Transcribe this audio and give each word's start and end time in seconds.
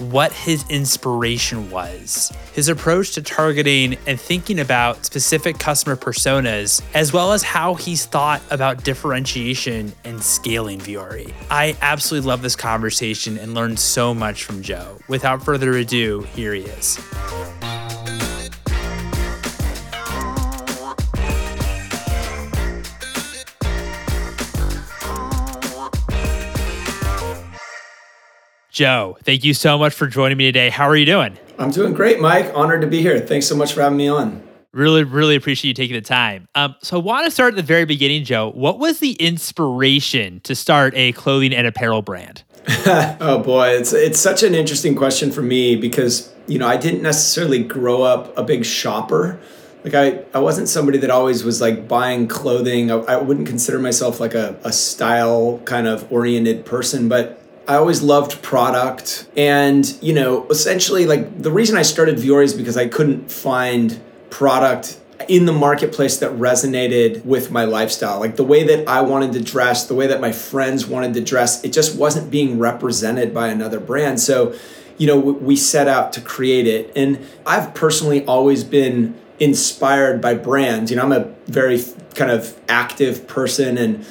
what 0.00 0.32
his 0.32 0.64
inspiration 0.68 1.70
was, 1.70 2.32
his 2.52 2.68
approach 2.68 3.12
to 3.12 3.22
targeting 3.22 3.96
and 4.06 4.20
thinking 4.20 4.58
about 4.58 5.04
specific 5.04 5.58
customer 5.58 5.96
personas, 5.96 6.82
as 6.94 7.12
well 7.12 7.32
as 7.32 7.42
how 7.42 7.74
he's 7.74 8.06
thought 8.06 8.42
about 8.50 8.82
differentiation 8.84 9.92
and 10.04 10.22
scaling 10.22 10.78
Vuori. 10.78 11.32
I 11.50 11.76
absolutely 11.82 12.28
love 12.28 12.42
this 12.42 12.56
conversation 12.56 13.38
and 13.38 13.54
learned 13.54 13.78
so 13.78 14.14
much 14.14 14.44
from 14.44 14.62
Joe. 14.62 14.98
Without 15.08 15.44
further 15.44 15.72
ado, 15.72 16.22
here 16.34 16.54
he 16.54 16.62
is. 16.62 16.98
Joe, 28.80 29.18
thank 29.24 29.44
you 29.44 29.52
so 29.52 29.76
much 29.76 29.92
for 29.92 30.06
joining 30.06 30.38
me 30.38 30.46
today. 30.46 30.70
How 30.70 30.88
are 30.88 30.96
you 30.96 31.04
doing? 31.04 31.36
I'm 31.58 31.70
doing 31.70 31.92
great, 31.92 32.18
Mike. 32.18 32.50
Honored 32.54 32.80
to 32.80 32.86
be 32.86 33.02
here. 33.02 33.20
Thanks 33.20 33.44
so 33.44 33.54
much 33.54 33.74
for 33.74 33.82
having 33.82 33.98
me 33.98 34.08
on. 34.08 34.42
Really, 34.72 35.04
really 35.04 35.36
appreciate 35.36 35.68
you 35.68 35.74
taking 35.74 35.96
the 35.96 36.00
time. 36.00 36.48
Um, 36.54 36.74
so, 36.80 36.98
I 36.98 37.02
want 37.02 37.26
to 37.26 37.30
start 37.30 37.52
at 37.52 37.56
the 37.56 37.62
very 37.62 37.84
beginning, 37.84 38.24
Joe. 38.24 38.52
What 38.52 38.78
was 38.78 39.00
the 39.00 39.12
inspiration 39.20 40.40
to 40.44 40.54
start 40.54 40.94
a 40.96 41.12
clothing 41.12 41.52
and 41.52 41.66
apparel 41.66 42.00
brand? 42.00 42.42
oh 43.20 43.42
boy, 43.44 43.68
it's 43.68 43.92
it's 43.92 44.18
such 44.18 44.42
an 44.42 44.54
interesting 44.54 44.94
question 44.94 45.30
for 45.30 45.42
me 45.42 45.76
because 45.76 46.32
you 46.46 46.58
know 46.58 46.66
I 46.66 46.78
didn't 46.78 47.02
necessarily 47.02 47.62
grow 47.62 48.00
up 48.02 48.34
a 48.38 48.42
big 48.42 48.64
shopper. 48.64 49.38
Like 49.84 49.92
I, 49.92 50.24
I 50.32 50.38
wasn't 50.38 50.70
somebody 50.70 50.96
that 50.96 51.10
always 51.10 51.44
was 51.44 51.60
like 51.60 51.86
buying 51.86 52.28
clothing. 52.28 52.90
I, 52.90 52.96
I 52.96 53.16
wouldn't 53.18 53.46
consider 53.46 53.78
myself 53.78 54.20
like 54.20 54.32
a, 54.32 54.58
a 54.64 54.72
style 54.72 55.60
kind 55.66 55.86
of 55.86 56.10
oriented 56.10 56.64
person, 56.64 57.10
but 57.10 57.39
I 57.70 57.76
always 57.76 58.02
loved 58.02 58.42
product. 58.42 59.28
And, 59.36 59.86
you 60.02 60.12
know, 60.12 60.44
essentially, 60.48 61.06
like 61.06 61.40
the 61.40 61.52
reason 61.52 61.78
I 61.78 61.82
started 61.82 62.16
Vuori 62.16 62.42
is 62.42 62.52
because 62.52 62.76
I 62.76 62.88
couldn't 62.88 63.30
find 63.30 64.00
product 64.28 64.98
in 65.28 65.46
the 65.46 65.52
marketplace 65.52 66.16
that 66.16 66.32
resonated 66.32 67.24
with 67.24 67.52
my 67.52 67.64
lifestyle. 67.66 68.18
Like 68.18 68.34
the 68.34 68.42
way 68.42 68.64
that 68.64 68.88
I 68.88 69.02
wanted 69.02 69.34
to 69.34 69.40
dress, 69.40 69.86
the 69.86 69.94
way 69.94 70.08
that 70.08 70.20
my 70.20 70.32
friends 70.32 70.88
wanted 70.88 71.14
to 71.14 71.20
dress, 71.20 71.62
it 71.62 71.72
just 71.72 71.96
wasn't 71.96 72.28
being 72.28 72.58
represented 72.58 73.32
by 73.32 73.46
another 73.46 73.78
brand. 73.78 74.18
So, 74.18 74.52
you 74.98 75.06
know, 75.06 75.20
we 75.20 75.54
set 75.54 75.86
out 75.86 76.12
to 76.14 76.20
create 76.20 76.66
it. 76.66 76.90
And 76.96 77.24
I've 77.46 77.72
personally 77.72 78.24
always 78.26 78.64
been 78.64 79.14
inspired 79.38 80.20
by 80.20 80.34
brands. 80.34 80.90
You 80.90 80.96
know, 80.96 81.04
I'm 81.04 81.12
a 81.12 81.32
very 81.46 81.80
kind 82.16 82.32
of 82.32 82.60
active 82.68 83.28
person. 83.28 83.78
And 83.78 84.04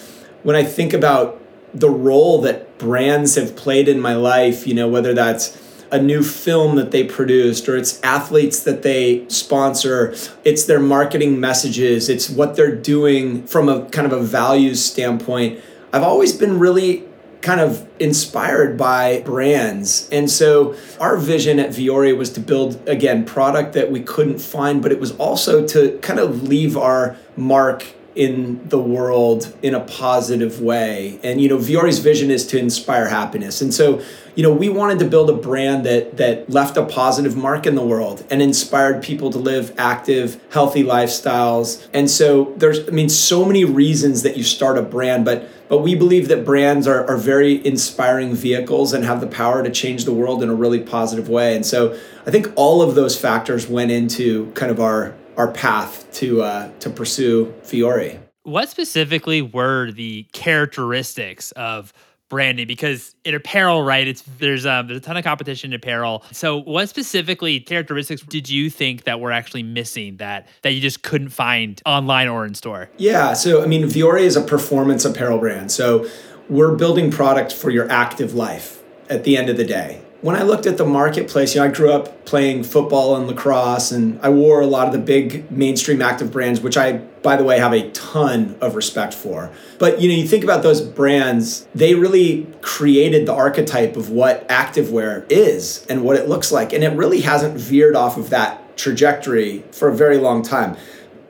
when 0.44 0.56
I 0.56 0.64
think 0.64 0.94
about 0.94 1.42
the 1.74 1.90
role 1.90 2.40
that 2.44 2.69
brands 2.80 3.36
have 3.36 3.56
played 3.56 3.88
in 3.88 4.00
my 4.00 4.16
life, 4.16 4.66
you 4.66 4.74
know, 4.74 4.88
whether 4.88 5.14
that's 5.14 5.58
a 5.92 6.02
new 6.02 6.24
film 6.24 6.76
that 6.76 6.92
they 6.92 7.04
produced 7.04 7.68
or 7.68 7.76
it's 7.76 8.02
athletes 8.02 8.64
that 8.64 8.84
they 8.84 9.28
sponsor, 9.28 10.14
it's 10.44 10.66
their 10.66 10.80
marketing 10.80 11.40
messages, 11.40 12.10
it's 12.10 12.30
what 12.30 12.56
they're 12.56 12.76
doing 12.76 13.46
from 13.46 13.70
a 13.70 13.86
kind 13.90 14.06
of 14.06 14.14
a 14.14 14.22
values 14.22 14.84
standpoint. 14.84 15.60
I've 15.92 16.04
always 16.04 16.34
been 16.34 16.60
really 16.60 17.06
kind 17.42 17.62
of 17.62 17.88
inspired 18.00 18.78
by 18.78 19.22
brands. 19.22 20.10
And 20.12 20.30
so 20.30 20.76
our 21.00 21.18
vision 21.18 21.58
at 21.60 21.70
Vuori 21.70 22.16
was 22.16 22.32
to 22.34 22.40
build 22.40 22.88
again 22.88 23.26
product 23.26 23.74
that 23.74 23.90
we 23.90 24.02
couldn't 24.02 24.40
find, 24.40 24.82
but 24.82 24.92
it 24.92 25.00
was 25.00 25.16
also 25.18 25.66
to 25.68 25.98
kind 26.00 26.20
of 26.20 26.44
leave 26.44 26.78
our 26.78 27.16
mark 27.38 27.86
in 28.16 28.68
the 28.68 28.80
world 28.80 29.56
in 29.62 29.74
a 29.74 29.80
positive 29.80 30.62
way. 30.62 31.20
And 31.24 31.40
you 31.42 31.50
know, 31.50 31.58
Vuori's 31.58 32.00
vision 32.00 32.32
is 32.32 32.46
to 32.48 32.58
inspire 32.58 33.08
happiness. 33.08 33.62
And 33.62 33.74
so, 33.74 34.02
you 34.36 34.44
know, 34.44 34.54
we 34.54 34.70
wanted 34.70 35.00
to 35.00 35.06
build 35.06 35.30
a 35.30 35.34
brand 35.34 35.86
that 35.86 36.18
that 36.18 36.50
left 36.50 36.78
a 36.78 36.86
positive 36.86 37.36
mark 37.36 37.66
in 37.66 37.76
the 37.76 37.86
world 37.86 38.26
and 38.30 38.42
inspired 38.42 39.04
people 39.04 39.32
to 39.32 39.38
live 39.38 39.74
active, 39.78 40.42
healthy 40.52 40.84
lifestyles. 40.84 41.88
And 41.94 42.10
so 42.10 42.54
there's 42.58 42.88
I 42.88 42.92
mean 42.92 43.10
so 43.10 43.46
many 43.46 43.66
reasons 43.66 44.24
that 44.24 44.38
you 44.38 44.44
start 44.44 44.78
a 44.78 44.82
brand, 44.82 45.26
but 45.26 45.48
but 45.70 45.80
we 45.80 45.94
believe 45.94 46.30
that 46.30 46.44
brands 46.44 46.88
are, 46.88 47.08
are 47.08 47.18
very 47.18 47.64
inspiring 47.66 48.34
vehicles 48.34 48.92
and 48.92 49.06
have 49.06 49.22
the 49.22 49.28
power 49.28 49.64
to 49.64 49.70
change 49.70 50.04
the 50.04 50.14
world 50.14 50.42
in 50.42 50.50
a 50.50 50.56
really 50.56 50.80
positive 50.80 51.30
way. 51.30 51.56
And 51.56 51.64
so 51.64 51.98
I 52.26 52.32
think 52.32 52.52
all 52.56 52.82
of 52.82 52.96
those 52.96 53.18
factors 53.18 53.68
went 53.68 53.92
into 53.92 54.52
kind 54.54 54.72
of 54.72 54.80
our 54.80 55.14
our 55.40 55.48
path 55.48 56.06
to 56.12 56.44
uh, 56.44 56.70
to 56.82 56.90
pursue 56.90 57.52
Vuori. 57.64 58.20
What 58.44 58.70
specifically 58.70 59.42
were 59.42 59.92
the 59.92 60.28
characteristics 60.34 61.52
of 61.54 61.94
branding? 62.28 62.68
Because 62.68 63.16
in 63.24 63.34
apparel, 63.34 63.82
right, 63.82 64.06
it's 64.06 64.22
there's 64.38 64.66
um, 64.66 64.88
there's 64.88 65.00
a 65.00 65.02
ton 65.02 65.16
of 65.16 65.24
competition 65.24 65.72
in 65.72 65.76
apparel. 65.78 66.24
So, 66.34 66.58
what 66.58 66.90
specifically 66.90 67.62
characteristics 67.62 68.22
did 68.22 68.50
you 68.50 68.70
think 68.70 69.06
that 69.06 69.22
were 69.22 69.32
actually 69.32 69.64
missing 69.64 70.18
that 70.18 70.50
that 70.62 70.74
you 70.74 70.82
just 70.82 71.04
couldn't 71.04 71.30
find 71.30 71.82
online 71.86 72.28
or 72.28 72.46
in 72.46 72.54
store? 72.54 72.90
Yeah, 72.98 73.32
so 73.32 73.64
I 73.64 73.66
mean, 73.66 73.84
Vuori 73.84 74.24
is 74.24 74.36
a 74.36 74.42
performance 74.42 75.06
apparel 75.06 75.40
brand. 75.40 75.72
So 75.72 76.06
we're 76.50 76.76
building 76.76 77.12
product 77.12 77.54
for 77.54 77.70
your 77.70 77.90
active 77.90 78.34
life 78.34 78.84
at 79.10 79.24
the 79.24 79.38
end 79.38 79.50
of 79.50 79.56
the 79.56 79.66
day 79.66 80.02
when 80.22 80.36
I 80.36 80.44
looked 80.44 80.66
at 80.66 80.78
the 80.78 80.86
marketplace, 80.86 81.56
you 81.56 81.62
know, 81.62 81.68
I 81.68 81.72
grew 81.72 81.92
up 81.92 82.26
playing 82.26 82.64
football 82.64 83.16
and 83.16 83.26
lacrosse, 83.26 83.92
and 83.92 84.20
I 84.22 84.30
wore 84.30 84.60
a 84.60 84.68
lot 84.68 84.88
of 84.88 84.94
the 84.94 85.00
big 85.00 85.50
mainstream 85.50 86.02
active 86.02 86.32
brands, 86.32 86.60
which 86.60 86.76
I, 86.76 86.94
by 86.94 87.38
the 87.38 87.44
way, 87.46 87.58
have 87.58 87.74
a 87.74 87.90
ton 87.92 88.58
of 88.60 88.76
respect 88.76 89.14
for. 89.14 89.52
But 89.78 90.02
you 90.02 90.10
know, 90.10 90.16
you 90.16 90.28
think 90.28 90.44
about 90.44 90.62
those 90.62 90.82
brands, 90.82 91.68
they 91.74 91.96
really 91.96 92.48
created 92.62 93.28
the 93.28 93.34
archetype 93.34 93.96
of 93.96 94.10
what 94.10 94.48
activewear 94.50 95.26
is 95.32 95.86
and 95.90 96.04
what 96.04 96.18
it 96.18 96.28
looks 96.28 96.52
like, 96.52 96.74
and 96.74 96.84
it 96.84 96.94
really 96.98 97.22
hasn't 97.22 97.56
veered 97.58 97.96
off 97.96 98.18
of 98.18 98.30
that 98.30 98.78
trajectory 98.78 99.64
for 99.72 99.88
a 99.88 99.96
very 99.96 100.18
long 100.18 100.44
time. 100.44 100.76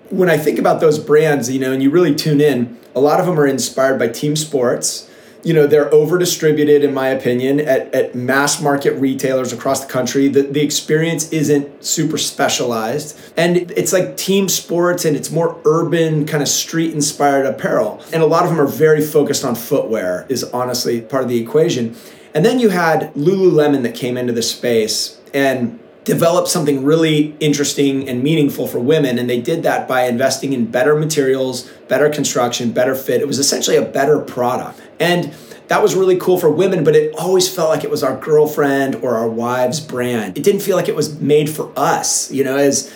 When 0.09 0.29
I 0.29 0.37
think 0.37 0.57
about 0.57 0.79
those 0.79 0.97
brands, 0.97 1.51
you 1.51 1.59
know, 1.59 1.71
and 1.71 1.83
you 1.83 1.91
really 1.91 2.15
tune 2.15 2.41
in, 2.41 2.79
a 2.95 2.99
lot 2.99 3.19
of 3.19 3.27
them 3.27 3.39
are 3.39 3.45
inspired 3.45 3.99
by 3.99 4.07
team 4.07 4.35
sports 4.35 5.08
you 5.43 5.53
know 5.53 5.67
they're 5.67 5.93
over 5.93 6.17
distributed 6.17 6.83
in 6.83 6.93
my 6.93 7.07
opinion 7.07 7.59
at, 7.59 7.93
at 7.93 8.15
mass 8.15 8.61
market 8.61 8.93
retailers 8.93 9.53
across 9.53 9.85
the 9.85 9.91
country. 9.91 10.27
The, 10.27 10.43
the 10.43 10.61
experience 10.61 11.31
isn't 11.31 11.83
super 11.83 12.17
specialized. 12.17 13.17
And 13.37 13.57
it's 13.71 13.93
like 13.93 14.17
team 14.17 14.49
sports 14.49 15.05
and 15.05 15.15
it's 15.15 15.31
more 15.31 15.59
urban 15.65 16.25
kind 16.25 16.43
of 16.43 16.49
street 16.49 16.93
inspired 16.93 17.45
apparel. 17.45 18.03
And 18.11 18.21
a 18.21 18.25
lot 18.25 18.43
of 18.43 18.49
them 18.49 18.59
are 18.59 18.67
very 18.67 19.01
focused 19.01 19.45
on 19.45 19.55
footwear 19.55 20.25
is 20.29 20.43
honestly 20.45 21.01
part 21.01 21.23
of 21.23 21.29
the 21.29 21.39
equation. 21.41 21.95
And 22.33 22.45
then 22.45 22.59
you 22.59 22.69
had 22.69 23.13
lululemon 23.13 23.83
that 23.83 23.95
came 23.95 24.17
into 24.17 24.33
the 24.33 24.41
space 24.41 25.19
and 25.33 25.79
develop 26.03 26.47
something 26.47 26.83
really 26.83 27.35
interesting 27.39 28.07
and 28.07 28.23
meaningful 28.23 28.67
for 28.67 28.79
women. 28.79 29.19
And 29.19 29.29
they 29.29 29.41
did 29.41 29.63
that 29.63 29.87
by 29.87 30.03
investing 30.03 30.53
in 30.53 30.65
better 30.65 30.95
materials, 30.95 31.69
better 31.87 32.09
construction, 32.09 32.71
better 32.71 32.95
fit. 32.95 33.21
It 33.21 33.27
was 33.27 33.39
essentially 33.39 33.77
a 33.77 33.85
better 33.85 34.19
product. 34.19 34.81
And 34.99 35.33
that 35.67 35.83
was 35.83 35.95
really 35.95 36.17
cool 36.17 36.39
for 36.39 36.49
women, 36.49 36.83
but 36.83 36.95
it 36.95 37.13
always 37.15 37.53
felt 37.53 37.69
like 37.69 37.83
it 37.83 37.91
was 37.91 38.03
our 38.03 38.17
girlfriend 38.17 38.95
or 38.95 39.15
our 39.15 39.29
wife's 39.29 39.79
brand. 39.79 40.35
It 40.35 40.43
didn't 40.43 40.61
feel 40.61 40.75
like 40.75 40.89
it 40.89 40.95
was 40.95 41.19
made 41.19 41.49
for 41.49 41.71
us, 41.77 42.31
you 42.31 42.43
know, 42.43 42.57
as 42.57 42.91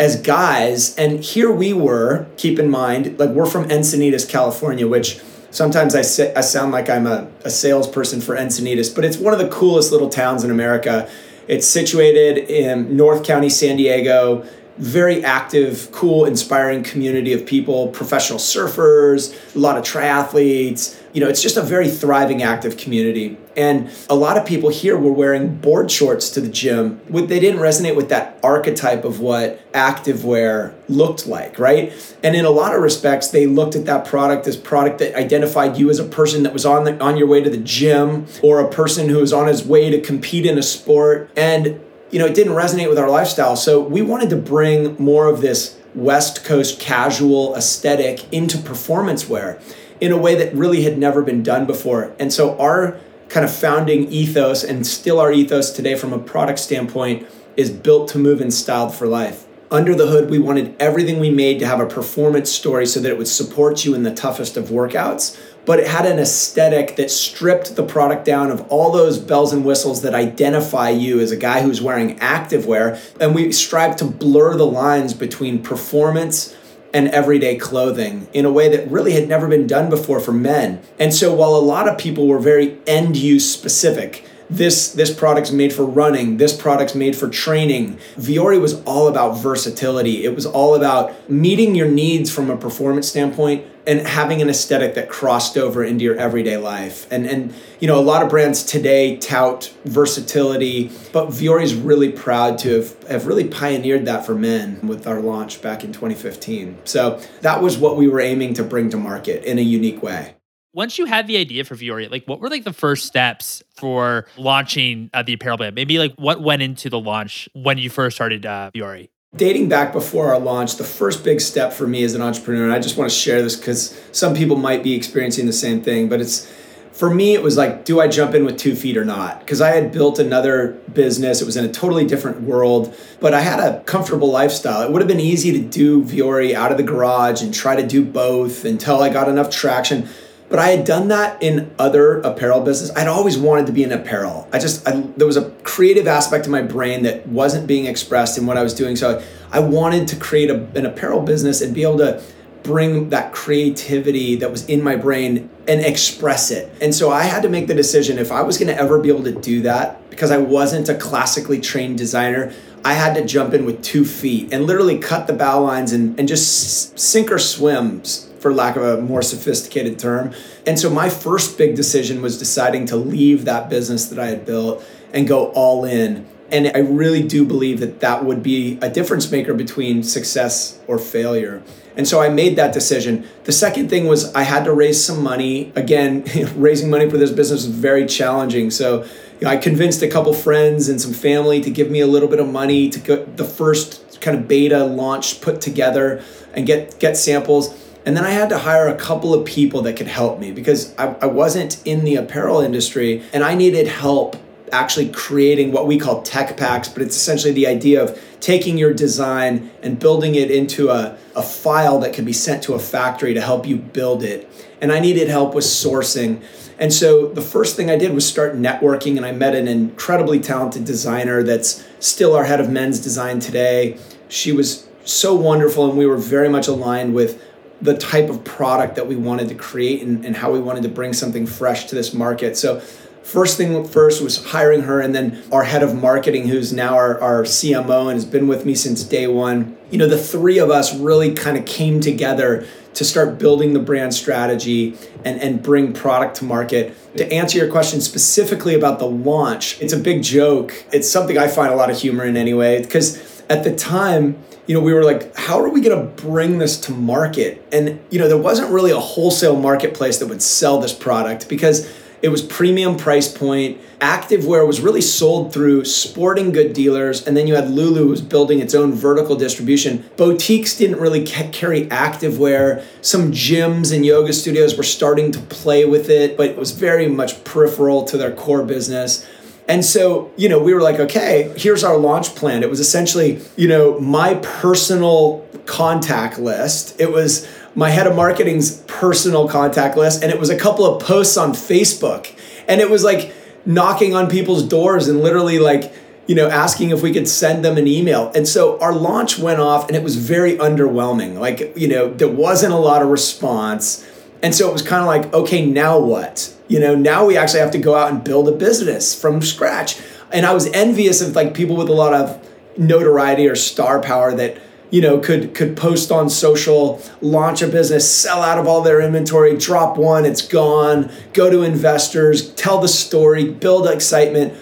as 0.00 0.20
guys. 0.20 0.96
And 0.96 1.20
here 1.20 1.50
we 1.50 1.72
were, 1.72 2.26
keep 2.36 2.58
in 2.58 2.70
mind, 2.70 3.18
like 3.18 3.30
we're 3.30 3.46
from 3.46 3.68
Encinitas, 3.68 4.28
California, 4.28 4.86
which 4.86 5.20
sometimes 5.50 5.94
I, 5.94 6.02
say, 6.02 6.32
I 6.34 6.40
sound 6.40 6.72
like 6.72 6.88
I'm 6.88 7.06
a, 7.06 7.28
a 7.44 7.50
salesperson 7.50 8.20
for 8.20 8.36
Encinitas, 8.36 8.94
but 8.94 9.04
it's 9.04 9.16
one 9.16 9.32
of 9.32 9.40
the 9.40 9.48
coolest 9.48 9.90
little 9.90 10.08
towns 10.08 10.44
in 10.44 10.50
America 10.50 11.10
it's 11.48 11.66
situated 11.66 12.50
in 12.50 12.96
North 12.96 13.24
County, 13.24 13.48
San 13.48 13.76
Diego. 13.76 14.46
Very 14.76 15.24
active, 15.24 15.88
cool, 15.90 16.24
inspiring 16.24 16.84
community 16.84 17.32
of 17.32 17.44
people, 17.44 17.88
professional 17.88 18.38
surfers, 18.38 19.34
a 19.56 19.58
lot 19.58 19.76
of 19.76 19.82
triathletes. 19.82 20.96
You 21.12 21.20
know, 21.20 21.28
it's 21.28 21.42
just 21.42 21.56
a 21.56 21.62
very 21.62 21.88
thriving, 21.88 22.42
active 22.42 22.76
community. 22.76 23.36
And 23.58 23.90
a 24.08 24.14
lot 24.14 24.36
of 24.36 24.46
people 24.46 24.70
here 24.70 24.96
were 24.96 25.12
wearing 25.12 25.56
board 25.56 25.90
shorts 25.90 26.30
to 26.30 26.40
the 26.40 26.48
gym. 26.48 27.00
They 27.10 27.40
didn't 27.40 27.60
resonate 27.60 27.96
with 27.96 28.08
that 28.10 28.38
archetype 28.44 29.04
of 29.04 29.18
what 29.18 29.72
activewear 29.72 30.74
looked 30.88 31.26
like, 31.26 31.58
right? 31.58 31.92
And 32.22 32.36
in 32.36 32.44
a 32.44 32.50
lot 32.50 32.72
of 32.72 32.80
respects, 32.80 33.28
they 33.28 33.46
looked 33.46 33.74
at 33.74 33.84
that 33.86 34.04
product 34.04 34.46
as 34.46 34.56
product 34.56 35.00
that 35.00 35.16
identified 35.16 35.76
you 35.76 35.90
as 35.90 35.98
a 35.98 36.04
person 36.04 36.44
that 36.44 36.52
was 36.52 36.64
on 36.64 36.84
the, 36.84 37.02
on 37.02 37.16
your 37.16 37.26
way 37.26 37.42
to 37.42 37.50
the 37.50 37.58
gym 37.58 38.26
or 38.44 38.60
a 38.60 38.70
person 38.70 39.08
who 39.08 39.18
was 39.18 39.32
on 39.32 39.48
his 39.48 39.66
way 39.66 39.90
to 39.90 40.00
compete 40.00 40.46
in 40.46 40.56
a 40.56 40.62
sport. 40.62 41.28
And 41.36 41.80
you 42.12 42.20
know, 42.20 42.26
it 42.26 42.34
didn't 42.34 42.54
resonate 42.54 42.88
with 42.88 42.98
our 42.98 43.10
lifestyle. 43.10 43.56
So 43.56 43.80
we 43.80 44.02
wanted 44.02 44.30
to 44.30 44.36
bring 44.36 44.94
more 45.02 45.26
of 45.26 45.40
this 45.40 45.76
West 45.96 46.44
Coast 46.44 46.78
casual 46.78 47.56
aesthetic 47.56 48.32
into 48.32 48.56
performance 48.56 49.28
wear 49.28 49.60
in 50.00 50.12
a 50.12 50.16
way 50.16 50.36
that 50.36 50.54
really 50.54 50.84
had 50.84 50.96
never 50.96 51.22
been 51.22 51.42
done 51.42 51.66
before. 51.66 52.14
And 52.20 52.32
so 52.32 52.56
our 52.58 53.00
kind 53.28 53.44
of 53.44 53.54
founding 53.54 54.10
ethos 54.10 54.64
and 54.64 54.86
still 54.86 55.20
our 55.20 55.32
ethos 55.32 55.70
today 55.70 55.94
from 55.94 56.12
a 56.12 56.18
product 56.18 56.58
standpoint 56.58 57.26
is 57.56 57.70
built 57.70 58.08
to 58.08 58.18
move 58.18 58.40
and 58.40 58.52
styled 58.52 58.94
for 58.94 59.06
life. 59.06 59.46
Under 59.70 59.94
the 59.94 60.06
hood, 60.06 60.30
we 60.30 60.38
wanted 60.38 60.74
everything 60.80 61.20
we 61.20 61.28
made 61.28 61.58
to 61.58 61.66
have 61.66 61.78
a 61.78 61.86
performance 61.86 62.50
story 62.50 62.86
so 62.86 63.00
that 63.00 63.10
it 63.10 63.18
would 63.18 63.28
support 63.28 63.84
you 63.84 63.94
in 63.94 64.02
the 64.02 64.14
toughest 64.14 64.56
of 64.56 64.68
workouts, 64.68 65.38
but 65.66 65.78
it 65.78 65.86
had 65.86 66.06
an 66.06 66.18
aesthetic 66.18 66.96
that 66.96 67.10
stripped 67.10 67.76
the 67.76 67.82
product 67.82 68.24
down 68.24 68.50
of 68.50 68.62
all 68.68 68.90
those 68.90 69.18
bells 69.18 69.52
and 69.52 69.66
whistles 69.66 70.00
that 70.00 70.14
identify 70.14 70.88
you 70.88 71.20
as 71.20 71.30
a 71.32 71.36
guy 71.36 71.60
who's 71.60 71.82
wearing 71.82 72.18
activewear. 72.18 72.98
And 73.20 73.34
we 73.34 73.52
strive 73.52 73.96
to 73.96 74.06
blur 74.06 74.56
the 74.56 74.64
lines 74.64 75.12
between 75.12 75.62
performance 75.62 76.56
and 76.98 77.06
everyday 77.10 77.56
clothing 77.56 78.26
in 78.32 78.44
a 78.44 78.50
way 78.50 78.68
that 78.68 78.90
really 78.90 79.12
had 79.12 79.28
never 79.28 79.46
been 79.46 79.68
done 79.68 79.88
before 79.88 80.18
for 80.18 80.32
men. 80.32 80.82
And 80.98 81.14
so 81.14 81.32
while 81.32 81.54
a 81.54 81.58
lot 81.58 81.88
of 81.88 81.96
people 81.96 82.26
were 82.26 82.40
very 82.40 82.76
end 82.88 83.16
use 83.16 83.48
specific, 83.48 84.24
this 84.50 84.90
this 84.92 85.14
product's 85.14 85.52
made 85.52 85.74
for 85.74 85.84
running 85.84 86.38
this 86.38 86.56
product's 86.56 86.94
made 86.94 87.14
for 87.14 87.28
training 87.28 87.98
Vuori 88.16 88.58
was 88.58 88.82
all 88.84 89.06
about 89.06 89.36
versatility 89.36 90.24
it 90.24 90.34
was 90.34 90.46
all 90.46 90.74
about 90.74 91.12
meeting 91.28 91.74
your 91.74 91.86
needs 91.86 92.30
from 92.30 92.48
a 92.48 92.56
performance 92.56 93.06
standpoint 93.06 93.62
and 93.88 94.06
having 94.06 94.42
an 94.42 94.50
aesthetic 94.50 94.94
that 94.94 95.08
crossed 95.08 95.56
over 95.56 95.82
into 95.82 96.04
your 96.04 96.14
everyday 96.16 96.58
life 96.58 97.10
and 97.10 97.26
and 97.26 97.54
you 97.80 97.88
know 97.88 97.98
a 97.98 98.02
lot 98.02 98.22
of 98.22 98.28
brands 98.28 98.62
today 98.62 99.16
tout 99.16 99.72
versatility 99.84 100.90
but 101.12 101.28
Vuori 101.28 101.62
is 101.62 101.74
really 101.74 102.12
proud 102.12 102.58
to 102.58 102.76
have, 102.76 103.02
have 103.08 103.26
really 103.26 103.48
pioneered 103.48 104.04
that 104.04 104.24
for 104.26 104.34
men 104.34 104.86
with 104.86 105.06
our 105.06 105.20
launch 105.20 105.62
back 105.62 105.82
in 105.82 105.92
2015 105.92 106.78
so 106.84 107.18
that 107.40 107.62
was 107.62 107.78
what 107.78 107.96
we 107.96 108.06
were 108.06 108.20
aiming 108.20 108.52
to 108.54 108.62
bring 108.62 108.90
to 108.90 108.96
market 108.96 109.42
in 109.44 109.58
a 109.58 109.62
unique 109.62 110.02
way 110.02 110.34
once 110.74 110.98
you 110.98 111.06
had 111.06 111.26
the 111.26 111.38
idea 111.38 111.64
for 111.64 111.74
Vuori, 111.74 112.08
like 112.08 112.24
what 112.26 112.40
were 112.40 112.48
like 112.48 112.62
the 112.62 112.74
first 112.74 113.06
steps 113.06 113.64
for 113.74 114.26
launching 114.36 115.10
uh, 115.12 115.24
the 115.24 115.32
apparel 115.32 115.56
brand? 115.56 115.74
Maybe 115.74 115.98
like 115.98 116.14
what 116.16 116.40
went 116.40 116.62
into 116.62 116.88
the 116.88 117.00
launch 117.00 117.48
when 117.52 117.78
you 117.78 117.90
first 117.90 118.16
started 118.16 118.46
uh, 118.46 118.70
Vuori? 118.72 119.08
Dating 119.36 119.68
back 119.68 119.92
before 119.92 120.32
our 120.32 120.40
launch, 120.40 120.76
the 120.76 120.84
first 120.84 121.22
big 121.22 121.40
step 121.42 121.74
for 121.74 121.86
me 121.86 122.02
as 122.02 122.14
an 122.14 122.22
entrepreneur, 122.22 122.64
and 122.64 122.72
I 122.72 122.78
just 122.78 122.96
want 122.96 123.10
to 123.10 123.16
share 123.16 123.42
this 123.42 123.56
because 123.56 124.00
some 124.10 124.34
people 124.34 124.56
might 124.56 124.82
be 124.82 124.94
experiencing 124.94 125.44
the 125.44 125.52
same 125.52 125.82
thing, 125.82 126.08
but 126.08 126.18
it's 126.18 126.50
for 126.92 127.14
me, 127.14 127.34
it 127.34 127.42
was 127.42 127.56
like, 127.56 127.84
do 127.84 128.00
I 128.00 128.08
jump 128.08 128.34
in 128.34 128.46
with 128.46 128.56
two 128.56 128.74
feet 128.74 128.96
or 128.96 129.04
not? 129.04 129.40
Because 129.40 129.60
I 129.60 129.68
had 129.68 129.92
built 129.92 130.18
another 130.18 130.78
business. 130.92 131.40
It 131.40 131.44
was 131.44 131.56
in 131.56 131.64
a 131.64 131.70
totally 131.70 132.06
different 132.06 132.40
world, 132.40 132.96
but 133.20 133.34
I 133.34 133.40
had 133.40 133.60
a 133.60 133.80
comfortable 133.84 134.32
lifestyle. 134.32 134.82
It 134.82 134.90
would 134.90 135.02
have 135.02 135.08
been 135.08 135.20
easy 135.20 135.52
to 135.52 135.60
do 135.60 136.02
Vuori 136.02 136.54
out 136.54 136.72
of 136.72 136.78
the 136.78 136.82
garage 136.82 137.42
and 137.42 137.52
try 137.54 137.76
to 137.76 137.86
do 137.86 138.04
both 138.04 138.64
until 138.64 139.00
I 139.02 139.10
got 139.10 139.28
enough 139.28 139.50
traction. 139.50 140.08
But 140.48 140.58
I 140.58 140.68
had 140.68 140.86
done 140.86 141.08
that 141.08 141.42
in 141.42 141.70
other 141.78 142.20
apparel 142.20 142.60
business. 142.60 142.90
I'd 142.96 143.06
always 143.06 143.36
wanted 143.36 143.66
to 143.66 143.72
be 143.72 143.82
in 143.82 143.92
apparel. 143.92 144.48
I 144.52 144.58
just 144.58 144.86
I, 144.88 145.00
there 145.16 145.26
was 145.26 145.36
a 145.36 145.50
creative 145.62 146.06
aspect 146.06 146.44
to 146.44 146.50
my 146.50 146.62
brain 146.62 147.02
that 147.02 147.26
wasn't 147.26 147.66
being 147.66 147.86
expressed 147.86 148.38
in 148.38 148.46
what 148.46 148.56
I 148.56 148.62
was 148.62 148.74
doing. 148.74 148.96
So 148.96 149.22
I 149.52 149.60
wanted 149.60 150.08
to 150.08 150.16
create 150.16 150.50
a, 150.50 150.64
an 150.74 150.86
apparel 150.86 151.20
business 151.20 151.60
and 151.60 151.74
be 151.74 151.82
able 151.82 151.98
to 151.98 152.22
bring 152.62 153.10
that 153.10 153.32
creativity 153.32 154.36
that 154.36 154.50
was 154.50 154.66
in 154.66 154.82
my 154.82 154.96
brain 154.96 155.48
and 155.66 155.80
express 155.80 156.50
it. 156.50 156.70
And 156.80 156.94
so 156.94 157.10
I 157.10 157.22
had 157.22 157.42
to 157.42 157.48
make 157.48 157.66
the 157.66 157.74
decision 157.74 158.18
if 158.18 158.32
I 158.32 158.42
was 158.42 158.58
going 158.58 158.68
to 158.68 158.76
ever 158.76 158.98
be 158.98 159.08
able 159.08 159.24
to 159.24 159.32
do 159.32 159.62
that 159.62 160.10
because 160.10 160.30
I 160.30 160.38
wasn't 160.38 160.88
a 160.88 160.94
classically 160.94 161.60
trained 161.60 161.98
designer, 161.98 162.52
I 162.84 162.94
had 162.94 163.14
to 163.14 163.24
jump 163.24 163.54
in 163.54 163.64
with 163.64 163.82
two 163.82 164.04
feet 164.04 164.52
and 164.52 164.64
literally 164.64 164.98
cut 164.98 165.26
the 165.26 165.32
bow 165.32 165.62
lines 165.62 165.92
and, 165.92 166.18
and 166.18 166.28
just 166.28 166.98
sink 166.98 167.30
or 167.30 167.38
swim 167.38 168.02
for 168.38 168.52
lack 168.52 168.76
of 168.76 168.82
a 168.82 169.00
more 169.00 169.22
sophisticated 169.22 169.98
term. 169.98 170.32
And 170.66 170.78
so 170.78 170.90
my 170.90 171.08
first 171.08 171.58
big 171.58 171.76
decision 171.76 172.22
was 172.22 172.38
deciding 172.38 172.86
to 172.86 172.96
leave 172.96 173.44
that 173.44 173.68
business 173.68 174.06
that 174.06 174.18
I 174.18 174.26
had 174.26 174.44
built 174.46 174.84
and 175.12 175.26
go 175.26 175.50
all 175.52 175.84
in. 175.84 176.26
And 176.50 176.70
I 176.74 176.78
really 176.78 177.26
do 177.26 177.44
believe 177.44 177.80
that 177.80 178.00
that 178.00 178.24
would 178.24 178.42
be 178.42 178.78
a 178.80 178.88
difference 178.88 179.30
maker 179.30 179.52
between 179.52 180.02
success 180.02 180.78
or 180.86 180.98
failure. 180.98 181.62
And 181.94 182.06
so 182.06 182.22
I 182.22 182.28
made 182.28 182.56
that 182.56 182.72
decision. 182.72 183.26
The 183.44 183.52
second 183.52 183.90
thing 183.90 184.06
was 184.06 184.32
I 184.32 184.42
had 184.42 184.64
to 184.64 184.72
raise 184.72 185.04
some 185.04 185.22
money. 185.22 185.72
Again, 185.74 186.24
raising 186.54 186.88
money 186.88 187.10
for 187.10 187.18
this 187.18 187.32
business 187.32 187.66
was 187.66 187.74
very 187.74 188.06
challenging. 188.06 188.70
So 188.70 189.02
you 189.40 189.44
know, 189.44 189.50
I 189.50 189.56
convinced 189.56 190.00
a 190.02 190.08
couple 190.08 190.32
friends 190.32 190.88
and 190.88 191.00
some 191.00 191.12
family 191.12 191.60
to 191.60 191.70
give 191.70 191.90
me 191.90 192.00
a 192.00 192.06
little 192.06 192.28
bit 192.28 192.40
of 192.40 192.48
money 192.48 192.88
to 192.88 192.98
get 192.98 193.36
the 193.36 193.44
first 193.44 194.20
kind 194.20 194.36
of 194.36 194.48
beta 194.48 194.84
launch 194.84 195.40
put 195.40 195.60
together 195.60 196.22
and 196.54 196.66
get 196.66 196.98
get 196.98 197.16
samples 197.16 197.68
and 198.08 198.16
then 198.16 198.24
I 198.24 198.30
had 198.30 198.48
to 198.48 198.58
hire 198.58 198.88
a 198.88 198.94
couple 198.94 199.34
of 199.34 199.44
people 199.44 199.82
that 199.82 199.98
could 199.98 200.06
help 200.06 200.40
me 200.40 200.50
because 200.50 200.96
I, 200.96 201.14
I 201.20 201.26
wasn't 201.26 201.86
in 201.86 202.06
the 202.06 202.16
apparel 202.16 202.62
industry 202.62 203.22
and 203.34 203.44
I 203.44 203.54
needed 203.54 203.86
help 203.86 204.34
actually 204.72 205.10
creating 205.10 205.72
what 205.72 205.86
we 205.86 205.98
call 205.98 206.22
tech 206.22 206.56
packs, 206.56 206.88
but 206.88 207.02
it's 207.02 207.14
essentially 207.14 207.52
the 207.52 207.66
idea 207.66 208.02
of 208.02 208.18
taking 208.40 208.78
your 208.78 208.94
design 208.94 209.70
and 209.82 209.98
building 209.98 210.36
it 210.36 210.50
into 210.50 210.88
a, 210.88 211.18
a 211.36 211.42
file 211.42 211.98
that 211.98 212.14
can 212.14 212.24
be 212.24 212.32
sent 212.32 212.62
to 212.62 212.72
a 212.72 212.78
factory 212.78 213.34
to 213.34 213.42
help 213.42 213.66
you 213.66 213.76
build 213.76 214.22
it. 214.22 214.50
And 214.80 214.90
I 214.90 215.00
needed 215.00 215.28
help 215.28 215.54
with 215.54 215.64
sourcing. 215.64 216.42
And 216.78 216.94
so 216.94 217.28
the 217.28 217.42
first 217.42 217.76
thing 217.76 217.90
I 217.90 217.96
did 217.96 218.14
was 218.14 218.26
start 218.26 218.54
networking, 218.54 219.18
and 219.18 219.26
I 219.26 219.32
met 219.32 219.54
an 219.54 219.68
incredibly 219.68 220.40
talented 220.40 220.86
designer 220.86 221.42
that's 221.42 221.86
still 221.98 222.34
our 222.34 222.44
head 222.44 222.58
of 222.58 222.70
men's 222.70 223.00
design 223.00 223.38
today. 223.38 223.98
She 224.30 224.50
was 224.50 224.88
so 225.04 225.34
wonderful, 225.34 225.86
and 225.90 225.98
we 225.98 226.06
were 226.06 226.16
very 226.16 226.48
much 226.48 226.68
aligned 226.68 227.14
with 227.14 227.42
the 227.80 227.96
type 227.96 228.28
of 228.28 228.44
product 228.44 228.96
that 228.96 229.06
we 229.06 229.16
wanted 229.16 229.48
to 229.48 229.54
create 229.54 230.02
and, 230.02 230.24
and 230.24 230.36
how 230.36 230.50
we 230.50 230.58
wanted 230.58 230.82
to 230.82 230.88
bring 230.88 231.12
something 231.12 231.46
fresh 231.46 231.86
to 231.86 231.94
this 231.94 232.12
market. 232.12 232.56
So 232.56 232.80
first 233.22 233.56
thing 233.56 233.86
first 233.86 234.22
was 234.22 234.44
hiring 234.52 234.82
her 234.82 235.00
and 235.00 235.14
then 235.14 235.42
our 235.52 235.62
head 235.62 235.82
of 235.82 235.94
marketing 235.94 236.48
who's 236.48 236.72
now 236.72 236.94
our, 236.94 237.20
our 237.20 237.42
cmo 237.42 238.06
and 238.06 238.12
has 238.12 238.24
been 238.24 238.48
with 238.48 238.64
me 238.64 238.74
since 238.74 239.04
day 239.04 239.26
one. 239.26 239.76
You 239.90 239.98
know 239.98 240.08
the 240.08 240.18
three 240.18 240.58
of 240.58 240.70
us 240.70 240.96
really 240.96 241.34
kind 241.34 241.56
of 241.56 241.66
came 241.66 242.00
together 242.00 242.66
to 242.94 243.04
start 243.04 243.38
building 243.38 243.74
the 243.74 243.80
brand 243.80 244.12
strategy 244.12 244.96
and, 245.24 245.40
and 245.40 245.62
bring 245.62 245.92
product 245.92 246.36
to 246.36 246.44
market. 246.44 246.96
To 247.16 247.32
answer 247.32 247.58
your 247.58 247.70
question 247.70 248.00
specifically 248.00 248.74
about 248.74 248.98
the 248.98 249.06
launch 249.06 249.80
it's 249.80 249.92
a 249.92 249.98
big 249.98 250.22
joke. 250.22 250.72
It's 250.92 251.08
something 251.08 251.38
i 251.38 251.46
find 251.48 251.72
a 251.72 251.76
lot 251.76 251.90
of 251.90 251.98
humor 251.98 252.24
in 252.24 252.36
anyway 252.36 252.82
because 252.82 253.42
at 253.48 253.62
the 253.62 253.74
time 253.74 254.42
you 254.68 254.74
know, 254.74 254.80
we 254.80 254.92
were 254.92 255.02
like, 255.02 255.34
how 255.34 255.58
are 255.60 255.70
we 255.70 255.80
going 255.80 255.98
to 255.98 256.22
bring 256.22 256.58
this 256.58 256.78
to 256.82 256.92
market? 256.92 257.66
And, 257.72 257.98
you 258.10 258.18
know, 258.18 258.28
there 258.28 258.36
wasn't 258.36 258.70
really 258.70 258.90
a 258.90 259.00
wholesale 259.00 259.58
marketplace 259.58 260.18
that 260.18 260.26
would 260.26 260.42
sell 260.42 260.78
this 260.78 260.92
product 260.92 261.48
because 261.48 261.90
it 262.20 262.28
was 262.28 262.42
premium 262.42 262.96
price 262.96 263.34
point. 263.34 263.80
Activewear 264.00 264.66
was 264.66 264.80
really 264.80 265.00
sold 265.00 265.54
through 265.54 265.84
sporting 265.86 266.52
good 266.52 266.72
dealers, 266.74 267.26
and 267.26 267.36
then 267.36 267.46
you 267.46 267.54
had 267.54 267.70
Lulu 267.70 268.08
was 268.08 268.20
building 268.20 268.58
its 268.60 268.74
own 268.74 268.92
vertical 268.92 269.36
distribution. 269.36 270.04
Boutiques 270.16 270.76
didn't 270.76 271.00
really 271.00 271.24
carry 271.24 271.86
activewear. 271.86 272.84
Some 273.00 273.32
gyms 273.32 273.94
and 273.94 274.04
yoga 274.04 274.32
studios 274.32 274.76
were 274.76 274.84
starting 274.84 275.32
to 275.32 275.38
play 275.38 275.84
with 275.84 276.10
it, 276.10 276.36
but 276.36 276.50
it 276.50 276.56
was 276.56 276.72
very 276.72 277.08
much 277.08 277.42
peripheral 277.44 278.04
to 278.04 278.18
their 278.18 278.32
core 278.32 278.64
business. 278.64 279.26
And 279.68 279.84
so, 279.84 280.32
you 280.36 280.48
know, 280.48 280.58
we 280.58 280.72
were 280.72 280.80
like, 280.80 280.98
okay, 280.98 281.52
here's 281.56 281.84
our 281.84 281.98
launch 281.98 282.34
plan. 282.34 282.62
It 282.62 282.70
was 282.70 282.80
essentially, 282.80 283.40
you 283.56 283.68
know, 283.68 284.00
my 284.00 284.34
personal 284.36 285.46
contact 285.66 286.38
list. 286.38 286.98
It 286.98 287.12
was 287.12 287.46
my 287.74 287.90
head 287.90 288.06
of 288.06 288.16
marketing's 288.16 288.78
personal 288.82 289.46
contact 289.46 289.96
list, 289.96 290.22
and 290.22 290.32
it 290.32 290.40
was 290.40 290.48
a 290.48 290.56
couple 290.56 290.86
of 290.86 291.02
posts 291.02 291.36
on 291.36 291.52
Facebook. 291.52 292.34
And 292.66 292.80
it 292.80 292.90
was 292.90 293.04
like 293.04 293.34
knocking 293.66 294.14
on 294.14 294.30
people's 294.30 294.62
doors 294.62 295.06
and 295.06 295.20
literally 295.20 295.58
like, 295.58 295.92
you 296.26 296.34
know, 296.34 296.48
asking 296.48 296.90
if 296.90 297.02
we 297.02 297.12
could 297.12 297.28
send 297.28 297.64
them 297.64 297.76
an 297.76 297.86
email. 297.86 298.32
And 298.34 298.48
so 298.48 298.78
our 298.80 298.94
launch 298.94 299.38
went 299.38 299.60
off 299.60 299.88
and 299.88 299.96
it 299.96 300.02
was 300.02 300.16
very 300.16 300.56
underwhelming. 300.56 301.38
Like, 301.38 301.76
you 301.76 301.88
know, 301.88 302.12
there 302.12 302.28
wasn't 302.28 302.72
a 302.72 302.78
lot 302.78 303.02
of 303.02 303.08
response. 303.08 304.06
And 304.42 304.54
so 304.54 304.68
it 304.68 304.72
was 304.72 304.82
kind 304.82 305.02
of 305.02 305.06
like, 305.06 305.32
okay, 305.34 305.66
now 305.66 305.98
what? 305.98 306.54
You 306.68 306.80
know, 306.80 306.94
now 306.94 307.26
we 307.26 307.36
actually 307.36 307.60
have 307.60 307.72
to 307.72 307.78
go 307.78 307.94
out 307.94 308.12
and 308.12 308.22
build 308.22 308.48
a 308.48 308.52
business 308.52 309.18
from 309.18 309.42
scratch. 309.42 309.98
And 310.30 310.46
I 310.46 310.52
was 310.52 310.66
envious 310.72 311.20
of 311.20 311.34
like 311.34 311.54
people 311.54 311.76
with 311.76 311.88
a 311.88 311.94
lot 311.94 312.14
of 312.14 312.46
notoriety 312.78 313.48
or 313.48 313.56
star 313.56 314.00
power 314.00 314.34
that 314.34 314.60
you 314.90 315.02
know 315.02 315.18
could 315.18 315.54
could 315.54 315.76
post 315.76 316.10
on 316.10 316.30
social 316.30 317.02
launch 317.20 317.60
a 317.60 317.66
business 317.66 318.10
sell 318.10 318.40
out 318.40 318.58
of 318.58 318.66
all 318.66 318.80
their 318.80 319.00
inventory 319.00 319.56
drop 319.56 319.98
one 319.98 320.24
it's 320.24 320.40
gone 320.40 321.10
go 321.34 321.50
to 321.50 321.62
investors 321.62 322.54
tell 322.54 322.80
the 322.80 322.88
story 322.88 323.50
build 323.50 323.86
excitement 323.86 324.54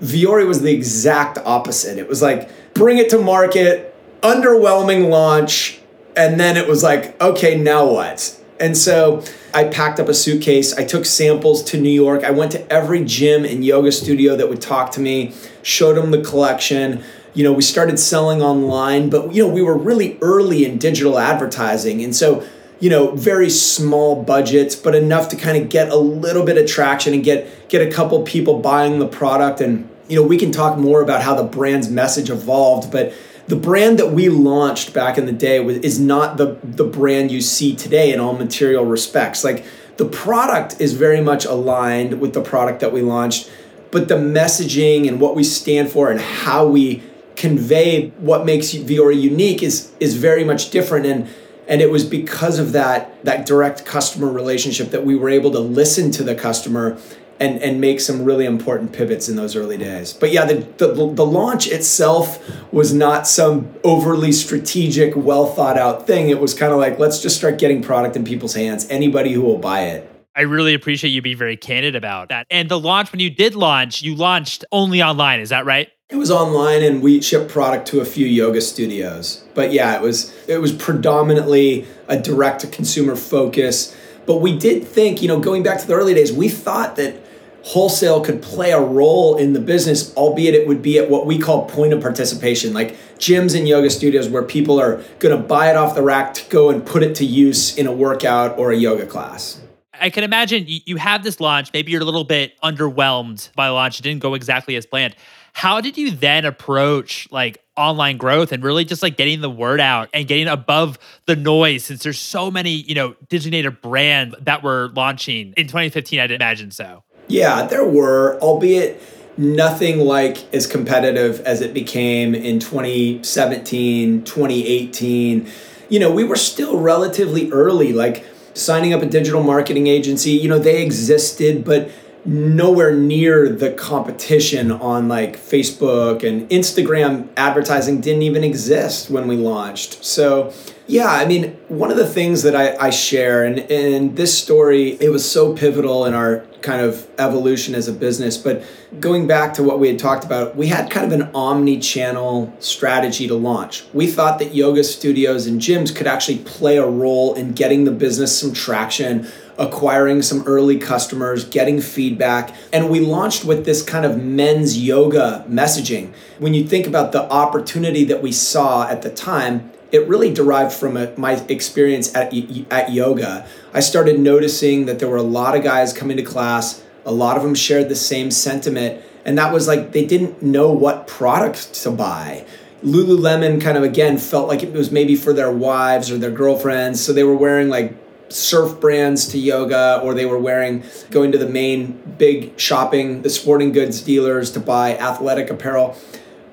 Vuori 0.00 0.46
was 0.46 0.62
the 0.62 0.72
exact 0.72 1.36
opposite 1.38 1.98
it 1.98 2.08
was 2.08 2.22
like 2.22 2.48
bring 2.74 2.98
it 2.98 3.10
to 3.10 3.18
market 3.18 3.94
underwhelming 4.22 5.10
launch 5.10 5.80
and 6.16 6.38
then 6.40 6.56
it 6.56 6.66
was 6.66 6.82
like 6.82 7.20
okay 7.20 7.60
now 7.60 7.84
what 7.84 8.40
and 8.64 8.78
so 8.78 9.22
I 9.52 9.64
packed 9.64 10.00
up 10.00 10.08
a 10.08 10.14
suitcase. 10.14 10.72
I 10.72 10.84
took 10.84 11.04
samples 11.04 11.62
to 11.64 11.78
New 11.78 11.90
York. 11.90 12.24
I 12.24 12.30
went 12.30 12.50
to 12.52 12.72
every 12.72 13.04
gym 13.04 13.44
and 13.44 13.62
yoga 13.62 13.92
studio 13.92 14.36
that 14.36 14.48
would 14.48 14.62
talk 14.62 14.90
to 14.92 15.00
me, 15.00 15.34
showed 15.62 15.98
them 15.98 16.12
the 16.12 16.22
collection. 16.22 17.04
You 17.34 17.44
know, 17.44 17.52
we 17.52 17.60
started 17.60 17.98
selling 17.98 18.40
online, 18.40 19.10
but 19.10 19.34
you 19.34 19.46
know, 19.46 19.52
we 19.52 19.60
were 19.60 19.76
really 19.76 20.16
early 20.22 20.64
in 20.64 20.78
digital 20.78 21.18
advertising. 21.18 22.02
And 22.02 22.16
so, 22.16 22.42
you 22.80 22.88
know, 22.88 23.10
very 23.10 23.50
small 23.50 24.22
budgets, 24.22 24.74
but 24.74 24.94
enough 24.94 25.28
to 25.28 25.36
kind 25.36 25.62
of 25.62 25.68
get 25.68 25.90
a 25.90 25.96
little 25.96 26.46
bit 26.46 26.56
of 26.56 26.66
traction 26.66 27.12
and 27.12 27.22
get 27.22 27.68
get 27.68 27.86
a 27.86 27.90
couple 27.90 28.22
people 28.22 28.60
buying 28.60 28.98
the 28.98 29.06
product 29.06 29.60
and 29.60 29.90
you 30.08 30.16
know, 30.16 30.26
we 30.26 30.36
can 30.36 30.52
talk 30.52 30.78
more 30.78 31.02
about 31.02 31.22
how 31.22 31.34
the 31.34 31.44
brand's 31.44 31.88
message 31.88 32.28
evolved, 32.28 32.92
but 32.92 33.14
the 33.46 33.56
brand 33.56 33.98
that 33.98 34.10
we 34.10 34.28
launched 34.28 34.92
back 34.94 35.18
in 35.18 35.26
the 35.26 35.32
day 35.32 35.60
was, 35.60 35.78
is 35.78 36.00
not 36.00 36.36
the 36.36 36.58
the 36.62 36.84
brand 36.84 37.30
you 37.30 37.40
see 37.40 37.74
today 37.74 38.12
in 38.12 38.20
all 38.20 38.34
material 38.34 38.84
respects. 38.84 39.44
Like 39.44 39.64
the 39.96 40.06
product 40.06 40.80
is 40.80 40.94
very 40.94 41.20
much 41.20 41.44
aligned 41.44 42.20
with 42.20 42.32
the 42.34 42.42
product 42.42 42.80
that 42.80 42.92
we 42.92 43.02
launched, 43.02 43.50
but 43.90 44.08
the 44.08 44.16
messaging 44.16 45.06
and 45.06 45.20
what 45.20 45.36
we 45.36 45.44
stand 45.44 45.90
for 45.90 46.10
and 46.10 46.20
how 46.20 46.66
we 46.66 47.02
convey 47.36 48.08
what 48.18 48.46
makes 48.46 48.72
Vuori 48.72 49.20
unique 49.20 49.62
is 49.62 49.92
is 50.00 50.16
very 50.16 50.44
much 50.44 50.70
different 50.70 51.06
and 51.06 51.28
and 51.66 51.80
it 51.80 51.90
was 51.90 52.04
because 52.04 52.58
of 52.58 52.72
that 52.72 53.22
that 53.24 53.46
direct 53.46 53.84
customer 53.84 54.28
relationship 54.28 54.90
that 54.90 55.04
we 55.04 55.16
were 55.16 55.28
able 55.28 55.50
to 55.50 55.58
listen 55.58 56.10
to 56.12 56.22
the 56.22 56.34
customer 56.34 56.98
and 57.44 57.62
and 57.62 57.80
make 57.80 58.00
some 58.00 58.24
really 58.24 58.46
important 58.46 58.92
pivots 58.92 59.28
in 59.28 59.36
those 59.36 59.54
early 59.54 59.76
days. 59.76 60.12
But 60.12 60.32
yeah, 60.32 60.44
the 60.46 60.54
the, 60.78 60.92
the 60.92 61.26
launch 61.26 61.68
itself 61.68 62.40
was 62.72 62.92
not 62.92 63.26
some 63.26 63.72
overly 63.84 64.32
strategic, 64.32 65.14
well 65.14 65.46
thought 65.46 65.78
out 65.78 66.06
thing. 66.06 66.30
It 66.30 66.40
was 66.40 66.54
kind 66.54 66.72
of 66.72 66.78
like 66.78 66.98
let's 66.98 67.20
just 67.20 67.36
start 67.36 67.58
getting 67.58 67.82
product 67.82 68.16
in 68.16 68.24
people's 68.24 68.54
hands. 68.54 68.88
Anybody 68.88 69.32
who 69.32 69.42
will 69.42 69.58
buy 69.58 69.82
it. 69.82 70.10
I 70.36 70.42
really 70.42 70.74
appreciate 70.74 71.10
you 71.10 71.22
being 71.22 71.36
very 71.36 71.56
candid 71.56 71.94
about 71.94 72.30
that. 72.30 72.48
And 72.50 72.68
the 72.68 72.80
launch, 72.80 73.12
when 73.12 73.20
you 73.20 73.30
did 73.30 73.54
launch, 73.54 74.02
you 74.02 74.16
launched 74.16 74.64
only 74.72 75.00
online. 75.00 75.38
Is 75.38 75.50
that 75.50 75.64
right? 75.64 75.88
It 76.10 76.16
was 76.16 76.30
online, 76.30 76.82
and 76.82 77.02
we 77.02 77.20
shipped 77.20 77.50
product 77.50 77.86
to 77.88 78.00
a 78.00 78.04
few 78.04 78.26
yoga 78.26 78.60
studios. 78.60 79.44
But 79.54 79.72
yeah, 79.72 79.94
it 79.94 80.02
was 80.02 80.34
it 80.48 80.58
was 80.58 80.72
predominantly 80.72 81.86
a 82.08 82.18
direct 82.18 82.60
to 82.62 82.66
consumer 82.66 83.16
focus. 83.16 83.96
But 84.26 84.36
we 84.36 84.56
did 84.56 84.86
think, 84.86 85.22
you 85.22 85.28
know, 85.28 85.38
going 85.38 85.62
back 85.62 85.78
to 85.80 85.86
the 85.86 85.94
early 85.94 86.14
days, 86.14 86.32
we 86.32 86.48
thought 86.48 86.96
that 86.96 87.16
wholesale 87.64 88.20
could 88.20 88.42
play 88.42 88.72
a 88.72 88.80
role 88.80 89.36
in 89.36 89.54
the 89.54 89.60
business, 89.60 90.14
albeit 90.16 90.54
it 90.54 90.68
would 90.68 90.82
be 90.82 90.98
at 90.98 91.08
what 91.08 91.24
we 91.24 91.38
call 91.38 91.64
point 91.66 91.94
of 91.94 92.00
participation, 92.00 92.74
like 92.74 92.94
gyms 93.18 93.56
and 93.56 93.66
yoga 93.66 93.88
studios 93.88 94.28
where 94.28 94.42
people 94.42 94.78
are 94.78 95.02
going 95.18 95.34
to 95.34 95.42
buy 95.42 95.70
it 95.70 95.76
off 95.76 95.94
the 95.94 96.02
rack 96.02 96.34
to 96.34 96.48
go 96.50 96.68
and 96.68 96.84
put 96.84 97.02
it 97.02 97.14
to 97.14 97.24
use 97.24 97.76
in 97.78 97.86
a 97.86 97.92
workout 97.92 98.58
or 98.58 98.70
a 98.70 98.76
yoga 98.76 99.06
class. 99.06 99.62
I 99.98 100.10
can 100.10 100.24
imagine 100.24 100.64
you 100.66 100.96
have 100.96 101.24
this 101.24 101.40
launch, 101.40 101.72
maybe 101.72 101.90
you're 101.90 102.02
a 102.02 102.04
little 102.04 102.24
bit 102.24 102.52
underwhelmed 102.62 103.50
by 103.54 103.68
the 103.68 103.72
launch, 103.72 103.98
it 103.98 104.02
didn't 104.02 104.20
go 104.20 104.34
exactly 104.34 104.76
as 104.76 104.84
planned. 104.84 105.16
How 105.54 105.80
did 105.80 105.96
you 105.96 106.10
then 106.10 106.44
approach 106.44 107.28
like 107.30 107.62
online 107.76 108.18
growth 108.18 108.52
and 108.52 108.62
really 108.62 108.84
just 108.84 109.02
like 109.02 109.16
getting 109.16 109.40
the 109.40 109.48
word 109.48 109.80
out 109.80 110.10
and 110.12 110.26
getting 110.26 110.48
above 110.48 110.98
the 111.26 111.36
noise 111.36 111.84
since 111.84 112.02
there's 112.02 112.18
so 112.18 112.50
many, 112.50 112.72
you 112.72 112.94
know, 112.94 113.14
designated 113.28 113.80
brands 113.80 114.34
that 114.42 114.62
were 114.62 114.90
launching 114.94 115.54
in 115.56 115.66
2015, 115.66 116.20
I'd 116.20 116.30
imagine 116.30 116.70
so. 116.70 117.04
Yeah, 117.28 117.66
there 117.66 117.84
were, 117.84 118.38
albeit 118.40 119.00
nothing 119.36 119.98
like 119.98 120.52
as 120.54 120.66
competitive 120.66 121.40
as 121.40 121.60
it 121.60 121.74
became 121.74 122.34
in 122.34 122.60
2017, 122.60 124.24
2018. 124.24 125.48
You 125.88 125.98
know, 125.98 126.10
we 126.10 126.24
were 126.24 126.36
still 126.36 126.78
relatively 126.78 127.50
early, 127.50 127.92
like 127.92 128.24
signing 128.54 128.92
up 128.92 129.02
a 129.02 129.06
digital 129.06 129.42
marketing 129.42 129.86
agency, 129.88 130.30
you 130.30 130.48
know, 130.48 130.58
they 130.58 130.82
existed, 130.82 131.64
but 131.64 131.90
nowhere 132.24 132.94
near 132.94 133.48
the 133.48 133.70
competition 133.72 134.72
on 134.72 135.08
like 135.08 135.36
Facebook 135.36 136.26
and 136.26 136.48
Instagram 136.48 137.28
advertising 137.36 138.00
didn't 138.00 138.22
even 138.22 138.42
exist 138.42 139.10
when 139.10 139.28
we 139.28 139.36
launched. 139.36 140.02
So, 140.04 140.52
yeah, 140.86 141.08
I 141.08 141.26
mean, 141.26 141.56
one 141.68 141.90
of 141.90 141.96
the 141.96 142.06
things 142.06 142.42
that 142.42 142.54
I, 142.54 142.76
I 142.76 142.90
share, 142.90 143.44
and, 143.44 143.58
and 143.70 144.16
this 144.16 144.36
story, 144.36 144.92
it 145.00 145.10
was 145.10 145.30
so 145.30 145.54
pivotal 145.54 146.04
in 146.06 146.14
our 146.14 146.44
kind 146.60 146.80
of 146.80 147.06
evolution 147.18 147.74
as 147.74 147.88
a 147.88 147.92
business. 147.92 148.36
But 148.38 148.64
going 149.00 149.26
back 149.26 149.54
to 149.54 149.62
what 149.62 149.78
we 149.78 149.88
had 149.88 149.98
talked 149.98 150.24
about, 150.24 150.56
we 150.56 150.68
had 150.68 150.90
kind 150.90 151.10
of 151.10 151.18
an 151.18 151.30
omni 151.34 151.78
channel 151.78 152.54
strategy 152.58 153.28
to 153.28 153.34
launch. 153.34 153.84
We 153.92 154.06
thought 154.06 154.38
that 154.38 154.54
yoga 154.54 154.82
studios 154.84 155.46
and 155.46 155.60
gyms 155.60 155.94
could 155.94 156.06
actually 156.06 156.38
play 156.38 156.78
a 156.78 156.86
role 156.86 157.34
in 157.34 157.52
getting 157.52 157.84
the 157.84 157.90
business 157.90 158.38
some 158.38 158.54
traction 158.54 159.28
acquiring 159.58 160.22
some 160.22 160.42
early 160.46 160.78
customers, 160.78 161.44
getting 161.44 161.80
feedback. 161.80 162.54
And 162.72 162.90
we 162.90 163.00
launched 163.00 163.44
with 163.44 163.64
this 163.64 163.82
kind 163.82 164.04
of 164.04 164.22
men's 164.22 164.78
yoga 164.78 165.44
messaging. 165.48 166.12
When 166.38 166.54
you 166.54 166.66
think 166.66 166.86
about 166.86 167.12
the 167.12 167.30
opportunity 167.30 168.04
that 168.04 168.22
we 168.22 168.32
saw 168.32 168.88
at 168.88 169.02
the 169.02 169.10
time, 169.10 169.70
it 169.92 170.08
really 170.08 170.32
derived 170.32 170.72
from 170.72 170.96
a, 170.96 171.12
my 171.16 171.34
experience 171.48 172.14
at, 172.16 172.34
at 172.70 172.92
yoga. 172.92 173.46
I 173.72 173.80
started 173.80 174.18
noticing 174.18 174.86
that 174.86 174.98
there 174.98 175.08
were 175.08 175.16
a 175.16 175.22
lot 175.22 175.56
of 175.56 175.62
guys 175.62 175.92
coming 175.92 176.16
to 176.16 176.22
class, 176.24 176.82
a 177.04 177.12
lot 177.12 177.36
of 177.36 177.42
them 177.44 177.54
shared 177.54 177.88
the 177.88 177.96
same 177.96 178.30
sentiment. 178.30 179.02
And 179.24 179.38
that 179.38 179.52
was 179.52 179.68
like 179.68 179.92
they 179.92 180.04
didn't 180.04 180.42
know 180.42 180.70
what 180.72 181.06
product 181.06 181.74
to 181.82 181.90
buy. 181.90 182.44
Lululemon 182.82 183.60
kind 183.62 183.78
of 183.78 183.82
again 183.82 184.18
felt 184.18 184.48
like 184.48 184.62
it 184.62 184.72
was 184.72 184.90
maybe 184.90 185.14
for 185.16 185.32
their 185.32 185.50
wives 185.50 186.10
or 186.10 186.18
their 186.18 186.30
girlfriends. 186.30 187.02
So 187.02 187.12
they 187.12 187.24
were 187.24 187.36
wearing 187.36 187.68
like 187.68 187.94
surf 188.34 188.80
brands 188.80 189.28
to 189.28 189.38
yoga 189.38 190.00
or 190.02 190.14
they 190.14 190.26
were 190.26 190.38
wearing 190.38 190.82
going 191.10 191.30
to 191.32 191.38
the 191.38 191.48
main 191.48 191.92
big 192.18 192.58
shopping 192.58 193.22
the 193.22 193.30
sporting 193.30 193.72
goods 193.72 194.00
dealers 194.00 194.50
to 194.50 194.60
buy 194.60 194.96
athletic 194.98 195.50
apparel. 195.50 195.96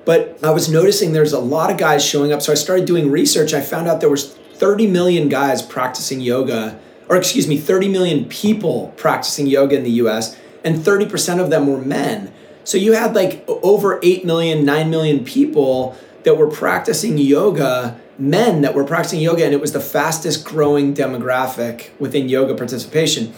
But 0.04 0.38
i 0.42 0.50
was 0.50 0.68
noticing 0.68 1.12
there's 1.12 1.32
a 1.32 1.40
lot 1.40 1.70
of 1.70 1.78
guys 1.78 2.04
showing 2.04 2.32
up 2.32 2.42
so 2.42 2.52
i 2.52 2.54
started 2.54 2.86
doing 2.86 3.10
research. 3.10 3.52
I 3.52 3.60
found 3.60 3.88
out 3.88 4.00
there 4.00 4.10
was 4.10 4.34
30 4.34 4.86
million 4.86 5.28
guys 5.28 5.60
practicing 5.62 6.20
yoga 6.20 6.78
or 7.08 7.16
excuse 7.16 7.48
me 7.48 7.56
30 7.56 7.88
million 7.88 8.24
people 8.26 8.94
practicing 8.96 9.46
yoga 9.46 9.76
in 9.76 9.82
the 9.82 9.90
us 9.90 10.36
and 10.64 10.76
30% 10.76 11.40
of 11.40 11.50
them 11.50 11.66
were 11.66 11.80
men. 11.80 12.32
So 12.62 12.78
you 12.78 12.92
had 12.92 13.16
like 13.16 13.44
over 13.48 13.98
8 14.02 14.24
million 14.24 14.64
9 14.64 14.88
million 14.88 15.24
people 15.24 15.96
that 16.22 16.36
were 16.36 16.48
practicing 16.48 17.18
yoga 17.18 18.00
men 18.22 18.62
that 18.62 18.72
were 18.72 18.84
practicing 18.84 19.20
yoga, 19.20 19.44
and 19.44 19.52
it 19.52 19.60
was 19.60 19.72
the 19.72 19.80
fastest 19.80 20.44
growing 20.44 20.94
demographic 20.94 21.90
within 21.98 22.28
yoga 22.28 22.54
participation. 22.54 23.34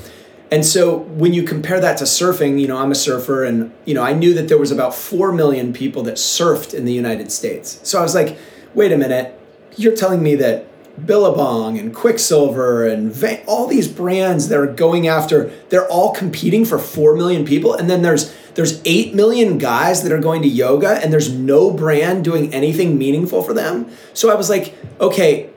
And 0.50 0.64
so 0.64 0.98
when 0.98 1.32
you 1.32 1.42
compare 1.42 1.80
that 1.80 1.96
to 1.98 2.04
surfing, 2.04 2.60
you 2.60 2.68
know, 2.68 2.76
I'm 2.76 2.92
a 2.92 2.94
surfer 2.94 3.44
and, 3.44 3.72
you 3.86 3.94
know, 3.94 4.02
I 4.02 4.12
knew 4.12 4.34
that 4.34 4.48
there 4.48 4.58
was 4.58 4.70
about 4.70 4.94
4 4.94 5.32
million 5.32 5.72
people 5.72 6.02
that 6.02 6.16
surfed 6.16 6.74
in 6.74 6.84
the 6.84 6.92
United 6.92 7.32
States. 7.32 7.80
So 7.82 7.98
I 7.98 8.02
was 8.02 8.14
like, 8.14 8.36
wait 8.74 8.92
a 8.92 8.98
minute, 8.98 9.40
you're 9.76 9.96
telling 9.96 10.22
me 10.22 10.34
that 10.36 10.66
Billabong 11.06 11.78
and 11.78 11.92
Quiksilver 11.94 12.86
and 12.86 13.10
Va- 13.10 13.42
all 13.46 13.66
these 13.66 13.88
brands 13.88 14.48
that 14.48 14.58
are 14.58 14.66
going 14.66 15.08
after, 15.08 15.50
they're 15.70 15.88
all 15.88 16.12
competing 16.12 16.66
for 16.66 16.78
4 16.78 17.16
million 17.16 17.46
people. 17.46 17.72
And 17.72 17.88
then 17.88 18.02
there's 18.02 18.32
there's 18.54 18.80
8 18.84 19.14
million 19.14 19.58
guys 19.58 20.02
that 20.02 20.12
are 20.12 20.20
going 20.20 20.42
to 20.42 20.48
yoga 20.48 20.90
and 21.02 21.12
there's 21.12 21.32
no 21.32 21.70
brand 21.70 22.24
doing 22.24 22.52
anything 22.54 22.96
meaningful 22.96 23.42
for 23.42 23.52
them. 23.52 23.90
So 24.12 24.30
I 24.30 24.34
was 24.34 24.48
like, 24.48 24.74
okay, 25.00 25.50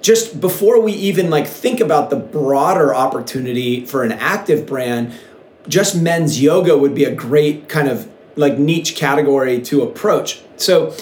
just 0.00 0.40
before 0.40 0.80
we 0.80 0.92
even 0.92 1.30
like 1.30 1.46
think 1.46 1.80
about 1.80 2.10
the 2.10 2.16
broader 2.16 2.94
opportunity 2.94 3.84
for 3.84 4.02
an 4.02 4.12
active 4.12 4.66
brand, 4.66 5.12
just 5.68 6.00
men's 6.00 6.40
yoga 6.40 6.76
would 6.76 6.94
be 6.94 7.04
a 7.04 7.14
great 7.14 7.68
kind 7.68 7.88
of 7.88 8.10
like 8.36 8.58
niche 8.58 8.96
category 8.96 9.60
to 9.60 9.82
approach. 9.82 10.40
So 10.56 10.94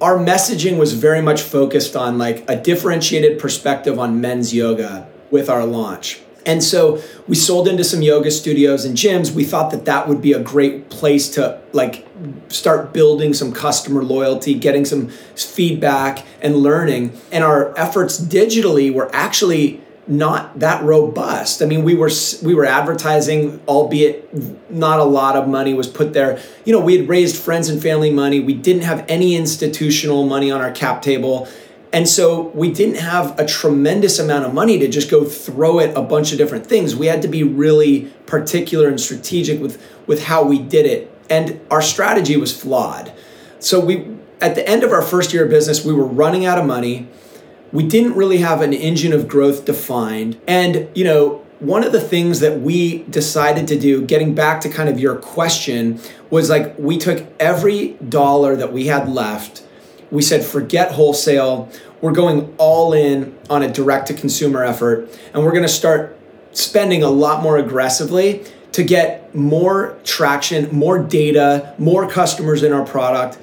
our 0.00 0.18
messaging 0.18 0.78
was 0.78 0.92
very 0.94 1.22
much 1.22 1.42
focused 1.42 1.96
on 1.96 2.18
like 2.18 2.48
a 2.48 2.56
differentiated 2.56 3.38
perspective 3.38 3.98
on 3.98 4.20
men's 4.20 4.52
yoga 4.52 5.08
with 5.30 5.48
our 5.48 5.64
launch. 5.64 6.20
And 6.44 6.62
so 6.62 7.02
we 7.28 7.34
sold 7.34 7.68
into 7.68 7.84
some 7.84 8.02
yoga 8.02 8.30
studios 8.30 8.84
and 8.84 8.96
gyms. 8.96 9.32
We 9.32 9.44
thought 9.44 9.70
that 9.70 9.84
that 9.84 10.08
would 10.08 10.20
be 10.20 10.32
a 10.32 10.40
great 10.40 10.90
place 10.90 11.28
to 11.30 11.60
like 11.72 12.06
start 12.48 12.92
building 12.92 13.34
some 13.34 13.52
customer 13.52 14.02
loyalty, 14.02 14.54
getting 14.54 14.84
some 14.84 15.08
feedback 15.08 16.24
and 16.40 16.56
learning. 16.56 17.18
And 17.30 17.44
our 17.44 17.76
efforts 17.78 18.20
digitally 18.20 18.92
were 18.92 19.10
actually 19.14 19.80
not 20.06 20.58
that 20.58 20.82
robust. 20.82 21.62
I 21.62 21.66
mean, 21.66 21.84
we 21.84 21.94
were 21.94 22.10
we 22.42 22.54
were 22.54 22.66
advertising, 22.66 23.60
albeit 23.68 24.70
not 24.70 24.98
a 24.98 25.04
lot 25.04 25.36
of 25.36 25.46
money 25.46 25.74
was 25.74 25.86
put 25.86 26.12
there. 26.12 26.42
You 26.64 26.72
know, 26.72 26.80
we 26.80 26.98
had 26.98 27.08
raised 27.08 27.36
friends 27.36 27.68
and 27.68 27.80
family 27.80 28.10
money. 28.10 28.40
We 28.40 28.54
didn't 28.54 28.82
have 28.82 29.04
any 29.08 29.36
institutional 29.36 30.26
money 30.26 30.50
on 30.50 30.60
our 30.60 30.72
cap 30.72 31.02
table 31.02 31.48
And 31.92 32.08
so 32.08 32.48
we 32.54 32.72
didn't 32.72 32.96
have 32.96 33.38
a 33.38 33.44
tremendous 33.44 34.18
amount 34.18 34.46
of 34.46 34.54
money 34.54 34.78
to 34.78 34.88
just 34.88 35.10
go 35.10 35.24
throw 35.24 35.78
at 35.78 35.94
a 35.96 36.00
bunch 36.00 36.32
of 36.32 36.38
different 36.38 36.66
things. 36.66 36.96
We 36.96 37.06
had 37.06 37.20
to 37.22 37.28
be 37.28 37.42
really 37.42 38.12
particular 38.26 38.88
and 38.88 39.00
strategic 39.00 39.60
with, 39.60 39.82
with 40.06 40.24
how 40.24 40.42
we 40.42 40.58
did 40.58 40.86
it. 40.86 41.10
And 41.28 41.60
our 41.70 41.82
strategy 41.82 42.36
was 42.36 42.58
flawed. 42.58 43.12
So 43.58 43.78
we 43.78 44.06
at 44.42 44.56
the 44.56 44.68
end 44.68 44.82
of 44.82 44.92
our 44.92 45.02
first 45.02 45.32
year 45.32 45.44
of 45.44 45.50
business, 45.50 45.84
we 45.84 45.92
were 45.92 46.04
running 46.04 46.44
out 46.44 46.58
of 46.58 46.66
money. 46.66 47.08
We 47.70 47.86
didn't 47.86 48.14
really 48.14 48.38
have 48.38 48.60
an 48.60 48.72
engine 48.72 49.12
of 49.12 49.28
growth 49.28 49.64
defined. 49.64 50.38
And, 50.48 50.88
you 50.94 51.04
know, 51.04 51.46
one 51.60 51.84
of 51.84 51.92
the 51.92 52.00
things 52.00 52.40
that 52.40 52.60
we 52.60 53.04
decided 53.04 53.68
to 53.68 53.78
do, 53.78 54.04
getting 54.04 54.34
back 54.34 54.60
to 54.62 54.68
kind 54.68 54.88
of 54.88 54.98
your 54.98 55.14
question, 55.14 56.00
was 56.28 56.50
like 56.50 56.76
we 56.76 56.98
took 56.98 57.24
every 57.38 57.90
dollar 58.08 58.56
that 58.56 58.72
we 58.72 58.88
had 58.88 59.08
left 59.08 59.64
we 60.12 60.22
said, 60.22 60.44
forget 60.44 60.92
wholesale. 60.92 61.68
We're 62.00 62.12
going 62.12 62.54
all 62.58 62.92
in 62.92 63.36
on 63.50 63.62
a 63.62 63.72
direct 63.72 64.08
to 64.08 64.14
consumer 64.14 64.62
effort, 64.62 65.10
and 65.32 65.42
we're 65.42 65.52
going 65.52 65.64
to 65.64 65.68
start 65.68 66.18
spending 66.52 67.02
a 67.02 67.08
lot 67.08 67.42
more 67.42 67.56
aggressively 67.56 68.44
to 68.72 68.84
get 68.84 69.34
more 69.34 69.98
traction, 70.04 70.74
more 70.74 70.98
data, 70.98 71.74
more 71.78 72.08
customers 72.08 72.62
in 72.62 72.72
our 72.72 72.84
product. 72.84 73.38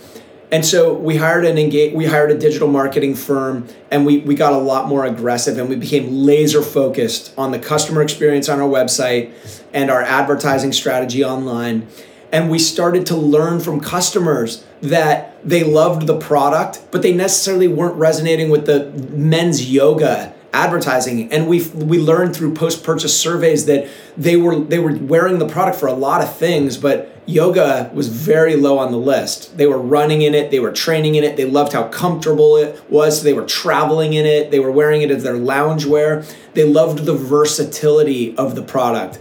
And 0.51 0.65
so 0.65 0.93
we 0.93 1.17
hired 1.17 1.45
an 1.45 1.59
engage, 1.59 1.93
we 1.93 2.05
hired 2.05 2.31
a 2.31 2.37
digital 2.37 2.67
marketing 2.67 3.13
firm 3.13 3.67
and 3.91 4.03
we, 4.03 4.19
we 4.19 4.33
got 4.33 4.51
a 4.51 4.57
lot 4.57 4.87
more 4.87 5.05
aggressive 5.05 5.59
and 5.59 5.69
we 5.69 5.75
became 5.75 6.09
laser 6.09 6.63
focused 6.63 7.33
on 7.37 7.51
the 7.51 7.59
customer 7.59 8.01
experience 8.01 8.49
on 8.49 8.59
our 8.59 8.67
website 8.67 9.31
and 9.73 9.91
our 9.91 10.01
advertising 10.01 10.71
strategy 10.71 11.23
online. 11.23 11.87
And 12.31 12.49
we 12.49 12.59
started 12.59 13.05
to 13.07 13.15
learn 13.15 13.59
from 13.59 13.79
customers 13.79 14.63
that 14.81 15.35
they 15.43 15.63
loved 15.63 16.07
the 16.07 16.17
product, 16.17 16.81
but 16.91 17.01
they 17.01 17.13
necessarily 17.13 17.67
weren't 17.67 17.95
resonating 17.95 18.49
with 18.49 18.65
the 18.65 18.91
men's 19.11 19.71
yoga 19.71 20.33
advertising. 20.53 21.31
And 21.31 21.47
we 21.47 21.67
we 21.69 21.99
learned 21.99 22.35
through 22.35 22.53
post 22.53 22.83
purchase 22.83 23.17
surveys 23.17 23.65
that 23.65 23.87
they 24.17 24.35
were 24.35 24.59
they 24.59 24.79
were 24.79 24.95
wearing 24.95 25.39
the 25.39 25.47
product 25.47 25.79
for 25.79 25.87
a 25.87 25.93
lot 25.93 26.21
of 26.21 26.35
things 26.35 26.77
but 26.77 27.15
yoga 27.25 27.91
was 27.93 28.07
very 28.07 28.55
low 28.55 28.79
on 28.79 28.91
the 28.91 28.97
list. 28.97 29.55
They 29.57 29.67
were 29.67 29.77
running 29.77 30.23
in 30.23 30.33
it 30.33 30.49
they 30.49 30.59
were 30.59 30.71
training 30.71 31.15
in 31.15 31.23
it 31.23 31.37
they 31.37 31.45
loved 31.45 31.73
how 31.73 31.87
comfortable 31.89 32.57
it 32.57 32.81
was 32.89 33.21
they 33.23 33.33
were 33.33 33.45
traveling 33.45 34.13
in 34.13 34.25
it 34.25 34.49
they 34.49 34.59
were 34.59 34.71
wearing 34.71 35.01
it 35.01 35.11
as 35.11 35.23
their 35.23 35.37
lounge 35.37 35.85
wear 35.85 36.23
they 36.53 36.63
loved 36.63 37.05
the 37.05 37.13
versatility 37.13 38.35
of 38.35 38.55
the 38.55 38.63
product 38.63 39.19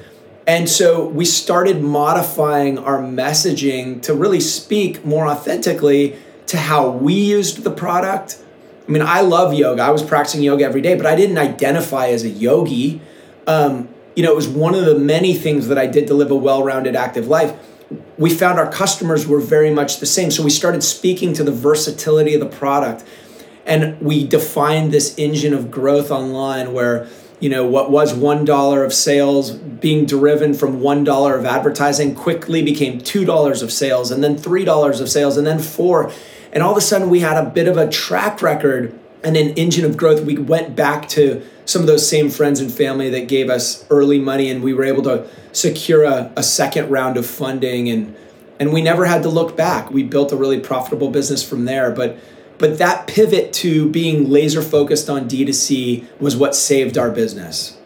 and 0.48 0.66
so 0.66 1.06
we 1.06 1.26
started 1.26 1.82
modifying 1.82 2.78
our 2.78 3.00
messaging 3.00 4.00
to 4.00 4.14
really 4.14 4.40
speak 4.40 5.04
more 5.04 5.28
authentically 5.28 6.16
to 6.46 6.56
how 6.56 6.88
we 6.88 7.12
used 7.12 7.64
the 7.64 7.70
product. 7.70 8.42
I 8.88 8.90
mean, 8.90 9.02
I 9.02 9.20
love 9.20 9.52
yoga. 9.52 9.82
I 9.82 9.90
was 9.90 10.02
practicing 10.02 10.42
yoga 10.42 10.64
every 10.64 10.80
day, 10.80 10.96
but 10.96 11.04
I 11.04 11.16
didn't 11.16 11.36
identify 11.36 12.08
as 12.08 12.24
a 12.24 12.30
yogi. 12.30 13.02
Um, 13.46 13.90
you 14.16 14.22
know, 14.22 14.32
it 14.32 14.36
was 14.36 14.48
one 14.48 14.74
of 14.74 14.86
the 14.86 14.98
many 14.98 15.34
things 15.34 15.68
that 15.68 15.76
I 15.76 15.86
did 15.86 16.06
to 16.06 16.14
live 16.14 16.30
a 16.30 16.34
well 16.34 16.62
rounded, 16.62 16.96
active 16.96 17.28
life. 17.28 17.54
We 18.16 18.30
found 18.30 18.58
our 18.58 18.72
customers 18.72 19.26
were 19.26 19.40
very 19.40 19.70
much 19.70 20.00
the 20.00 20.06
same. 20.06 20.30
So 20.30 20.42
we 20.42 20.48
started 20.48 20.82
speaking 20.82 21.34
to 21.34 21.44
the 21.44 21.52
versatility 21.52 22.32
of 22.32 22.40
the 22.40 22.46
product. 22.46 23.04
And 23.66 24.00
we 24.00 24.26
defined 24.26 24.92
this 24.92 25.14
engine 25.18 25.52
of 25.52 25.70
growth 25.70 26.10
online 26.10 26.72
where 26.72 27.06
you 27.40 27.48
know 27.48 27.64
what 27.66 27.90
was 27.90 28.14
one 28.14 28.44
dollar 28.44 28.84
of 28.84 28.92
sales 28.92 29.52
being 29.52 30.06
driven 30.06 30.54
from 30.54 30.80
one 30.80 31.04
dollar 31.04 31.36
of 31.36 31.44
advertising 31.44 32.14
quickly 32.14 32.62
became 32.62 33.00
two 33.00 33.24
dollars 33.24 33.62
of 33.62 33.72
sales 33.72 34.10
and 34.10 34.22
then 34.22 34.36
three 34.36 34.64
dollars 34.64 35.00
of 35.00 35.08
sales 35.08 35.36
and 35.36 35.46
then 35.46 35.58
four. 35.58 36.12
And 36.52 36.62
all 36.62 36.72
of 36.72 36.78
a 36.78 36.82
sudden 36.82 37.10
we 37.10 37.20
had 37.20 37.36
a 37.36 37.48
bit 37.48 37.68
of 37.68 37.76
a 37.76 37.88
track 37.88 38.42
record 38.42 38.98
and 39.22 39.36
an 39.36 39.50
engine 39.50 39.84
of 39.84 39.96
growth. 39.96 40.24
We 40.24 40.38
went 40.38 40.74
back 40.74 41.08
to 41.10 41.44
some 41.64 41.82
of 41.82 41.86
those 41.86 42.08
same 42.08 42.30
friends 42.30 42.60
and 42.60 42.72
family 42.72 43.10
that 43.10 43.28
gave 43.28 43.50
us 43.50 43.84
early 43.90 44.18
money 44.18 44.50
and 44.50 44.62
we 44.62 44.72
were 44.72 44.84
able 44.84 45.02
to 45.02 45.28
secure 45.52 46.04
a, 46.04 46.32
a 46.36 46.42
second 46.42 46.90
round 46.90 47.16
of 47.16 47.26
funding. 47.26 47.88
And 47.88 48.16
and 48.60 48.72
we 48.72 48.82
never 48.82 49.04
had 49.04 49.22
to 49.22 49.28
look 49.28 49.56
back. 49.56 49.90
We 49.90 50.02
built 50.02 50.32
a 50.32 50.36
really 50.36 50.58
profitable 50.58 51.10
business 51.10 51.48
from 51.48 51.64
there. 51.64 51.92
But 51.92 52.18
but 52.58 52.78
that 52.78 53.06
pivot 53.06 53.52
to 53.54 53.88
being 53.88 54.28
laser 54.30 54.62
focused 54.62 55.08
on 55.08 55.28
D2C 55.28 56.20
was 56.20 56.36
what 56.36 56.54
saved 56.54 56.98
our 56.98 57.10
business. 57.10 57.77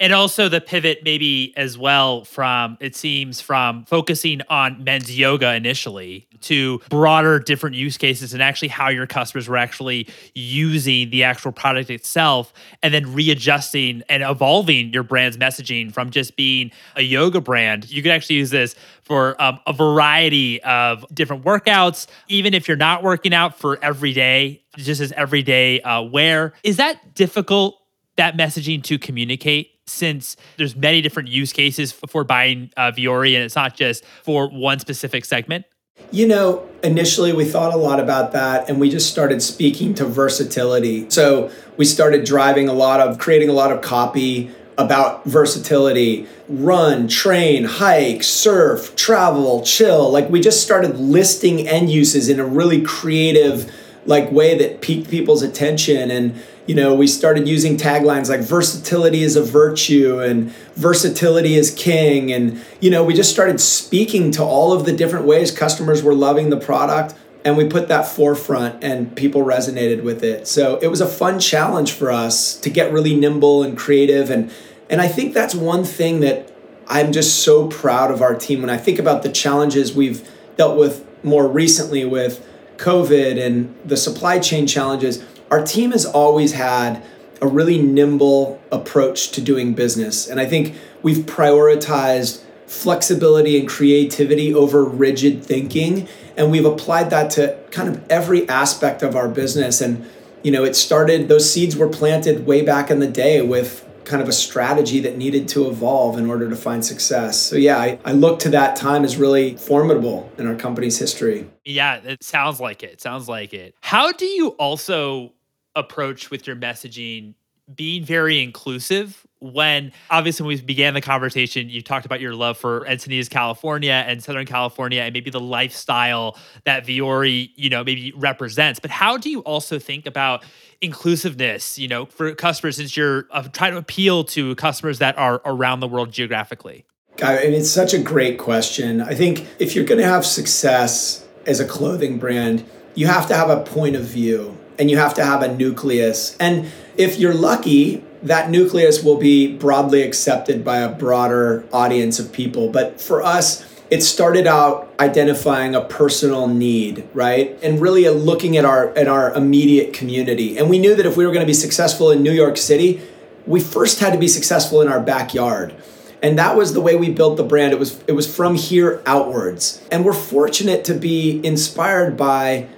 And 0.00 0.12
also 0.12 0.48
the 0.48 0.60
pivot, 0.60 1.00
maybe 1.02 1.52
as 1.56 1.76
well, 1.76 2.24
from 2.24 2.78
it 2.80 2.94
seems 2.94 3.40
from 3.40 3.84
focusing 3.84 4.42
on 4.48 4.84
men's 4.84 5.16
yoga 5.18 5.54
initially 5.54 6.28
to 6.42 6.80
broader, 6.88 7.40
different 7.40 7.74
use 7.74 7.96
cases 7.96 8.32
and 8.32 8.40
actually 8.40 8.68
how 8.68 8.88
your 8.88 9.08
customers 9.08 9.48
were 9.48 9.56
actually 9.56 10.06
using 10.34 11.10
the 11.10 11.24
actual 11.24 11.50
product 11.50 11.90
itself, 11.90 12.52
and 12.82 12.94
then 12.94 13.12
readjusting 13.12 14.02
and 14.08 14.22
evolving 14.22 14.92
your 14.92 15.02
brand's 15.02 15.36
messaging 15.36 15.92
from 15.92 16.10
just 16.10 16.36
being 16.36 16.70
a 16.94 17.02
yoga 17.02 17.40
brand. 17.40 17.90
You 17.90 18.00
could 18.02 18.12
actually 18.12 18.36
use 18.36 18.50
this 18.50 18.76
for 19.02 19.40
um, 19.42 19.58
a 19.66 19.72
variety 19.72 20.62
of 20.62 21.04
different 21.12 21.44
workouts, 21.44 22.06
even 22.28 22.54
if 22.54 22.68
you're 22.68 22.76
not 22.76 23.02
working 23.02 23.34
out 23.34 23.58
for 23.58 23.82
every 23.82 24.12
day, 24.12 24.62
just 24.76 25.00
as 25.00 25.10
everyday 25.12 25.80
uh, 25.80 26.02
wear. 26.02 26.52
Is 26.62 26.76
that 26.76 27.14
difficult? 27.14 27.77
That 28.18 28.36
messaging 28.36 28.82
to 28.84 28.98
communicate 28.98 29.70
since 29.86 30.36
there's 30.56 30.74
many 30.74 31.00
different 31.00 31.28
use 31.28 31.52
cases 31.52 31.92
for 31.92 32.24
buying 32.24 32.70
uh, 32.76 32.90
Vuori 32.90 33.34
and 33.34 33.44
it's 33.44 33.54
not 33.56 33.76
just 33.76 34.04
for 34.24 34.48
one 34.48 34.80
specific 34.80 35.24
segment? 35.24 35.64
You 36.10 36.26
know, 36.26 36.68
initially 36.82 37.32
we 37.32 37.44
thought 37.44 37.72
a 37.72 37.76
lot 37.76 38.00
about 38.00 38.32
that 38.32 38.68
and 38.68 38.80
we 38.80 38.90
just 38.90 39.08
started 39.10 39.40
speaking 39.40 39.94
to 39.94 40.04
versatility. 40.04 41.08
So 41.10 41.50
we 41.76 41.84
started 41.84 42.24
driving 42.24 42.68
a 42.68 42.72
lot 42.72 42.98
of, 42.98 43.18
creating 43.18 43.50
a 43.50 43.52
lot 43.52 43.70
of 43.70 43.82
copy 43.82 44.50
about 44.76 45.24
versatility 45.24 46.26
run, 46.48 47.06
train, 47.06 47.64
hike, 47.64 48.24
surf, 48.24 48.96
travel, 48.96 49.62
chill. 49.62 50.10
Like 50.10 50.28
we 50.28 50.40
just 50.40 50.62
started 50.62 50.96
listing 50.96 51.68
end 51.68 51.90
uses 51.90 52.28
in 52.28 52.40
a 52.40 52.44
really 52.44 52.82
creative 52.82 53.72
like 54.06 54.30
way 54.32 54.58
that 54.58 54.80
piqued 54.80 55.10
people's 55.10 55.42
attention 55.42 56.10
and 56.10 56.42
you 56.68 56.74
know, 56.74 56.94
we 56.94 57.06
started 57.06 57.48
using 57.48 57.78
taglines 57.78 58.28
like 58.28 58.40
versatility 58.40 59.22
is 59.22 59.36
a 59.36 59.42
virtue 59.42 60.20
and 60.20 60.52
versatility 60.74 61.54
is 61.54 61.74
king. 61.74 62.30
And, 62.30 62.62
you 62.78 62.90
know, 62.90 63.02
we 63.02 63.14
just 63.14 63.32
started 63.32 63.58
speaking 63.58 64.30
to 64.32 64.44
all 64.44 64.74
of 64.74 64.84
the 64.84 64.92
different 64.92 65.24
ways 65.24 65.50
customers 65.50 66.02
were 66.02 66.12
loving 66.12 66.50
the 66.50 66.58
product. 66.58 67.14
And 67.42 67.56
we 67.56 67.66
put 67.66 67.88
that 67.88 68.06
forefront 68.06 68.84
and 68.84 69.16
people 69.16 69.42
resonated 69.42 70.02
with 70.02 70.22
it. 70.22 70.46
So 70.46 70.78
it 70.82 70.88
was 70.88 71.00
a 71.00 71.06
fun 71.06 71.40
challenge 71.40 71.92
for 71.92 72.10
us 72.10 72.54
to 72.60 72.68
get 72.68 72.92
really 72.92 73.16
nimble 73.16 73.62
and 73.62 73.76
creative. 73.76 74.28
And, 74.28 74.52
and 74.90 75.00
I 75.00 75.08
think 75.08 75.32
that's 75.32 75.54
one 75.54 75.84
thing 75.84 76.20
that 76.20 76.52
I'm 76.86 77.12
just 77.12 77.42
so 77.42 77.68
proud 77.68 78.10
of 78.10 78.20
our 78.20 78.34
team. 78.34 78.60
When 78.60 78.68
I 78.68 78.76
think 78.76 78.98
about 78.98 79.22
the 79.22 79.30
challenges 79.30 79.94
we've 79.94 80.28
dealt 80.58 80.76
with 80.78 81.06
more 81.24 81.48
recently 81.48 82.04
with 82.04 82.46
COVID 82.76 83.42
and 83.42 83.74
the 83.86 83.96
supply 83.96 84.38
chain 84.38 84.66
challenges, 84.66 85.24
our 85.50 85.62
team 85.62 85.92
has 85.92 86.04
always 86.04 86.52
had 86.52 87.02
a 87.40 87.46
really 87.46 87.80
nimble 87.80 88.60
approach 88.72 89.30
to 89.32 89.40
doing 89.40 89.74
business. 89.74 90.28
And 90.28 90.40
I 90.40 90.46
think 90.46 90.74
we've 91.02 91.18
prioritized 91.18 92.42
flexibility 92.66 93.58
and 93.58 93.68
creativity 93.68 94.52
over 94.52 94.84
rigid 94.84 95.44
thinking. 95.44 96.08
And 96.36 96.50
we've 96.50 96.64
applied 96.64 97.10
that 97.10 97.30
to 97.32 97.58
kind 97.70 97.88
of 97.88 98.04
every 98.10 98.48
aspect 98.48 99.02
of 99.02 99.16
our 99.16 99.28
business. 99.28 99.80
And, 99.80 100.06
you 100.42 100.50
know, 100.50 100.64
it 100.64 100.76
started, 100.76 101.28
those 101.28 101.50
seeds 101.50 101.76
were 101.76 101.88
planted 101.88 102.46
way 102.46 102.62
back 102.62 102.90
in 102.90 102.98
the 102.98 103.08
day 103.08 103.40
with 103.40 103.84
kind 104.04 104.22
of 104.22 104.28
a 104.28 104.32
strategy 104.32 105.00
that 105.00 105.16
needed 105.16 105.46
to 105.48 105.68
evolve 105.68 106.18
in 106.18 106.28
order 106.28 106.48
to 106.48 106.56
find 106.56 106.84
success. 106.84 107.38
So 107.38 107.56
yeah, 107.56 107.78
I, 107.78 107.98
I 108.04 108.12
look 108.12 108.38
to 108.40 108.48
that 108.50 108.74
time 108.74 109.04
as 109.04 109.16
really 109.18 109.56
formidable 109.56 110.32
in 110.38 110.46
our 110.46 110.54
company's 110.54 110.98
history. 110.98 111.48
Yeah, 111.64 111.96
it 111.96 112.24
sounds 112.24 112.58
like 112.58 112.82
it. 112.82 113.00
Sounds 113.00 113.28
like 113.28 113.52
it. 113.52 113.74
How 113.82 114.12
do 114.12 114.24
you 114.24 114.48
also 114.50 115.34
approach 115.78 116.30
with 116.30 116.46
your 116.46 116.56
messaging 116.56 117.34
being 117.74 118.04
very 118.04 118.42
inclusive. 118.42 119.26
When 119.40 119.92
obviously 120.10 120.44
when 120.44 120.56
we 120.56 120.62
began 120.62 120.94
the 120.94 121.00
conversation 121.00 121.68
you 121.68 121.80
talked 121.80 122.04
about 122.04 122.20
your 122.20 122.34
love 122.34 122.58
for 122.58 122.84
encinitas 122.86 123.30
california 123.30 124.04
and 124.04 124.20
southern 124.20 124.46
california 124.46 125.02
and 125.02 125.12
maybe 125.12 125.30
the 125.30 125.38
lifestyle 125.38 126.36
that 126.64 126.84
vuori 126.84 127.50
you 127.54 127.70
know 127.70 127.84
maybe 127.84 128.12
represents. 128.16 128.80
But 128.80 128.90
how 128.90 129.16
do 129.16 129.30
you 129.30 129.40
also 129.40 129.78
think 129.78 130.06
about 130.06 130.44
inclusiveness 130.80 131.78
you 131.78 131.86
know 131.86 132.06
for 132.06 132.34
customers 132.34 132.78
since 132.78 132.96
you're 132.96 133.28
uh, 133.30 133.42
trying 133.44 133.72
to 133.72 133.78
appeal 133.78 134.24
to 134.24 134.56
customers 134.56 134.98
that 134.98 135.16
are 135.16 135.40
around 135.44 135.78
the 135.78 135.88
world 135.88 136.10
geographically? 136.10 136.84
I 137.22 137.44
mean, 137.44 137.54
it's 137.54 137.70
such 137.70 137.94
a 137.94 137.98
great 137.98 138.38
question. 138.38 139.00
I 139.00 139.14
think 139.14 139.46
if 139.60 139.74
you're 139.76 139.84
going 139.84 140.00
to 140.00 140.06
have 140.06 140.26
success 140.26 141.26
as 141.46 141.60
a 141.60 141.66
clothing 141.66 142.18
brand, 142.18 142.64
you 142.94 143.06
have 143.06 143.28
to 143.28 143.36
have 143.36 143.50
a 143.50 143.62
point 143.62 143.94
of 143.94 144.02
view 144.02 144.57
and 144.78 144.90
you 144.90 144.96
have 144.96 145.14
to 145.14 145.24
have 145.24 145.42
a 145.42 145.54
nucleus. 145.56 146.36
And 146.38 146.70
if 146.96 147.18
you're 147.18 147.34
lucky, 147.34 148.04
that 148.22 148.50
nucleus 148.50 149.02
will 149.02 149.16
be 149.16 149.56
broadly 149.56 150.02
accepted 150.02 150.64
by 150.64 150.78
a 150.78 150.88
broader 150.88 151.64
audience 151.72 152.18
of 152.18 152.32
people. 152.32 152.68
But 152.68 153.00
for 153.00 153.22
us, 153.22 153.64
it 153.90 154.02
started 154.02 154.46
out 154.46 154.92
identifying 155.00 155.74
a 155.74 155.80
personal 155.80 156.46
need, 156.46 157.08
right? 157.14 157.58
And 157.62 157.80
really 157.80 158.08
looking 158.08 158.56
at 158.56 158.64
our 158.64 158.90
at 158.90 159.08
our 159.08 159.32
immediate 159.32 159.94
community. 159.94 160.58
And 160.58 160.68
we 160.68 160.78
knew 160.78 160.94
that 160.94 161.06
if 161.06 161.16
we 161.16 161.24
were 161.24 161.32
going 161.32 161.44
to 161.44 161.46
be 161.46 161.54
successful 161.54 162.10
in 162.10 162.22
New 162.22 162.32
York 162.32 162.56
City, 162.56 163.00
we 163.46 163.60
first 163.60 164.00
had 164.00 164.12
to 164.12 164.18
be 164.18 164.28
successful 164.28 164.82
in 164.82 164.88
our 164.88 165.00
backyard. 165.00 165.74
And 166.20 166.38
that 166.38 166.56
was 166.56 166.74
the 166.74 166.80
way 166.80 166.96
we 166.96 167.10
built 167.10 167.36
the 167.36 167.44
brand. 167.44 167.72
It 167.72 167.78
was 167.78 168.02
it 168.06 168.12
was 168.12 168.32
from 168.32 168.56
here 168.56 169.02
outwards. 169.06 169.82
And 169.90 170.04
we're 170.04 170.12
fortunate 170.12 170.84
to 170.86 170.94
be 170.94 171.40
inspired 171.46 172.16
by 172.16 172.68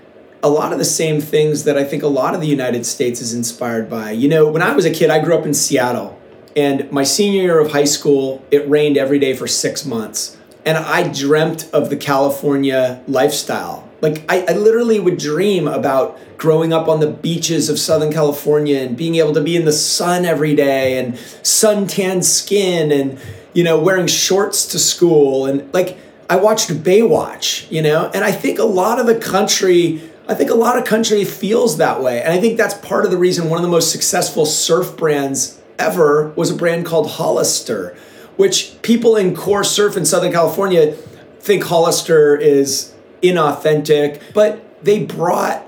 a 0.43 0.49
lot 0.49 0.73
of 0.73 0.79
the 0.79 0.85
same 0.85 1.21
things 1.21 1.65
that 1.65 1.77
I 1.77 1.85
think 1.85 2.03
a 2.03 2.09
lot 2.09 2.35
of 2.35 2.41
the 2.41 2.47
United 2.47 2.87
States 2.87 3.21
is 3.21 3.35
inspired 3.35 3.91
by. 3.91 4.13
You 4.13 4.29
know, 4.29 4.51
when 4.51 4.63
I 4.63 4.73
was 4.75 4.85
a 4.85 4.91
kid, 4.91 5.11
I 5.11 5.23
grew 5.23 5.37
up 5.37 5.45
in 5.45 5.55
Seattle. 5.55 6.19
And 6.57 6.91
my 6.91 7.05
senior 7.05 7.43
year 7.43 7.61
of 7.61 7.73
high 7.73 7.85
school, 7.85 8.45
it 8.51 8.69
rained 8.69 8.97
every 8.97 9.19
day 9.19 9.35
for 9.35 9.47
six 9.47 9.85
months. 9.85 10.37
And 10.65 10.77
I 10.77 11.13
dreamt 11.13 11.71
of 11.73 11.91
the 11.91 11.97
California 11.97 13.03
lifestyle. 13.07 13.89
Like, 14.01 14.25
I, 14.29 14.45
I, 14.49 14.53
literally 14.55 14.99
would 14.99 15.19
dream 15.19 15.69
about 15.69 16.19
growing 16.39 16.73
up 16.73 16.89
on 16.89 17.01
the 17.01 17.07
beaches 17.07 17.69
of 17.69 17.79
Southern 17.79 18.11
California 18.11 18.79
and 18.79 18.97
being 18.97 19.17
able 19.17 19.35
to 19.35 19.43
be 19.43 19.57
in 19.57 19.67
the 19.67 19.73
sun 19.73 20.25
every 20.25 20.55
day 20.55 20.99
and 20.99 21.15
suntan 21.43 22.25
skin 22.25 22.91
and, 22.93 23.19
you 23.53 23.63
know, 23.63 23.79
wearing 23.79 24.07
shorts 24.07 24.67
to 24.69 24.79
school. 24.79 25.45
And 25.45 25.73
like, 25.75 25.99
I 26.31 26.37
watched 26.37 26.71
Baywatch, 26.71 27.71
you 27.71 27.83
know, 27.83 28.11
and 28.15 28.25
I 28.25 28.33
think 28.33 28.59
a 28.59 28.65
lot 28.65 28.99
of 28.99 29.07
the 29.07 29.19
country 29.19 30.10
I 30.31 30.35
think 30.35 30.49
a 30.49 30.55
lot 30.55 30.79
of 30.79 30.85
country 30.85 31.25
feels 31.25 31.79
that 31.79 32.01
way. 32.01 32.23
And 32.23 32.33
I 32.33 32.41
think 32.41 32.57
that's 32.57 32.75
part 32.75 33.05
of 33.05 33.11
the 33.11 33.17
reason 33.17 33.51
one 33.51 33.59
of 33.59 33.65
the 33.65 33.69
most 33.69 33.91
successful 33.91 34.47
surf 34.47 34.97
brands 34.97 35.61
ever 35.77 36.29
was 36.37 36.53
a 36.53 36.55
brand 36.55 36.87
called 36.87 37.11
Hollister, 37.11 37.97
which 38.37 38.81
people 38.83 39.17
in 39.17 39.35
core 39.35 39.65
surf 39.65 39.97
in 39.97 40.05
Southern 40.05 40.31
California 40.31 40.93
think 41.41 41.65
Hollister 41.65 42.37
is 42.37 42.95
inauthentic, 43.25 44.21
but 44.33 44.63
they 44.85 45.05
brought 45.05 45.67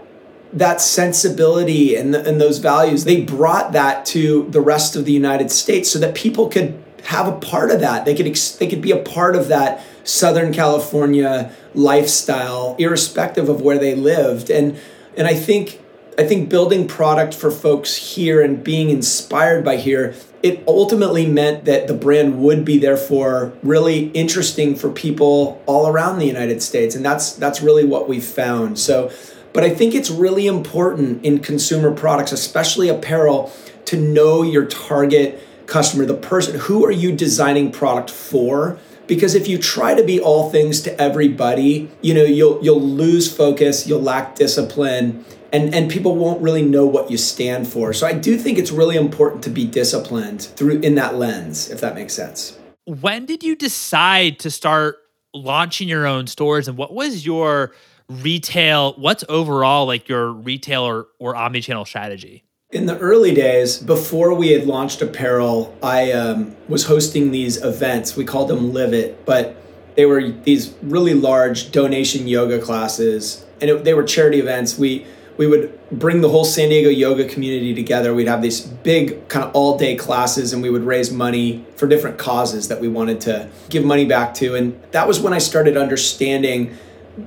that 0.53 0.81
sensibility 0.81 1.97
and, 1.97 2.15
the, 2.15 2.25
and 2.25 2.41
those 2.41 2.59
values, 2.59 3.03
they 3.03 3.21
brought 3.21 3.73
that 3.73 4.07
to 4.07 4.49
the 4.51 4.61
rest 4.61 4.95
of 4.95 5.07
the 5.07 5.13
United 5.13 5.51
States 5.51 5.91
so 5.91 5.99
that 5.99 6.15
people 6.15 6.49
could 6.49 6.81
have 7.03 7.27
a 7.27 7.33
part 7.33 7.73
of 7.73 7.81
that. 7.81 8.05
They 8.05 8.15
could 8.15 8.27
they 8.61 8.69
could 8.69 8.81
be 8.81 8.93
a 8.93 8.99
part 8.99 9.35
of 9.35 9.49
that 9.49 9.85
Southern 10.05 10.53
California 10.53 11.53
lifestyle, 11.75 12.77
irrespective 12.79 13.49
of 13.49 13.61
where 13.61 13.79
they 13.79 13.95
lived. 13.95 14.51
And 14.51 14.79
and 15.17 15.27
I 15.27 15.35
think 15.35 15.81
I 16.19 16.25
think 16.25 16.49
building 16.49 16.87
product 16.87 17.35
for 17.35 17.51
folks 17.51 18.15
here 18.15 18.43
and 18.43 18.63
being 18.63 18.91
inspired 18.91 19.65
by 19.65 19.77
here, 19.77 20.15
it 20.43 20.63
ultimately 20.67 21.27
meant 21.27 21.65
that 21.65 21.87
the 21.87 21.95
brand 21.95 22.43
would 22.43 22.65
be 22.65 22.79
therefore 22.79 23.53
really 23.63 24.11
interesting 24.11 24.77
for 24.77 24.91
people 24.91 25.63
all 25.67 25.89
around 25.89 26.19
the 26.19 26.27
United 26.27 26.63
States. 26.63 26.95
And 26.95 27.05
that's 27.05 27.33
that's 27.33 27.63
really 27.63 27.85
what 27.85 28.09
we've 28.09 28.25
found. 28.25 28.79
So 28.79 29.11
but 29.53 29.65
I 29.65 29.71
think 29.71 29.95
it's 29.95 30.11
really 30.11 30.47
important 30.47 31.25
in 31.25 31.41
consumer 31.41 31.93
products, 31.93 32.33
especially 32.33 32.89
apparel, 32.89 33.53
to 33.87 33.97
know 34.01 34.43
your 34.43 34.65
target 34.65 35.43
customer, 35.67 36.05
the 36.07 36.15
person 36.15 36.59
who 36.59 36.85
are 36.85 36.91
you 36.91 37.15
designing 37.15 37.71
product 37.71 38.11
for? 38.11 38.79
Because 39.07 39.35
if 39.35 39.49
you 39.49 39.59
try 39.59 39.95
to 39.95 40.03
be 40.03 40.21
all 40.21 40.51
things 40.51 40.81
to 40.83 41.01
everybody 41.01 41.91
you 42.01 42.15
know 42.15 42.25
you'll 42.25 42.63
you'll 42.63 42.81
lose 42.81 43.35
focus 43.35 43.87
you'll 43.87 44.03
lack 44.03 44.35
discipline 44.35 45.25
and 45.53 45.75
and 45.75 45.91
people 45.91 46.17
won't 46.17 46.41
really 46.41 46.63
know 46.63 46.87
what 46.87 47.11
you 47.11 47.19
stand 47.19 47.69
for. 47.69 47.93
So 47.93 48.07
i 48.07 48.13
do 48.13 48.37
think 48.37 48.59
it's 48.59 48.73
really 48.73 48.97
important 48.97 49.43
to 49.45 49.51
be 49.51 49.67
disciplined 49.67 50.43
through 50.43 50.81
in 50.81 50.95
that 50.97 51.17
lens 51.17 51.71
if 51.71 51.81
that 51.81 51.95
makes 51.95 52.15
sense. 52.15 52.59
When 52.85 53.27
did 53.27 53.45
you 53.45 53.55
decide 53.55 54.41
to 54.41 54.51
start 54.51 54.97
launching 55.35 55.89
your 55.89 56.07
own 56.07 56.27
stores 56.27 56.69
and 56.69 56.77
what 56.77 56.93
was 56.93 57.25
your 57.25 57.73
retail 58.09 58.95
what's 58.95 59.25
overall 59.29 59.87
like 59.87 60.09
your 60.09 60.31
retail 60.33 60.83
or, 60.83 61.07
or 61.19 61.35
omni-channel 61.35 61.85
strategy 61.85 62.45
in 62.73 62.87
the 62.87 62.99
early 62.99 63.35
days, 63.35 63.77
before 63.77 64.33
we 64.33 64.49
had 64.49 64.67
launched 64.67 65.03
apparel, 65.03 65.77
I 65.83 66.11
um, 66.13 66.57
was 66.69 66.87
hosting 66.87 67.31
these 67.31 67.63
events. 67.63 68.17
We 68.17 68.25
called 68.25 68.49
them 68.49 68.73
Live 68.73 68.95
It, 68.95 69.27
but 69.27 69.57
they 69.95 70.07
were 70.07 70.31
these 70.31 70.75
really 70.83 71.13
large 71.13 71.71
donation 71.71 72.27
yoga 72.27 72.59
classes, 72.59 73.45
and 73.61 73.69
it, 73.69 73.85
they 73.85 73.93
were 73.93 74.05
charity 74.05 74.41
events. 74.41 74.79
We 74.79 75.07
we 75.37 75.47
would 75.47 75.79
bring 75.91 76.23
the 76.23 76.31
whole 76.31 76.45
San 76.47 76.71
Diego 76.71 76.89
yoga 76.89 77.27
community 77.29 77.75
together. 77.75 78.15
We'd 78.15 78.29
have 78.29 78.41
these 78.41 78.61
big 78.61 79.29
kind 79.29 79.45
of 79.45 79.55
all 79.55 79.77
day 79.77 79.95
classes, 79.95 80.55
and 80.55 80.63
we 80.63 80.71
would 80.71 80.85
raise 80.85 81.11
money 81.13 81.67
for 81.77 81.87
different 81.87 82.17
causes 82.17 82.69
that 82.69 82.81
we 82.81 82.89
wanted 82.89 83.21
to 83.23 83.51
give 83.69 83.85
money 83.85 84.07
back 84.07 84.33
to. 84.35 84.55
And 84.55 84.83
that 84.93 85.07
was 85.07 85.21
when 85.21 85.35
I 85.35 85.39
started 85.39 85.77
understanding 85.77 86.75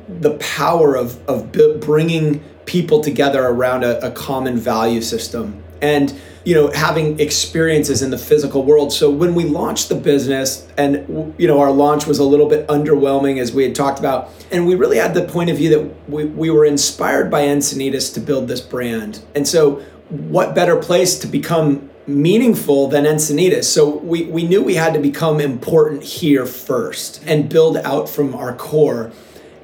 the 0.10 0.38
power 0.38 0.96
of 0.96 1.24
of 1.30 1.52
bringing 1.52 2.44
people 2.66 3.02
together 3.02 3.46
around 3.46 3.84
a, 3.84 4.06
a 4.06 4.12
common 4.12 4.58
value 4.58 5.02
system. 5.02 5.64
And 5.82 6.20
you 6.46 6.54
know 6.54 6.72
having 6.72 7.20
experiences 7.20 8.02
in 8.02 8.12
the 8.12 8.18
physical 8.18 8.64
world. 8.64 8.94
So 8.94 9.10
when 9.10 9.34
we 9.34 9.44
launched 9.44 9.90
the 9.90 9.96
business 9.96 10.66
and 10.78 11.34
you 11.38 11.48
know 11.48 11.60
our 11.60 11.72
launch 11.72 12.06
was 12.06 12.20
a 12.20 12.24
little 12.24 12.48
bit 12.48 12.68
underwhelming 12.68 13.42
as 13.42 13.52
we 13.52 13.64
had 13.64 13.76
talked 13.76 14.00
about 14.00 14.30
and 14.52 14.66
we 14.66 14.76
really 14.76 14.98
had 14.98 15.14
the 15.14 15.24
point 15.24 15.50
of 15.50 15.58
view 15.58 15.70
that 15.72 16.10
we, 16.10 16.26
we 16.26 16.50
were 16.50 16.64
inspired 16.64 17.30
by 17.30 17.42
encinitas 17.42 18.14
to 18.14 18.20
build 18.20 18.48
this 18.48 18.62
brand. 18.62 19.24
And 19.34 19.48
so 19.48 19.84
what 20.10 20.54
better 20.54 20.76
place 20.76 21.18
to 21.20 21.28
become 21.28 21.90
meaningful 22.06 22.88
than 22.88 23.06
encinitas? 23.06 23.64
So 23.64 23.98
we, 23.98 24.26
we 24.26 24.44
knew 24.44 24.64
we 24.64 24.76
had 24.76 24.94
to 24.94 25.00
become 25.00 25.42
important 25.42 26.04
here 26.04 26.46
first 26.46 27.24
and 27.26 27.50
build 27.50 27.78
out 27.78 28.08
from 28.08 28.36
our 28.36 28.56
core. 28.56 29.12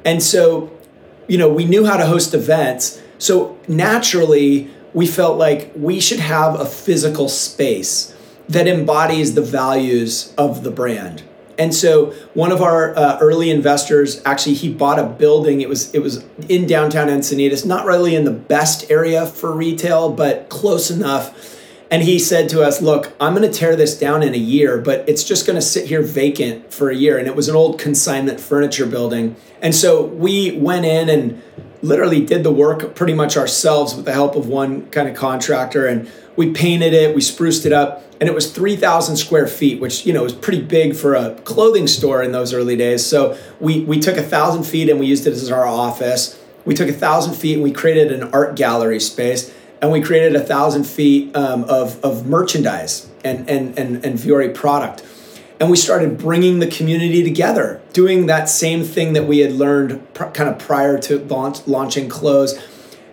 And 0.03 0.23
so 0.23 0.71
you 1.31 1.37
know, 1.37 1.47
we 1.47 1.63
knew 1.63 1.85
how 1.85 1.95
to 1.95 2.05
host 2.05 2.33
events. 2.33 3.01
So 3.17 3.57
naturally, 3.65 4.69
we 4.93 5.07
felt 5.07 5.37
like 5.37 5.71
we 5.73 6.01
should 6.01 6.19
have 6.19 6.59
a 6.59 6.65
physical 6.65 7.29
space 7.29 8.13
that 8.49 8.67
embodies 8.67 9.33
the 9.33 9.41
values 9.41 10.33
of 10.37 10.65
the 10.65 10.71
brand. 10.71 11.23
And 11.57 11.73
so 11.73 12.11
one 12.33 12.51
of 12.51 12.61
our 12.61 12.93
uh, 12.97 13.17
early 13.21 13.49
investors 13.49 14.21
actually 14.25 14.55
he 14.55 14.73
bought 14.73 14.99
a 14.99 15.05
building. 15.05 15.61
It 15.61 15.69
was 15.69 15.93
it 15.95 15.99
was 15.99 16.25
in 16.49 16.67
downtown 16.67 17.07
Encinitas, 17.07 17.65
not 17.65 17.85
really 17.85 18.13
in 18.13 18.25
the 18.25 18.31
best 18.31 18.91
area 18.91 19.25
for 19.25 19.53
retail, 19.53 20.11
but 20.11 20.49
close 20.49 20.91
enough 20.91 21.60
and 21.91 22.01
he 22.01 22.19
said 22.19 22.47
to 22.49 22.63
us, 22.63 22.81
Look, 22.81 23.11
I'm 23.19 23.35
going 23.35 23.49
to 23.49 23.55
tear 23.55 23.75
this 23.75 23.99
down 23.99 24.23
in 24.23 24.33
a 24.33 24.37
year, 24.37 24.79
but 24.79 25.07
it's 25.09 25.25
just 25.25 25.45
going 25.45 25.57
to 25.57 25.61
sit 25.61 25.87
here 25.87 26.01
vacant 26.01 26.73
for 26.73 26.89
a 26.89 26.95
year. 26.95 27.17
And 27.17 27.27
it 27.27 27.35
was 27.35 27.49
an 27.49 27.55
old 27.55 27.77
consignment 27.77 28.39
furniture 28.39 28.85
building. 28.85 29.35
And 29.61 29.75
so 29.75 30.05
we 30.05 30.57
went 30.57 30.85
in 30.85 31.09
and 31.09 31.43
literally 31.81 32.25
did 32.25 32.43
the 32.43 32.51
work 32.51 32.95
pretty 32.95 33.13
much 33.13 33.35
ourselves 33.35 33.93
with 33.93 34.05
the 34.05 34.13
help 34.13 34.37
of 34.37 34.47
one 34.47 34.89
kind 34.91 35.09
of 35.09 35.15
contractor. 35.15 35.85
And 35.85 36.09
we 36.37 36.53
painted 36.53 36.93
it, 36.93 37.13
we 37.13 37.19
spruced 37.19 37.65
it 37.65 37.73
up, 37.73 38.03
and 38.21 38.29
it 38.29 38.33
was 38.33 38.51
3,000 38.53 39.17
square 39.17 39.47
feet, 39.47 39.81
which, 39.81 40.05
you 40.05 40.13
know, 40.13 40.23
was 40.23 40.33
pretty 40.33 40.61
big 40.61 40.95
for 40.95 41.13
a 41.15 41.35
clothing 41.41 41.87
store 41.87 42.23
in 42.23 42.31
those 42.31 42.53
early 42.53 42.77
days. 42.77 43.05
So 43.05 43.37
we, 43.59 43.81
we 43.81 43.99
took 43.99 44.15
a 44.15 44.23
thousand 44.23 44.63
feet 44.63 44.89
and 44.89 44.97
we 44.97 45.07
used 45.07 45.27
it 45.27 45.33
as 45.33 45.51
our 45.51 45.65
office. 45.65 46.39
We 46.63 46.73
took 46.73 46.87
a 46.87 46.93
thousand 46.93 47.33
feet 47.33 47.55
and 47.55 47.63
we 47.63 47.73
created 47.73 48.13
an 48.13 48.31
art 48.31 48.55
gallery 48.55 48.99
space 49.01 49.53
and 49.81 49.91
we 49.91 49.99
created 49.99 50.35
a 50.35 50.39
thousand 50.39 50.83
feet 50.83 51.35
um, 51.35 51.63
of, 51.63 52.03
of 52.05 52.27
merchandise 52.27 53.09
and, 53.25 53.49
and, 53.49 53.77
and, 53.77 54.05
and 54.05 54.17
Vuori 54.17 54.53
product. 54.53 55.03
And 55.59 55.69
we 55.69 55.77
started 55.77 56.17
bringing 56.17 56.59
the 56.59 56.67
community 56.67 57.23
together, 57.23 57.81
doing 57.93 58.27
that 58.27 58.49
same 58.49 58.83
thing 58.83 59.13
that 59.13 59.27
we 59.27 59.39
had 59.39 59.51
learned 59.51 60.13
pr- 60.13 60.25
kind 60.25 60.49
of 60.49 60.59
prior 60.59 60.97
to 60.99 61.19
launch, 61.25 61.67
launching 61.67 62.09
clothes. 62.09 62.59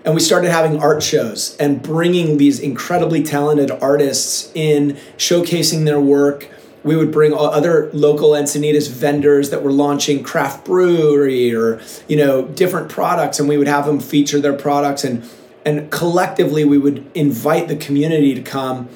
And 0.04 0.14
we 0.14 0.20
started 0.20 0.50
having 0.50 0.80
art 0.80 1.02
shows 1.02 1.56
and 1.58 1.82
bringing 1.82 2.38
these 2.38 2.60
incredibly 2.60 3.22
talented 3.22 3.70
artists 3.70 4.50
in, 4.54 4.96
showcasing 5.18 5.84
their 5.84 6.00
work. 6.00 6.48
We 6.84 6.96
would 6.96 7.12
bring 7.12 7.34
other 7.34 7.90
local 7.92 8.30
Encinitas 8.30 8.88
vendors 8.88 9.50
that 9.50 9.62
were 9.62 9.72
launching 9.72 10.22
craft 10.22 10.64
brewery 10.64 11.54
or 11.54 11.82
you 12.06 12.16
know 12.16 12.46
different 12.46 12.88
products, 12.88 13.38
and 13.38 13.48
we 13.48 13.58
would 13.58 13.66
have 13.66 13.84
them 13.84 14.00
feature 14.00 14.40
their 14.40 14.54
products 14.54 15.04
and 15.04 15.28
and 15.68 15.90
collectively 15.90 16.64
we 16.64 16.78
would 16.78 17.10
invite 17.14 17.68
the 17.68 17.76
community 17.76 18.34
to 18.34 18.42
come. 18.42 18.88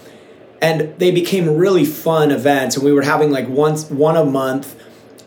And 0.61 0.99
they 0.99 1.11
became 1.11 1.57
really 1.57 1.85
fun 1.85 2.31
events 2.31 2.77
and 2.77 2.85
we 2.85 2.93
were 2.93 3.03
having 3.03 3.31
like 3.31 3.49
once 3.49 3.91
one 3.91 4.17
a 4.17 4.25
month 4.25 4.75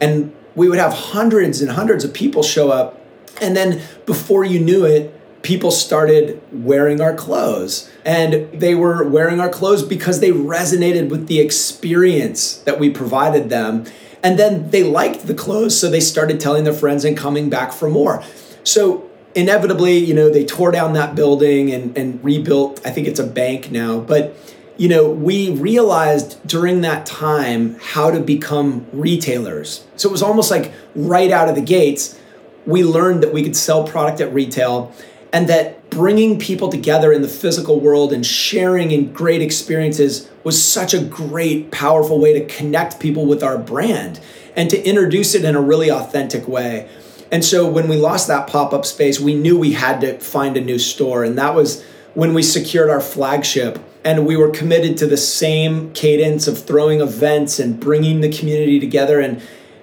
and 0.01 0.33
we 0.55 0.67
would 0.69 0.79
have 0.79 0.93
hundreds 0.93 1.61
and 1.61 1.71
hundreds 1.71 2.03
of 2.03 2.13
people 2.13 2.41
show 2.41 2.71
up. 2.71 2.99
And 3.41 3.55
then 3.55 3.81
before 4.05 4.43
you 4.43 4.59
knew 4.59 4.85
it 4.85 5.11
people 5.43 5.69
started 5.69 6.41
wearing 6.51 6.99
our 6.99 7.13
clothes. 7.13 7.87
And 8.03 8.51
they 8.59 8.73
were 8.73 9.07
wearing 9.07 9.39
our 9.39 9.49
clothes 9.49 9.83
because 9.83 10.19
they 10.19 10.31
resonated 10.31 11.09
with 11.09 11.27
the 11.27 11.39
experience 11.39 12.57
that 12.63 12.79
we 12.79 12.89
provided 12.89 13.51
them. 13.51 13.85
And 14.23 14.39
then 14.39 14.71
they 14.71 14.81
liked 14.81 15.27
the 15.27 15.35
clothes 15.35 15.79
so 15.79 15.87
they 15.87 15.99
started 15.99 16.39
telling 16.39 16.63
their 16.63 16.73
friends 16.73 17.05
and 17.05 17.15
coming 17.15 17.51
back 17.51 17.73
for 17.73 17.87
more. 17.87 18.23
So 18.63 19.07
inevitably, 19.35 19.97
you 19.97 20.13
know, 20.13 20.29
they 20.29 20.45
tore 20.45 20.71
down 20.71 20.93
that 20.93 21.13
building 21.13 21.71
and, 21.71 21.95
and 21.97 22.23
rebuilt, 22.23 22.81
I 22.85 22.89
think 22.89 23.07
it's 23.07 23.19
a 23.19 23.27
bank 23.27 23.69
now, 23.69 23.99
but 23.99 24.35
you 24.77 24.89
know, 24.89 25.09
we 25.09 25.51
realized 25.51 26.45
during 26.45 26.81
that 26.81 27.05
time 27.05 27.77
how 27.79 28.11
to 28.11 28.19
become 28.19 28.85
retailers. 28.91 29.85
So 29.95 30.09
it 30.09 30.11
was 30.11 30.21
almost 30.21 30.51
like 30.51 30.73
right 30.95 31.31
out 31.31 31.47
of 31.47 31.55
the 31.55 31.61
gates, 31.61 32.19
we 32.65 32.83
learned 32.83 33.23
that 33.23 33.33
we 33.33 33.43
could 33.43 33.55
sell 33.55 33.85
product 33.85 34.19
at 34.19 34.33
retail 34.33 34.91
and 35.31 35.47
that 35.47 35.89
bringing 35.89 36.39
people 36.39 36.69
together 36.69 37.13
in 37.13 37.21
the 37.21 37.27
physical 37.27 37.79
world 37.79 38.11
and 38.11 38.25
sharing 38.25 38.91
in 38.91 39.13
great 39.13 39.41
experiences 39.41 40.29
was 40.43 40.61
such 40.61 40.93
a 40.93 41.01
great, 41.01 41.71
powerful 41.71 42.19
way 42.19 42.37
to 42.37 42.45
connect 42.53 42.99
people 42.99 43.25
with 43.25 43.43
our 43.43 43.57
brand 43.57 44.19
and 44.55 44.69
to 44.69 44.81
introduce 44.83 45.35
it 45.35 45.45
in 45.45 45.55
a 45.55 45.61
really 45.61 45.89
authentic 45.89 46.47
way. 46.47 46.89
And 47.31 47.43
so 47.43 47.67
when 47.69 47.87
we 47.87 47.97
lost 47.97 48.27
that 48.27 48.47
pop 48.47 48.73
up 48.73 48.85
space, 48.85 49.19
we 49.19 49.35
knew 49.35 49.57
we 49.57 49.73
had 49.73 50.01
to 50.01 50.19
find 50.19 50.57
a 50.57 50.61
new 50.61 50.79
store. 50.79 51.23
And 51.23 51.37
that 51.37 51.55
was 51.55 51.83
when 52.13 52.33
we 52.33 52.43
secured 52.43 52.89
our 52.89 53.01
flagship 53.01 53.79
and 54.03 54.25
we 54.25 54.37
were 54.37 54.49
committed 54.49 54.97
to 54.97 55.07
the 55.07 55.17
same 55.17 55.91
cadence 55.93 56.47
of 56.47 56.63
throwing 56.63 57.01
events 57.01 57.59
and 57.59 57.79
bringing 57.79 58.21
the 58.21 58.31
community 58.31 58.79
together. 58.79 59.19
And 59.19 59.41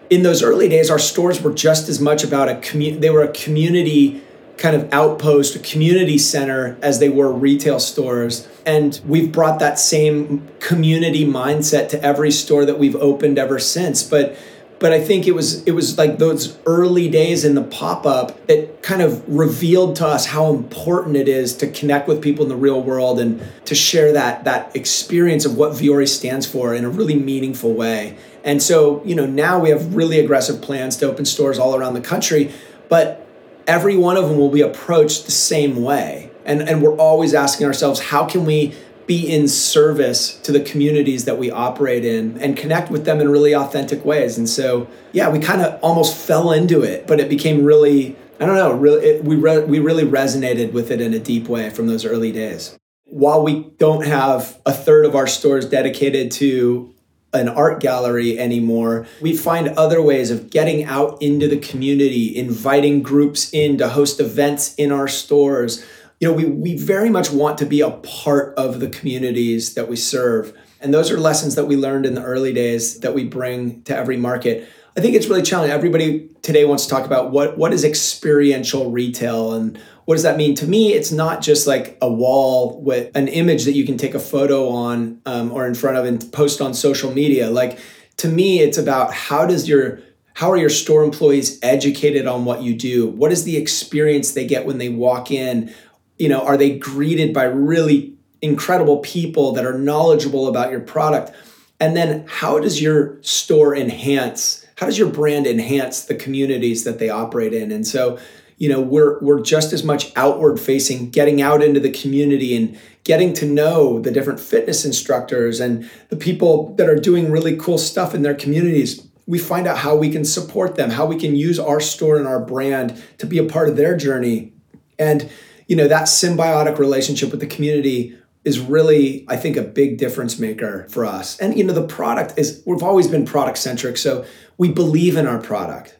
in 0.09 0.23
those 0.23 0.43
early 0.43 0.69
days 0.69 0.91
our 0.91 0.99
stores 0.99 1.43
were 1.43 1.53
just 1.53 1.89
as 1.89 2.01
much 2.01 2.23
about 2.23 2.49
a 2.49 2.57
community 2.57 3.01
they 3.01 3.09
were 3.09 3.23
a 3.23 3.33
community 3.33 4.23
kind 4.59 4.77
of 4.77 4.93
outpost 4.93 5.57
a 5.57 5.59
community 5.59 6.19
center 6.19 6.77
as 6.83 7.01
they 7.01 7.09
were 7.09 7.33
retail 7.33 7.81
stores. 7.81 8.47
And 8.65 9.01
we've 9.07 9.33
brought 9.33 9.59
that 9.59 9.79
same 9.79 10.49
community 10.61 11.27
mindset 11.27 11.89
to 11.89 12.05
every 12.05 12.31
store 12.31 12.65
that 12.67 12.79
we've 12.79 12.95
opened 12.97 13.39
ever 13.39 13.59
since. 13.59 14.03
But 14.03 14.37
but 14.83 14.93
I 14.93 15.01
think 15.01 15.29
it 15.29 15.33
was 15.33 15.63
it 15.63 15.71
was 15.71 15.97
like 15.97 16.19
those 16.19 16.59
early 16.67 17.09
days 17.09 17.45
in 17.45 17.55
the 17.55 17.63
pop 17.63 18.05
up 18.05 18.47
that 18.49 18.83
kind 18.83 19.01
of 19.01 19.23
revealed 19.29 19.95
to 19.97 20.07
us 20.07 20.27
how 20.27 20.53
important 20.53 21.17
it 21.17 21.29
is 21.29 21.57
to 21.59 21.69
connect 21.69 22.09
with 22.09 22.21
people 22.21 22.43
in 22.43 22.49
the 22.49 22.57
real 22.57 22.83
world 22.83 23.21
and 23.21 23.41
to 23.67 23.77
share 23.77 24.13
that 24.13 24.43
that 24.43 24.75
experience 24.75 25.45
of 25.45 25.57
what 25.57 25.71
Vuori 25.71 26.09
stands 26.09 26.47
for 26.47 26.75
in 26.75 26.85
a 26.85 26.91
really 26.91 27.15
meaningful 27.15 27.73
way. 27.73 28.19
And 28.43 28.61
so, 28.61 29.05
you 29.05 29.15
know, 29.15 29.25
now 29.25 29.61
we 29.61 29.71
have 29.71 29.95
really 29.95 30.19
aggressive 30.19 30.61
plans 30.61 30.97
to 30.97 31.07
open 31.07 31.27
stores 31.27 31.61
all 31.61 31.77
around 31.77 31.95
the 31.95 32.01
country, 32.01 32.51
but 32.89 33.25
every 33.69 33.97
one 33.97 34.17
of 34.17 34.29
them 34.29 34.37
will 34.37 34.51
be 34.51 34.63
approached 34.63 35.27
the 35.27 35.31
same 35.31 35.81
way. 35.81 36.29
And 36.45 36.61
and 36.61 36.83
we're 36.83 36.97
always 36.97 37.35
asking 37.35 37.69
ourselves 37.69 38.01
how 38.01 38.27
can 38.27 38.45
we 38.45 38.75
be 39.07 39.33
in 39.33 39.49
service 39.49 40.39
to 40.41 40.53
the 40.53 40.61
communities 40.61 41.25
that 41.25 41.39
we 41.39 41.51
operate 41.51 42.05
in 42.05 42.39
and 42.39 42.57
connect 42.57 42.91
with 42.91 43.05
them 43.05 43.21
in 43.21 43.29
really 43.29 43.55
authentic 43.55 44.05
ways. 44.05 44.39
And 44.39 44.49
so, 44.49 44.89
yeah, 45.13 45.29
we 45.29 45.39
kind 45.39 45.61
of 45.61 45.79
almost 45.83 46.17
fell 46.17 46.53
into 46.53 46.83
it, 46.83 47.07
but 47.07 47.21
it 47.21 47.29
became 47.29 47.65
really, 47.65 48.17
I 48.41 48.47
don't 48.47 48.57
know, 48.57 48.73
really, 48.73 49.05
it, 49.05 49.25
we, 49.25 49.37
re- 49.37 49.65
we 49.65 49.79
really 49.79 50.05
resonated 50.05 50.73
with 50.73 50.91
it 50.91 51.01
in 51.01 51.15
a 51.15 51.19
deep 51.19 51.49
way 51.49 51.71
from 51.71 51.87
those 51.87 52.05
early 52.05 52.33
days. 52.33 52.77
While 53.05 53.43
we 53.43 53.65
don't 53.77 54.07
have 54.07 54.61
a 54.65 54.73
third 54.73 55.05
of 55.05 55.15
our 55.15 55.27
stores 55.27 55.67
dedicated 55.67 56.31
to 56.33 56.95
an 57.33 57.49
art 57.49 57.81
gallery 57.81 58.39
anymore. 58.39 59.07
We 59.21 59.37
find 59.37 59.69
other 59.69 60.03
ways 60.03 60.31
of 60.31 60.51
getting 60.51 60.85
out 60.85 61.21
into 61.23 61.49
the 61.49 61.59
community, 61.59 62.37
inviting 62.37 63.03
groups 63.03 63.53
in 63.55 63.79
to 63.79 63.89
host 63.89 64.21
events 64.21 64.75
in 64.75 64.93
our 64.93 65.09
stores, 65.09 65.85
you 66.23 66.29
know, 66.29 66.35
we, 66.35 66.45
we 66.45 66.77
very 66.77 67.11
much 67.11 67.33
want 67.33 67.59
to 67.59 67.67
be 67.67 67.81
a 67.81 67.91
part 67.91 68.55
of 68.57 68.79
the 68.79 68.89
communities 68.89 69.75
that 69.75 69.89
we 69.89 69.97
serve. 69.97 70.57
And 70.81 70.95
those 70.95 71.11
are 71.11 71.19
lessons 71.19 71.57
that 71.57 71.65
we 71.65 71.77
learned 71.77 72.07
in 72.07 72.15
the 72.15 72.23
early 72.23 72.53
days 72.53 73.01
that 73.01 73.13
we 73.13 73.25
bring 73.25 73.83
to 73.83 73.97
every 73.97 74.17
market. 74.17 74.69
I 74.97 75.01
think 75.01 75.17
it's 75.17 75.27
really 75.27 75.43
challenging. 75.43 75.73
Everybody 75.75 76.31
today 76.43 76.65
wants 76.65 76.85
to 76.85 76.91
talk 76.91 77.05
about 77.05 77.33
what, 77.33 77.59
what 77.59 77.73
is 77.73 77.83
experiential 77.83 78.93
retail 78.93 79.53
and 79.53 79.77
what 80.05 80.15
does 80.15 80.23
that 80.23 80.37
mean? 80.37 80.55
To 80.57 80.67
me, 80.67 80.93
it's 80.93 81.11
not 81.11 81.43
just 81.43 81.67
like 81.67 81.99
a 82.01 82.09
wall 82.09 82.81
with 82.81 83.11
an 83.17 83.27
image 83.27 83.65
that 83.65 83.73
you 83.73 83.85
can 83.85 83.97
take 83.97 84.15
a 84.15 84.21
photo 84.21 84.69
on 84.69 85.21
um, 85.27 85.51
or 85.51 85.67
in 85.67 85.75
front 85.75 85.97
of 85.97 86.05
and 86.05 86.33
post 86.33 86.61
on 86.61 86.73
social 86.73 87.13
media. 87.13 87.51
Like 87.51 87.81
to 88.19 88.29
me, 88.29 88.61
it's 88.61 88.79
about 88.79 89.13
how 89.13 89.45
does 89.45 89.69
your 89.69 89.99
how 90.35 90.51
are 90.51 90.57
your 90.57 90.71
store 90.71 91.03
employees 91.03 91.59
educated 91.63 92.27
on 92.27 92.45
what 92.45 92.63
you 92.63 92.75
do? 92.75 93.09
What 93.09 93.33
is 93.33 93.45
the 93.45 93.57
experience 93.57 94.33
they 94.33 94.47
get 94.47 94.65
when 94.65 94.79
they 94.79 94.89
walk 94.89 95.31
in? 95.31 95.75
You 96.23 96.29
know 96.29 96.41
are 96.41 96.57
they 96.57 96.79
greeted 96.79 97.35
by 97.35 97.43
really 97.43 98.15
incredible 98.41 98.99
people 98.99 99.51
that 99.53 99.67
are 99.67 99.77
knowledgeable 99.77 100.47
about 100.47 100.71
your 100.71 100.79
product? 100.79 101.33
And 101.81 101.97
then 101.97 102.25
how 102.29 102.61
does 102.61 102.81
your 102.81 103.21
store 103.23 103.75
enhance 103.75 104.65
how 104.77 104.87
does 104.87 104.99
your 104.99 105.09
brand 105.09 105.49
enhance 105.49 106.05
the 106.05 106.15
communities 106.15 106.85
that 106.85 107.01
they 107.01 107.11
operate 107.11 107.53
in? 107.53 107.73
And 107.73 107.85
so 107.85 108.21
you 108.57 108.69
know 108.69 108.81
we're 108.81 109.19
we're 109.19 109.41
just 109.41 109.73
as 109.73 109.83
much 109.83 110.13
outward 110.15 110.61
facing 110.61 111.11
getting 111.11 111.43
out 111.43 111.61
into 111.61 111.81
the 111.81 111.91
community 111.91 112.55
and 112.55 112.79
getting 113.03 113.33
to 113.35 113.45
know 113.45 113.99
the 113.99 114.13
different 114.13 114.39
fitness 114.39 114.85
instructors 114.85 115.59
and 115.59 115.91
the 116.09 116.17
people 116.17 116.73
that 116.77 116.89
are 116.89 117.01
doing 117.01 117.33
really 117.33 117.57
cool 117.57 117.79
stuff 117.79 118.15
in 118.15 118.23
their 118.23 118.37
communities. 118.37 119.09
We 119.27 119.41
find 119.41 119.67
out 119.67 119.79
how 119.79 119.97
we 119.97 120.09
can 120.09 120.25
support 120.25 120.77
them 120.77 120.91
how 120.91 121.05
we 121.05 121.19
can 121.19 121.35
use 121.35 121.59
our 121.59 121.81
store 121.81 122.17
and 122.17 122.29
our 122.29 122.39
brand 122.39 123.03
to 123.19 123.27
be 123.27 123.39
a 123.39 123.45
part 123.45 123.69
of 123.69 123.77
their 123.77 123.97
journey. 123.97 124.53
And 125.01 125.29
you 125.69 125.77
know 125.77 125.89
that 125.89 126.05
symbiotic 126.05 126.79
relationship 126.79 127.31
with 127.31 127.41
the 127.41 127.47
community 127.47 128.17
is 128.45 128.59
really 128.59 129.25
i 129.29 129.37
think 129.37 129.57
a 129.57 129.63
big 129.63 129.99
difference 129.99 130.39
maker 130.39 130.87
for 130.89 131.05
us. 131.05 131.39
And 131.39 131.57
you 131.57 131.65
know 131.65 131.73
the 131.73 131.87
product 131.87 132.39
is 132.39 132.63
we've 132.67 132.83
always 132.83 133.09
been 133.09 133.25
product 133.25 133.59
centric 133.59 133.97
so 133.97 134.25
we 134.59 134.71
believe 134.71 135.17
in 135.17 135.27
our 135.27 135.41
product. 135.41 135.99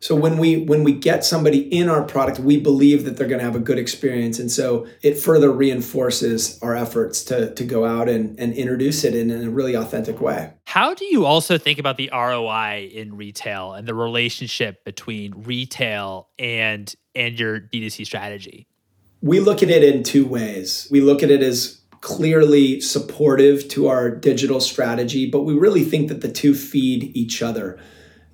So 0.00 0.14
when 0.14 0.36
we 0.36 0.58
when 0.64 0.84
we 0.84 0.92
get 0.92 1.24
somebody 1.24 1.60
in 1.60 1.88
our 1.88 2.02
product 2.02 2.38
we 2.38 2.58
believe 2.58 3.04
that 3.04 3.16
they're 3.16 3.28
going 3.28 3.38
to 3.38 3.44
have 3.44 3.56
a 3.56 3.60
good 3.60 3.78
experience 3.78 4.38
and 4.38 4.50
so 4.50 4.86
it 5.02 5.18
further 5.18 5.50
reinforces 5.50 6.58
our 6.62 6.74
efforts 6.74 7.24
to 7.24 7.54
to 7.54 7.64
go 7.64 7.84
out 7.84 8.08
and, 8.08 8.38
and 8.38 8.52
introduce 8.54 9.04
it 9.04 9.14
in, 9.14 9.30
in 9.30 9.46
a 9.46 9.50
really 9.50 9.74
authentic 9.74 10.20
way. 10.20 10.52
How 10.66 10.94
do 10.94 11.04
you 11.06 11.24
also 11.24 11.58
think 11.58 11.78
about 11.78 11.96
the 11.96 12.10
roi 12.12 12.90
in 12.92 13.16
retail 13.16 13.72
and 13.74 13.86
the 13.86 13.94
relationship 13.94 14.84
between 14.84 15.32
retail 15.44 16.28
and 16.38 16.94
and 17.14 17.38
your 17.38 17.60
d2c 17.60 18.04
strategy 18.04 18.66
we 19.24 19.40
look 19.40 19.62
at 19.62 19.70
it 19.70 19.82
in 19.82 20.02
two 20.02 20.26
ways. 20.26 20.86
We 20.90 21.00
look 21.00 21.22
at 21.22 21.30
it 21.30 21.42
as 21.42 21.80
clearly 22.02 22.78
supportive 22.82 23.66
to 23.68 23.88
our 23.88 24.10
digital 24.10 24.60
strategy, 24.60 25.30
but 25.30 25.44
we 25.44 25.54
really 25.54 25.82
think 25.82 26.08
that 26.08 26.20
the 26.20 26.30
two 26.30 26.54
feed 26.54 27.16
each 27.16 27.40
other. 27.40 27.80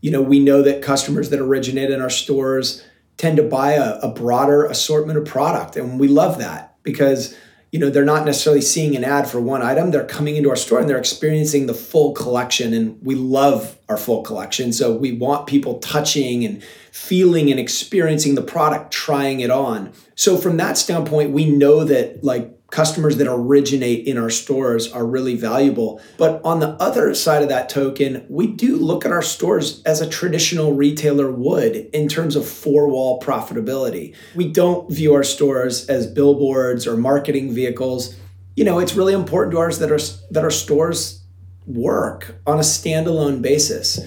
You 0.01 0.11
know, 0.11 0.21
we 0.21 0.41
know 0.41 0.63
that 0.63 0.83
customers 0.83 1.31
that 1.31 1.39
originate 1.39 1.93
in 1.93 2.03
our 2.03 2.11
stores 2.11 2.85
tend 3.19 3.37
to 3.37 3.45
buy 3.45 3.75
a, 3.75 4.01
a 4.01 4.13
broader 4.13 4.65
assortment 4.65 5.17
of 5.17 5.25
product, 5.27 5.77
and 5.77 6.01
we 6.01 6.09
love 6.09 6.39
that 6.39 6.75
because 6.83 7.37
you 7.71 7.79
know 7.79 7.89
they're 7.89 8.05
not 8.05 8.27
necessarily 8.27 8.61
seeing 8.61 8.97
an 8.97 9.05
ad 9.05 9.29
for 9.29 9.41
one 9.41 9.63
item 9.63 9.93
they're 9.93 10.05
coming 10.05 10.35
into 10.35 10.51
our 10.51 10.57
store 10.57 10.81
and 10.81 10.89
they're 10.89 10.99
experiencing 10.99 11.67
the 11.67 11.75
full 11.75 12.13
collection 12.15 12.75
and 12.75 12.99
we 13.01 13.15
love 13.15 13.79
our 13.89 13.97
full 13.97 14.23
collection 14.23 14.73
so 14.73 14.93
we 14.93 15.13
want 15.13 15.47
people 15.47 15.79
touching 15.79 16.45
and 16.45 16.65
feeling 16.93 17.51
and 17.51 17.61
experiencing 17.61 18.35
the 18.35 18.43
product 18.43 18.93
trying 18.93 19.41
it 19.41 19.51
on 19.51 19.93
so 20.15 20.37
from 20.37 20.57
that 20.57 20.77
standpoint 20.77 21.31
we 21.31 21.45
know 21.45 21.85
that 21.85 22.23
like 22.23 22.57
customers 22.71 23.17
that 23.17 23.29
originate 23.29 24.07
in 24.07 24.17
our 24.17 24.31
stores 24.31 24.91
are 24.93 25.05
really 25.05 25.35
valuable. 25.35 26.01
But 26.17 26.41
on 26.45 26.61
the 26.61 26.71
other 26.81 27.15
side 27.15 27.43
of 27.43 27.49
that 27.49 27.69
token, 27.69 28.25
we 28.29 28.47
do 28.47 28.77
look 28.77 29.05
at 29.05 29.13
our 29.13 29.23
stores 29.23 29.83
as 29.85 30.01
a 30.01 30.09
traditional 30.09 30.73
retailer 30.73 31.31
would 31.31 31.77
in 31.93 32.09
terms 32.09 32.37
of 32.37 32.49
four 32.49 32.89
wall 32.89 33.21
profitability. 33.21 34.15
We 34.35 34.49
don't 34.49 34.91
view 34.91 35.15
our 35.15 35.25
stores 35.25 35.89
as 35.89 36.07
billboards 36.07 36.87
or 36.87 36.97
marketing 36.97 37.53
vehicles. 37.53 38.17
You 38.57 38.65
know, 38.65 38.79
it's 38.79 38.95
really 38.95 39.15
important 39.15 39.53
to 39.53 39.61
us 39.61 39.79
that 39.79 39.91
our, 39.91 39.99
that 40.31 40.45
our 40.45 40.51
stores 40.51 41.23
work 41.67 42.37
on 42.47 42.59
a 42.59 42.63
standalone 42.63 43.43
basis. 43.43 44.01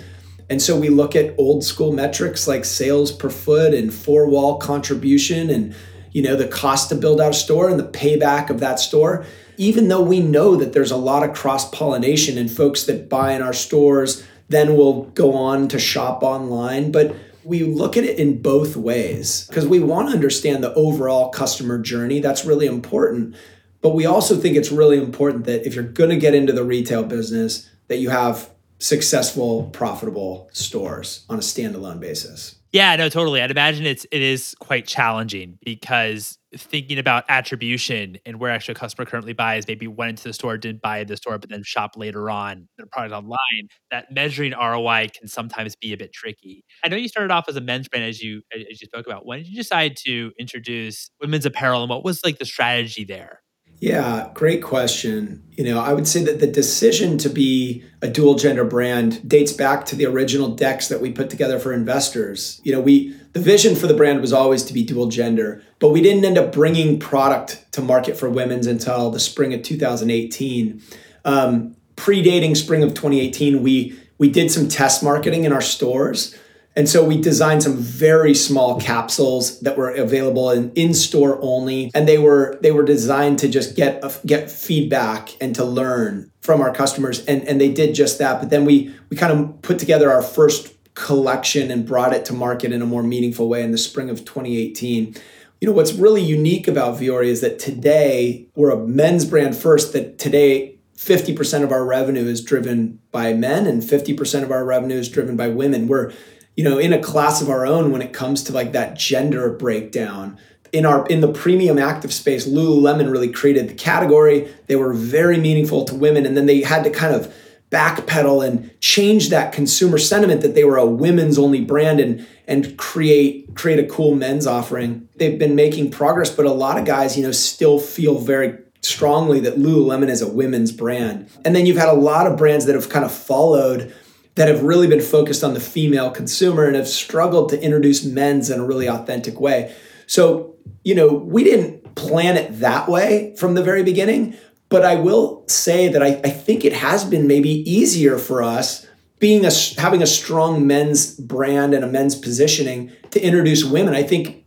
And 0.49 0.61
so 0.61 0.79
we 0.79 0.89
look 0.89 1.15
at 1.15 1.35
old 1.37 1.63
school 1.63 1.91
metrics 1.91 2.47
like 2.47 2.65
sales 2.65 3.11
per 3.11 3.29
foot 3.29 3.73
and 3.73 3.93
four 3.93 4.27
wall 4.27 4.57
contribution 4.57 5.49
and 5.49 5.75
you 6.13 6.21
know, 6.21 6.35
the 6.35 6.47
cost 6.47 6.89
to 6.89 6.95
build 6.95 7.19
out 7.19 7.31
a 7.31 7.33
store 7.33 7.69
and 7.69 7.79
the 7.79 7.87
payback 7.87 8.51
of 8.51 8.59
that 8.59 8.79
store, 8.79 9.25
even 9.57 9.87
though 9.87 10.01
we 10.01 10.19
know 10.19 10.55
that 10.55 10.71
there's 10.71 10.91
a 10.91 10.97
lot 10.97 11.27
of 11.27 11.35
cross 11.35 11.69
pollination 11.71 12.37
and 12.37 12.51
folks 12.51 12.83
that 12.83 13.09
buy 13.09 13.33
in 13.33 13.41
our 13.41 13.53
stores 13.53 14.23
then 14.49 14.75
will 14.75 15.05
go 15.05 15.33
on 15.33 15.67
to 15.69 15.79
shop 15.79 16.21
online. 16.21 16.91
But 16.91 17.15
we 17.43 17.63
look 17.63 17.97
at 17.97 18.03
it 18.03 18.19
in 18.19 18.41
both 18.41 18.75
ways 18.75 19.47
because 19.47 19.67
we 19.67 19.79
want 19.79 20.09
to 20.09 20.15
understand 20.15 20.63
the 20.63 20.73
overall 20.75 21.29
customer 21.29 21.79
journey. 21.79 22.19
That's 22.19 22.45
really 22.45 22.67
important. 22.67 23.35
But 23.81 23.95
we 23.95 24.05
also 24.05 24.37
think 24.37 24.55
it's 24.55 24.71
really 24.71 24.97
important 24.97 25.45
that 25.45 25.65
if 25.65 25.75
you're 25.75 25.83
going 25.83 26.09
to 26.11 26.17
get 26.17 26.35
into 26.35 26.53
the 26.53 26.63
retail 26.63 27.03
business, 27.03 27.69
that 27.87 27.97
you 27.97 28.09
have 28.09 28.49
successful, 28.83 29.69
profitable 29.71 30.49
stores 30.51 31.25
on 31.29 31.37
a 31.37 31.41
standalone 31.41 32.01
basis. 32.01 32.55
Yeah, 32.73 32.95
no, 32.95 33.07
totally. 33.07 33.39
I'd 33.39 33.51
imagine 33.51 33.85
it's 33.85 34.05
it 34.11 34.21
is 34.21 34.55
quite 34.59 34.87
challenging 34.87 35.59
because 35.63 36.39
thinking 36.57 36.97
about 36.97 37.23
attribution 37.29 38.17
and 38.25 38.39
where 38.39 38.51
actually 38.51 38.73
a 38.73 38.75
customer 38.75 39.05
currently 39.05 39.33
buys, 39.33 39.67
maybe 39.67 39.87
went 39.87 40.09
into 40.09 40.23
the 40.23 40.33
store, 40.33 40.57
didn't 40.57 40.81
buy 40.81 41.01
at 41.01 41.07
the 41.07 41.15
store, 41.15 41.37
but 41.37 41.49
then 41.49 41.61
shop 41.63 41.91
later 41.95 42.31
on 42.31 42.67
their 42.77 42.87
product 42.87 43.13
online. 43.13 43.67
That 43.91 44.11
measuring 44.11 44.53
ROI 44.53 45.09
can 45.17 45.27
sometimes 45.27 45.75
be 45.75 45.93
a 45.93 45.97
bit 45.97 46.11
tricky. 46.13 46.65
I 46.83 46.89
know 46.89 46.97
you 46.97 47.07
started 47.07 47.31
off 47.31 47.45
as 47.47 47.55
a 47.55 47.61
men's 47.61 47.87
brand 47.87 48.05
as 48.05 48.21
you 48.21 48.41
as 48.53 48.81
you 48.81 48.87
spoke 48.87 49.05
about. 49.05 49.25
When 49.25 49.37
did 49.37 49.47
you 49.47 49.55
decide 49.55 49.95
to 50.05 50.31
introduce 50.39 51.11
women's 51.21 51.45
apparel 51.45 51.83
and 51.83 51.89
what 51.91 52.03
was 52.03 52.21
like 52.25 52.39
the 52.39 52.45
strategy 52.45 53.05
there? 53.05 53.42
Yeah, 53.83 54.29
great 54.33 54.63
question. 54.63 55.43
You 55.51 55.65
know, 55.65 55.77
I 55.77 55.91
would 55.91 56.07
say 56.07 56.23
that 56.23 56.39
the 56.39 56.47
decision 56.47 57.17
to 57.17 57.27
be 57.27 57.83
a 58.01 58.07
dual 58.07 58.35
gender 58.35 58.63
brand 58.63 59.27
dates 59.27 59.51
back 59.51 59.85
to 59.87 59.97
the 59.97 60.05
original 60.05 60.47
decks 60.55 60.87
that 60.87 61.01
we 61.01 61.11
put 61.11 61.29
together 61.29 61.59
for 61.59 61.73
investors. 61.73 62.61
You 62.63 62.71
know, 62.71 62.79
we 62.79 63.13
the 63.33 63.41
vision 63.41 63.75
for 63.75 63.87
the 63.87 63.93
brand 63.93 64.21
was 64.21 64.31
always 64.31 64.63
to 64.63 64.73
be 64.73 64.83
dual 64.83 65.07
gender, 65.07 65.61
but 65.79 65.89
we 65.89 66.01
didn't 66.01 66.23
end 66.23 66.37
up 66.37 66.53
bringing 66.53 66.97
product 66.97 67.65
to 67.73 67.81
market 67.81 68.15
for 68.15 68.29
women's 68.29 68.67
until 68.67 69.11
the 69.11 69.19
spring 69.19 69.53
of 69.53 69.63
2018. 69.63 70.81
Um, 71.25 71.75
predating 71.97 72.55
spring 72.55 72.83
of 72.83 72.91
2018, 72.91 73.61
we 73.61 73.99
we 74.17 74.29
did 74.29 74.49
some 74.49 74.69
test 74.69 75.03
marketing 75.03 75.43
in 75.43 75.51
our 75.51 75.59
stores 75.59 76.33
and 76.75 76.89
so 76.89 77.03
we 77.03 77.21
designed 77.21 77.61
some 77.61 77.77
very 77.77 78.33
small 78.33 78.79
capsules 78.79 79.59
that 79.59 79.77
were 79.77 79.91
available 79.91 80.49
in, 80.49 80.71
in 80.73 80.93
store 80.93 81.37
only, 81.41 81.91
and 81.93 82.07
they 82.07 82.17
were 82.17 82.57
they 82.61 82.71
were 82.71 82.83
designed 82.83 83.39
to 83.39 83.47
just 83.47 83.75
get 83.75 84.03
a, 84.03 84.11
get 84.25 84.49
feedback 84.49 85.29
and 85.39 85.53
to 85.55 85.63
learn 85.63 86.31
from 86.41 86.61
our 86.61 86.73
customers, 86.73 87.23
and 87.25 87.47
and 87.47 87.61
they 87.61 87.71
did 87.71 87.93
just 87.93 88.17
that. 88.19 88.39
But 88.39 88.49
then 88.49 88.65
we 88.65 88.93
we 89.09 89.17
kind 89.17 89.37
of 89.37 89.61
put 89.61 89.77
together 89.77 90.11
our 90.11 90.23
first 90.23 90.73
collection 90.95 91.69
and 91.69 91.85
brought 91.85 92.13
it 92.13 92.25
to 92.25 92.33
market 92.33 92.71
in 92.71 92.81
a 92.81 92.85
more 92.85 93.03
meaningful 93.03 93.47
way 93.47 93.63
in 93.63 93.71
the 93.71 93.77
spring 93.77 94.09
of 94.09 94.25
2018. 94.25 95.15
You 95.61 95.67
know 95.67 95.73
what's 95.73 95.93
really 95.93 96.21
unique 96.21 96.67
about 96.67 96.99
Vuori 96.99 97.27
is 97.27 97.41
that 97.41 97.59
today 97.59 98.47
we're 98.55 98.71
a 98.71 98.79
men's 98.79 99.25
brand 99.25 99.55
first. 99.55 99.93
That 99.93 100.17
today 100.17 100.79
50% 100.97 101.63
of 101.63 101.71
our 101.71 101.85
revenue 101.85 102.25
is 102.25 102.43
driven 102.43 102.99
by 103.11 103.33
men 103.33 103.65
and 103.65 103.81
50% 103.81 104.43
of 104.43 104.51
our 104.51 104.63
revenue 104.63 104.97
is 104.97 105.09
driven 105.09 105.35
by 105.35 105.49
women. 105.49 105.87
We're 105.87 106.13
you 106.55 106.63
know 106.63 106.77
in 106.77 106.93
a 106.93 107.01
class 107.01 107.41
of 107.41 107.49
our 107.49 107.65
own 107.65 107.91
when 107.91 108.01
it 108.01 108.13
comes 108.13 108.43
to 108.43 108.53
like 108.53 108.71
that 108.71 108.97
gender 108.97 109.49
breakdown. 109.49 110.37
In 110.71 110.85
our 110.85 111.05
in 111.07 111.21
the 111.21 111.31
premium 111.31 111.77
active 111.77 112.13
space 112.13 112.47
lululemon 112.47 113.11
really 113.11 113.31
created 113.31 113.69
the 113.69 113.75
category. 113.75 114.51
They 114.67 114.75
were 114.75 114.93
very 114.93 115.37
meaningful 115.37 115.85
to 115.85 115.95
women 115.95 116.25
and 116.25 116.35
then 116.35 116.45
they 116.45 116.61
had 116.61 116.83
to 116.83 116.89
kind 116.89 117.15
of 117.15 117.33
backpedal 117.69 118.45
and 118.45 118.69
change 118.79 119.29
that 119.29 119.51
consumer 119.51 119.97
sentiment 119.97 120.41
that 120.41 120.53
they 120.53 120.63
were 120.63 120.77
a 120.77 120.85
women's 120.85 121.39
only 121.39 121.61
brand 121.61 121.99
and 121.99 122.25
and 122.47 122.77
create 122.77 123.55
create 123.55 123.79
a 123.79 123.87
cool 123.87 124.15
men's 124.15 124.45
offering. 124.47 125.07
They've 125.15 125.39
been 125.39 125.55
making 125.55 125.91
progress 125.91 126.29
but 126.29 126.45
a 126.45 126.51
lot 126.51 126.77
of 126.77 126.85
guys 126.85 127.17
you 127.17 127.23
know 127.23 127.31
still 127.31 127.79
feel 127.79 128.19
very 128.19 128.57
strongly 128.81 129.39
that 129.39 129.55
lululemon 129.55 130.09
is 130.09 130.21
a 130.21 130.27
women's 130.27 130.71
brand. 130.71 131.29
And 131.45 131.55
then 131.55 131.65
you've 131.65 131.77
had 131.77 131.89
a 131.89 131.93
lot 131.93 132.27
of 132.27 132.37
brands 132.37 132.65
that 132.65 132.75
have 132.75 132.89
kind 132.89 133.05
of 133.05 133.11
followed 133.11 133.93
that 134.35 134.47
have 134.47 134.63
really 134.63 134.87
been 134.87 135.01
focused 135.01 135.43
on 135.43 135.53
the 135.53 135.59
female 135.59 136.09
consumer 136.09 136.65
and 136.65 136.75
have 136.75 136.87
struggled 136.87 137.49
to 137.49 137.61
introduce 137.61 138.03
men's 138.03 138.49
in 138.49 138.59
a 138.59 138.65
really 138.65 138.87
authentic 138.87 139.39
way. 139.39 139.75
So, 140.07 140.55
you 140.83 140.95
know, 140.95 141.13
we 141.13 141.43
didn't 141.43 141.95
plan 141.95 142.37
it 142.37 142.59
that 142.59 142.87
way 142.87 143.35
from 143.37 143.53
the 143.53 143.63
very 143.63 143.83
beginning, 143.83 144.35
but 144.69 144.83
I 144.83 144.95
will 144.95 145.43
say 145.47 145.87
that 145.87 146.01
I, 146.01 146.19
I 146.23 146.29
think 146.29 146.65
it 146.65 146.73
has 146.73 147.05
been 147.05 147.27
maybe 147.27 147.69
easier 147.69 148.17
for 148.17 148.41
us 148.41 148.87
being 149.19 149.45
a 149.45 149.51
having 149.77 150.01
a 150.01 150.07
strong 150.07 150.67
men's 150.67 151.15
brand 151.15 151.73
and 151.73 151.83
a 151.83 151.87
men's 151.87 152.15
positioning 152.15 152.91
to 153.11 153.21
introduce 153.21 153.63
women. 153.63 153.93
I 153.93 154.03
think 154.03 154.43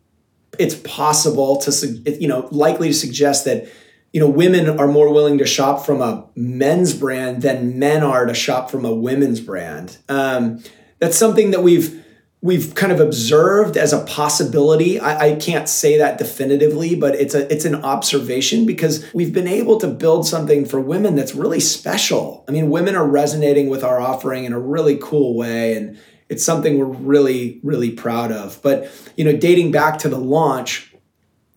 it's 0.59 0.75
possible 0.75 1.57
to 1.59 1.87
you 2.21 2.29
know 2.29 2.49
likely 2.51 2.89
to 2.89 2.95
suggest 2.95 3.45
that 3.45 3.69
you 4.17 4.21
know, 4.21 4.31
women 4.31 4.81
are 4.81 4.89
more 4.89 5.13
willing 5.13 5.37
to 5.37 5.45
shop 5.45 5.85
from 5.85 6.01
a 6.01 6.25
men's 6.35 6.95
brand 6.95 7.43
than 7.43 7.79
men 7.79 8.03
are 8.03 8.25
to 8.25 8.33
shop 8.33 8.71
from 8.71 8.87
a 8.87 8.95
women's 8.95 9.41
brand. 9.41 9.99
Um, 10.09 10.65
that's 10.99 11.19
something 11.19 11.51
that 11.51 11.63
we've 11.63 12.03
we've 12.41 12.75
kind 12.75 12.93
of 12.93 12.99
observed 12.99 13.77
as 13.77 13.93
a 13.93 14.03
possibility. 14.07 14.99
I, 14.99 15.33
I, 15.33 15.35
can't 15.35 15.69
say 15.69 15.99
that 15.99 16.17
definitively, 16.17 16.95
but 16.95 17.15
it's 17.15 17.35
a 17.35 17.53
it's 17.53 17.67
an 17.67 17.75
observation 17.75 18.65
because 18.65 19.05
we've 19.13 19.35
been 19.35 19.47
able 19.47 19.79
to 19.81 19.87
build 19.87 20.27
something 20.27 20.65
for 20.65 20.81
women 20.81 21.15
that's 21.15 21.35
really 21.35 21.61
special. 21.61 22.43
I 22.49 22.53
mean, 22.53 22.71
women 22.71 22.97
are 22.97 23.07
resonating 23.07 23.69
with 23.69 23.85
our 23.85 24.01
offering 24.01 24.47
in 24.47 24.55
a 24.55 24.59
really 24.59 24.97
cool 24.99 25.37
way, 25.37 25.77
and 25.77 25.99
it's 26.31 26.43
something 26.43 26.79
we're 26.79 26.87
really 26.87 27.61
really 27.63 27.91
proud 27.91 28.33
of. 28.33 28.63
But 28.63 28.91
you 29.19 29.27
know, 29.27 29.37
dating 29.37 29.73
back 29.73 29.99
to 29.99 30.09
the 30.09 30.17
launch 30.19 30.96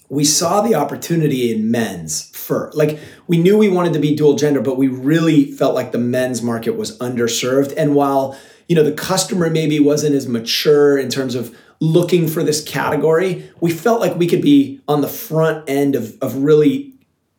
we 0.10 0.26
saw 0.26 0.62
the 0.62 0.76
opportunity 0.76 1.52
in 1.52 1.70
men's 1.70 2.30
for 2.32 2.72
like 2.74 3.00
we 3.28 3.38
knew 3.38 3.58
we 3.58 3.70
wanted 3.70 3.94
to 3.94 4.00
be 4.00 4.16
dual 4.16 4.36
gender 4.36 4.60
but 4.60 4.78
we 4.78 4.88
really 4.88 5.52
felt 5.52 5.76
like 5.76 5.92
the 5.92 6.00
men's 6.00 6.42
market 6.42 6.76
was 6.76 6.98
underserved. 6.98 7.74
And 7.78 7.96
while 7.96 8.38
you 8.68 8.76
know 8.76 8.84
the 8.84 8.92
customer 8.92 9.50
maybe 9.50 9.80
wasn't 9.80 10.16
as 10.16 10.28
mature 10.28 10.98
in 10.98 11.10
terms 11.10 11.36
of 11.36 11.56
looking 11.80 12.28
for 12.28 12.44
this 12.44 12.62
category 12.64 13.50
we 13.62 13.72
felt 13.72 14.02
like 14.02 14.16
we 14.16 14.28
could 14.28 14.42
be 14.42 14.82
on 14.88 15.02
the 15.02 15.08
front 15.08 15.70
end 15.70 15.96
of, 15.96 16.18
of 16.22 16.36
really 16.38 16.94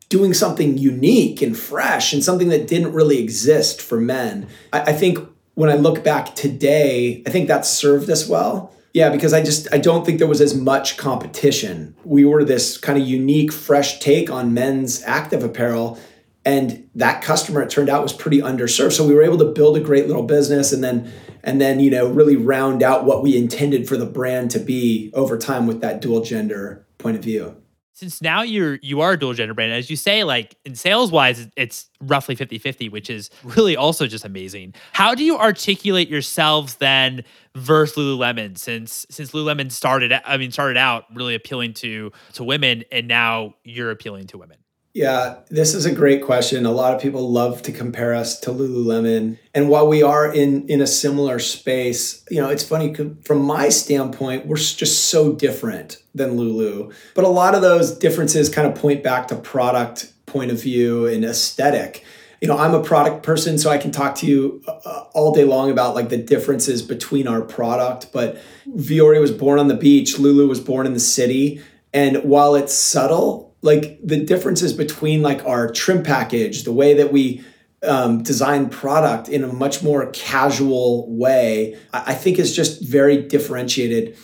doing 0.08 0.32
something 0.32 0.78
unique 0.78 1.42
and 1.42 1.58
fresh 1.58 2.12
and 2.12 2.24
something 2.24 2.48
that 2.48 2.66
didn't 2.66 2.92
really 2.92 3.18
exist 3.18 3.82
for 3.82 4.00
men. 4.00 4.48
I, 4.72 4.80
I 4.80 4.92
think 4.92 5.18
when 5.54 5.68
i 5.68 5.74
look 5.74 6.02
back 6.02 6.34
today 6.34 7.22
i 7.26 7.30
think 7.30 7.48
that 7.48 7.66
served 7.66 8.08
us 8.08 8.26
well 8.26 8.72
yeah, 8.92 9.10
because 9.10 9.32
I 9.32 9.42
just 9.42 9.68
I 9.72 9.78
don't 9.78 10.04
think 10.04 10.18
there 10.18 10.28
was 10.28 10.40
as 10.40 10.54
much 10.54 10.96
competition. 10.96 11.94
We 12.04 12.24
were 12.24 12.44
this 12.44 12.76
kind 12.76 13.00
of 13.00 13.06
unique, 13.06 13.52
fresh 13.52 14.00
take 14.00 14.30
on 14.30 14.52
men's 14.52 15.02
active 15.04 15.44
apparel, 15.44 15.98
and 16.44 16.88
that 16.96 17.22
customer 17.22 17.62
it 17.62 17.70
turned 17.70 17.88
out 17.88 18.02
was 18.02 18.12
pretty 18.12 18.40
underserved. 18.40 18.92
So 18.92 19.06
we 19.06 19.14
were 19.14 19.22
able 19.22 19.38
to 19.38 19.52
build 19.52 19.76
a 19.76 19.80
great 19.80 20.08
little 20.08 20.24
business, 20.24 20.72
and 20.72 20.82
then 20.82 21.12
and 21.44 21.60
then 21.60 21.78
you 21.78 21.90
know 21.90 22.08
really 22.10 22.36
round 22.36 22.82
out 22.82 23.04
what 23.04 23.22
we 23.22 23.36
intended 23.36 23.88
for 23.88 23.96
the 23.96 24.06
brand 24.06 24.50
to 24.52 24.58
be 24.58 25.10
over 25.14 25.38
time 25.38 25.66
with 25.66 25.80
that 25.82 26.00
dual 26.00 26.22
gender 26.22 26.84
point 26.98 27.16
of 27.16 27.22
view 27.22 27.59
since 28.00 28.22
now 28.22 28.40
you're 28.40 28.78
you 28.82 29.02
are 29.02 29.12
a 29.12 29.18
dual 29.18 29.34
gender 29.34 29.52
brand 29.52 29.72
as 29.72 29.90
you 29.90 29.96
say 29.96 30.24
like 30.24 30.56
in 30.64 30.74
sales 30.74 31.12
wise 31.12 31.46
it's 31.54 31.90
roughly 32.00 32.34
50-50 32.34 32.90
which 32.90 33.10
is 33.10 33.28
really 33.44 33.76
also 33.76 34.06
just 34.06 34.24
amazing. 34.24 34.72
How 34.92 35.14
do 35.14 35.22
you 35.22 35.36
articulate 35.36 36.08
yourselves 36.08 36.76
then 36.76 37.22
versus 37.54 37.96
lululemon 37.96 38.56
since 38.56 39.06
since 39.10 39.32
lululemon 39.32 39.70
started 39.70 40.12
i 40.24 40.36
mean 40.38 40.50
started 40.50 40.78
out 40.78 41.04
really 41.14 41.34
appealing 41.34 41.74
to 41.74 42.10
to 42.32 42.42
women 42.42 42.84
and 42.90 43.06
now 43.06 43.54
you're 43.64 43.90
appealing 43.90 44.26
to 44.28 44.38
women 44.38 44.56
yeah, 45.00 45.36
this 45.48 45.72
is 45.72 45.86
a 45.86 45.94
great 45.94 46.22
question. 46.22 46.66
A 46.66 46.70
lot 46.70 46.92
of 46.92 47.00
people 47.00 47.30
love 47.30 47.62
to 47.62 47.72
compare 47.72 48.12
us 48.12 48.38
to 48.40 48.50
Lululemon. 48.50 49.38
And 49.54 49.70
while 49.70 49.88
we 49.88 50.02
are 50.02 50.30
in 50.30 50.68
in 50.68 50.82
a 50.82 50.86
similar 50.86 51.38
space, 51.38 52.22
you 52.30 52.38
know, 52.38 52.50
it's 52.50 52.62
funny 52.62 52.94
from 53.24 53.40
my 53.40 53.70
standpoint, 53.70 54.44
we're 54.44 54.56
just 54.56 55.08
so 55.08 55.32
different 55.32 55.96
than 56.14 56.36
Lulu. 56.36 56.92
But 57.14 57.24
a 57.24 57.28
lot 57.28 57.54
of 57.54 57.62
those 57.62 57.96
differences 57.96 58.50
kind 58.50 58.68
of 58.68 58.74
point 58.74 59.02
back 59.02 59.28
to 59.28 59.36
product 59.36 60.12
point 60.26 60.50
of 60.50 60.60
view 60.60 61.06
and 61.06 61.24
aesthetic. 61.24 62.04
You 62.42 62.48
know, 62.48 62.58
I'm 62.58 62.74
a 62.74 62.82
product 62.82 63.22
person, 63.22 63.56
so 63.56 63.70
I 63.70 63.78
can 63.78 63.92
talk 63.92 64.16
to 64.16 64.26
you 64.26 64.62
uh, 64.68 65.04
all 65.14 65.32
day 65.32 65.44
long 65.44 65.70
about 65.70 65.94
like 65.94 66.10
the 66.10 66.18
differences 66.18 66.82
between 66.82 67.26
our 67.26 67.40
product. 67.40 68.12
But 68.12 68.38
Vuori 68.68 69.18
was 69.18 69.30
born 69.30 69.58
on 69.58 69.68
the 69.68 69.76
beach, 69.76 70.18
Lulu 70.18 70.46
was 70.46 70.60
born 70.60 70.84
in 70.86 70.92
the 70.92 71.00
city. 71.00 71.62
And 71.94 72.18
while 72.18 72.54
it's 72.54 72.74
subtle, 72.74 73.49
like 73.62 73.98
the 74.02 74.24
differences 74.24 74.72
between 74.72 75.22
like 75.22 75.44
our 75.44 75.70
trim 75.70 76.02
package, 76.02 76.64
the 76.64 76.72
way 76.72 76.94
that 76.94 77.12
we 77.12 77.44
um, 77.82 78.22
design 78.22 78.68
product 78.68 79.28
in 79.28 79.42
a 79.42 79.52
much 79.52 79.82
more 79.82 80.10
casual 80.12 81.10
way, 81.10 81.78
I, 81.92 82.04
I 82.08 82.14
think 82.14 82.38
is 82.38 82.54
just 82.54 82.82
very 82.82 83.22
differentiated. 83.22 84.16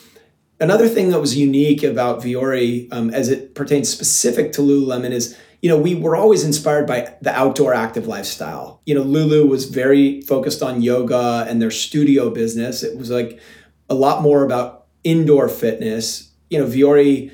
Another 0.61 0.89
thing 0.89 1.11
that 1.11 1.21
was 1.21 1.37
unique 1.37 1.83
about 1.83 2.21
Vuori 2.21 2.89
um, 2.93 3.11
as 3.11 3.29
it 3.29 3.55
pertains 3.55 3.89
specific 3.89 4.53
to 4.53 4.63
Lululemon 4.63 5.11
is, 5.11 5.37
you 5.61 5.69
know, 5.69 5.77
we 5.79 5.95
were 5.95 6.17
always 6.17 6.45
inspired 6.45 6.87
by 6.87 7.15
the 7.21 7.33
outdoor 7.33 7.75
active 7.75 8.07
lifestyle. 8.07 8.81
You 8.87 8.95
know, 8.95 9.03
Lulu 9.03 9.47
was 9.47 9.67
very 9.67 10.23
focused 10.23 10.63
on 10.63 10.83
yoga 10.83 11.47
and 11.49 11.61
their 11.61 11.71
studio 11.71 12.31
business. 12.31 12.83
It 12.83 12.97
was 12.97 13.11
like 13.11 13.39
a 13.89 13.95
lot 13.95 14.23
more 14.23 14.45
about 14.45 14.87
indoor 15.05 15.49
fitness. 15.49 16.31
You 16.51 16.61
know, 16.61 16.67
Vuori 16.67 17.33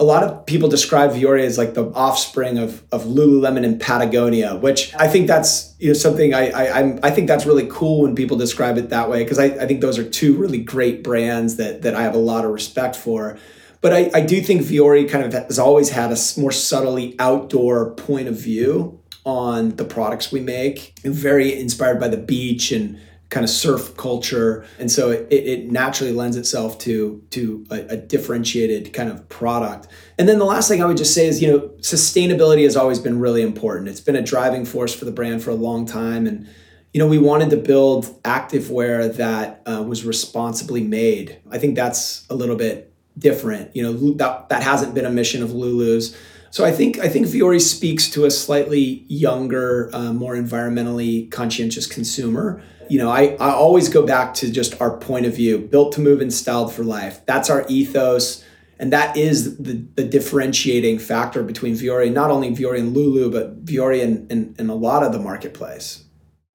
a 0.00 0.04
lot 0.04 0.22
of 0.24 0.46
people 0.46 0.70
describe 0.70 1.10
Vuori 1.10 1.44
as 1.44 1.58
like 1.58 1.74
the 1.74 1.84
offspring 1.92 2.56
of, 2.56 2.82
of 2.90 3.04
Lululemon 3.04 3.66
and 3.66 3.78
Patagonia, 3.78 4.56
which 4.56 4.94
I 4.94 5.06
think 5.06 5.26
that's 5.26 5.74
you 5.78 5.88
know 5.88 5.92
something 5.92 6.32
I 6.32 6.48
I 6.50 6.78
I'm, 6.78 6.98
i 7.02 7.10
think 7.10 7.28
that's 7.28 7.44
really 7.44 7.68
cool 7.70 8.02
when 8.02 8.14
people 8.14 8.38
describe 8.38 8.78
it 8.78 8.88
that 8.88 9.10
way 9.10 9.22
because 9.22 9.38
I, 9.38 9.44
I 9.44 9.66
think 9.66 9.82
those 9.82 9.98
are 9.98 10.08
two 10.08 10.34
really 10.36 10.58
great 10.58 11.04
brands 11.04 11.56
that 11.56 11.82
that 11.82 11.94
I 11.94 12.02
have 12.02 12.14
a 12.14 12.18
lot 12.18 12.46
of 12.46 12.50
respect 12.50 12.96
for. 12.96 13.38
But 13.82 13.92
I, 13.92 14.10
I 14.14 14.20
do 14.22 14.40
think 14.42 14.62
Vuori 14.62 15.08
kind 15.08 15.24
of 15.24 15.32
has 15.32 15.58
always 15.58 15.90
had 15.90 16.10
a 16.12 16.40
more 16.40 16.52
subtly 16.52 17.14
outdoor 17.18 17.94
point 17.94 18.28
of 18.28 18.36
view 18.36 19.00
on 19.24 19.76
the 19.76 19.84
products 19.84 20.32
we 20.32 20.40
make, 20.40 20.98
and 21.04 21.14
very 21.14 21.58
inspired 21.58 22.00
by 22.00 22.08
the 22.08 22.16
beach 22.16 22.72
and 22.72 22.98
kind 23.30 23.44
of 23.44 23.50
surf 23.50 23.96
culture. 23.96 24.64
And 24.78 24.90
so 24.90 25.10
it, 25.10 25.28
it 25.30 25.70
naturally 25.70 26.12
lends 26.12 26.36
itself 26.36 26.78
to 26.80 27.22
to 27.30 27.64
a, 27.70 27.94
a, 27.94 27.96
differentiated 27.96 28.92
kind 28.92 29.08
of 29.08 29.28
product. 29.28 29.86
And 30.18 30.28
then 30.28 30.38
the 30.38 30.44
last 30.44 30.68
thing 30.68 30.82
i 30.82 30.86
would 30.86 30.96
just 30.96 31.14
say 31.14 31.26
is 31.26 31.40
you 31.40 31.50
know 31.50 31.60
sustainability 31.80 32.64
has 32.64 32.76
always 32.76 32.98
been 32.98 33.18
really 33.20 33.42
important. 33.42 33.88
It's 33.88 34.00
been 34.00 34.16
a 34.16 34.22
driving 34.22 34.64
force 34.64 34.92
for 34.94 35.04
the 35.04 35.12
brand 35.12 35.42
for 35.42 35.50
a 35.50 35.54
long 35.54 35.86
time. 35.86 36.26
And 36.26 36.48
you 36.92 36.98
know 36.98 37.06
we 37.06 37.18
wanted 37.18 37.50
to 37.50 37.56
build 37.56 38.20
activewear 38.24 39.14
that 39.16 39.62
uh, 39.64 39.82
was 39.82 40.04
responsibly 40.04 40.82
made. 40.82 41.38
I 41.50 41.58
think 41.58 41.76
that's 41.76 42.26
a 42.28 42.34
little 42.34 42.56
bit 42.56 42.88
different 43.18 43.74
you 43.74 43.82
know 43.82 44.14
that 44.14 44.48
that 44.48 44.62
hasn't 44.62 44.94
been 44.94 45.06
a 45.06 45.10
mission 45.10 45.42
of 45.42 45.52
lulu's. 45.52 46.16
So 46.52 46.64
I 46.64 46.72
think 46.72 46.98
I 46.98 47.08
think 47.08 47.28
Vuori 47.28 47.60
speaks 47.60 48.10
to 48.10 48.24
a 48.24 48.30
slightly 48.30 49.04
younger, 49.06 49.88
uh, 49.92 50.12
more 50.12 50.34
environmentally 50.34 51.30
conscientious 51.30 51.86
consumer. 51.86 52.60
You 52.90 52.98
know, 52.98 53.10
I, 53.10 53.36
I 53.40 53.52
always 53.52 53.88
go 53.88 54.04
back 54.04 54.34
to 54.34 54.50
just 54.50 54.80
our 54.80 54.96
point 54.96 55.24
of 55.24 55.34
view, 55.34 55.58
built 55.58 55.92
to 55.92 56.00
move 56.00 56.20
and 56.20 56.32
styled 56.32 56.74
for 56.74 56.82
life. 56.82 57.24
That's 57.24 57.48
our 57.48 57.64
ethos. 57.68 58.44
And 58.78 58.92
that 58.92 59.16
is 59.16 59.58
the, 59.58 59.74
the 59.94 60.04
differentiating 60.04 60.98
factor 60.98 61.42
between 61.42 61.74
Vuori, 61.74 62.12
not 62.12 62.30
only 62.30 62.50
Vuori 62.50 62.78
and 62.78 62.94
Lulu, 62.94 63.30
but 63.30 63.64
Vuori 63.64 64.02
and, 64.02 64.30
and, 64.32 64.56
and 64.58 64.70
a 64.70 64.74
lot 64.74 65.02
of 65.02 65.12
the 65.12 65.18
marketplace. 65.18 66.04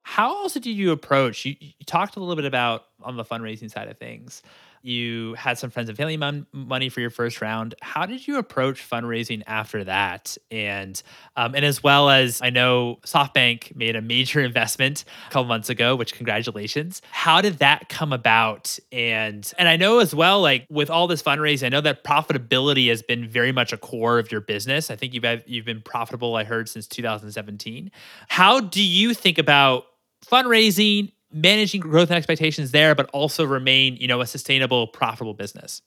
How 0.04 0.44
else 0.44 0.54
did 0.54 0.66
you 0.66 0.92
approach? 0.92 1.46
You, 1.46 1.56
you 1.60 1.86
talked 1.86 2.16
a 2.16 2.20
little 2.20 2.36
bit 2.36 2.46
about 2.46 2.86
on 3.02 3.16
the 3.16 3.24
fundraising 3.24 3.72
side 3.72 3.88
of 3.88 3.98
things 3.98 4.42
you 4.86 5.34
had 5.34 5.58
some 5.58 5.72
friends 5.72 5.90
and 5.90 5.98
family 5.98 6.16
mon- 6.16 6.46
money 6.52 6.90
for 6.90 7.02
your 7.02 7.10
first 7.10 7.42
round. 7.42 7.74
How 7.82 8.06
did 8.06 8.28
you 8.28 8.38
approach 8.38 8.88
fundraising 8.88 9.42
after 9.48 9.84
that? 9.84 10.38
And 10.52 11.02
um, 11.36 11.56
and 11.56 11.66
as 11.66 11.82
well 11.82 12.10
as 12.10 12.40
I 12.42 12.52
know 12.52 13.00
SoftBank 13.06 13.76
made 13.76 13.96
a 13.96 14.02
major 14.02 14.42
investment 14.44 15.04
a 15.28 15.32
couple 15.32 15.46
months 15.46 15.70
ago, 15.70 15.96
which 15.96 16.14
congratulations. 16.14 17.02
How 17.10 17.42
did 17.42 17.58
that 17.60 17.90
come 17.90 18.14
about? 18.14 18.78
And 18.92 19.52
and 19.58 19.68
I 19.68 19.76
know 19.76 20.00
as 20.00 20.14
well, 20.14 20.42
like 20.42 20.68
with 20.70 20.92
all 20.92 21.08
this 21.08 21.24
fundraising, 21.24 21.66
I 21.66 21.70
know 21.70 21.82
that 21.82 22.04
profitability 22.04 22.90
has 22.90 23.02
been 23.02 23.28
very 23.28 23.52
much 23.52 23.74
a 23.74 23.78
core 23.78 24.20
of 24.20 24.32
your 24.32 24.42
business. 24.42 24.92
I 24.92 24.96
think 24.96 25.16
you've 25.16 25.26
you've 25.48 25.66
been 25.66 25.82
profitable. 25.82 26.36
I 26.36 26.44
heard 26.44 26.70
since 26.70 26.88
2017. 26.88 27.92
How 28.28 28.60
do 28.60 28.84
you 28.84 29.16
think 29.16 29.40
about 29.40 29.86
fundraising 30.26 31.12
managing 31.36 31.82
growth 31.82 32.10
and 32.10 32.18
expectations 32.18 32.72
there, 32.72 32.96
but 32.96 33.10
also 33.12 33.46
remain, 33.46 33.98
you 33.98 34.08
know, 34.08 34.22
a 34.22 34.26
sustainable, 34.26 34.88
profitable 34.88 35.34
business? 35.34 35.82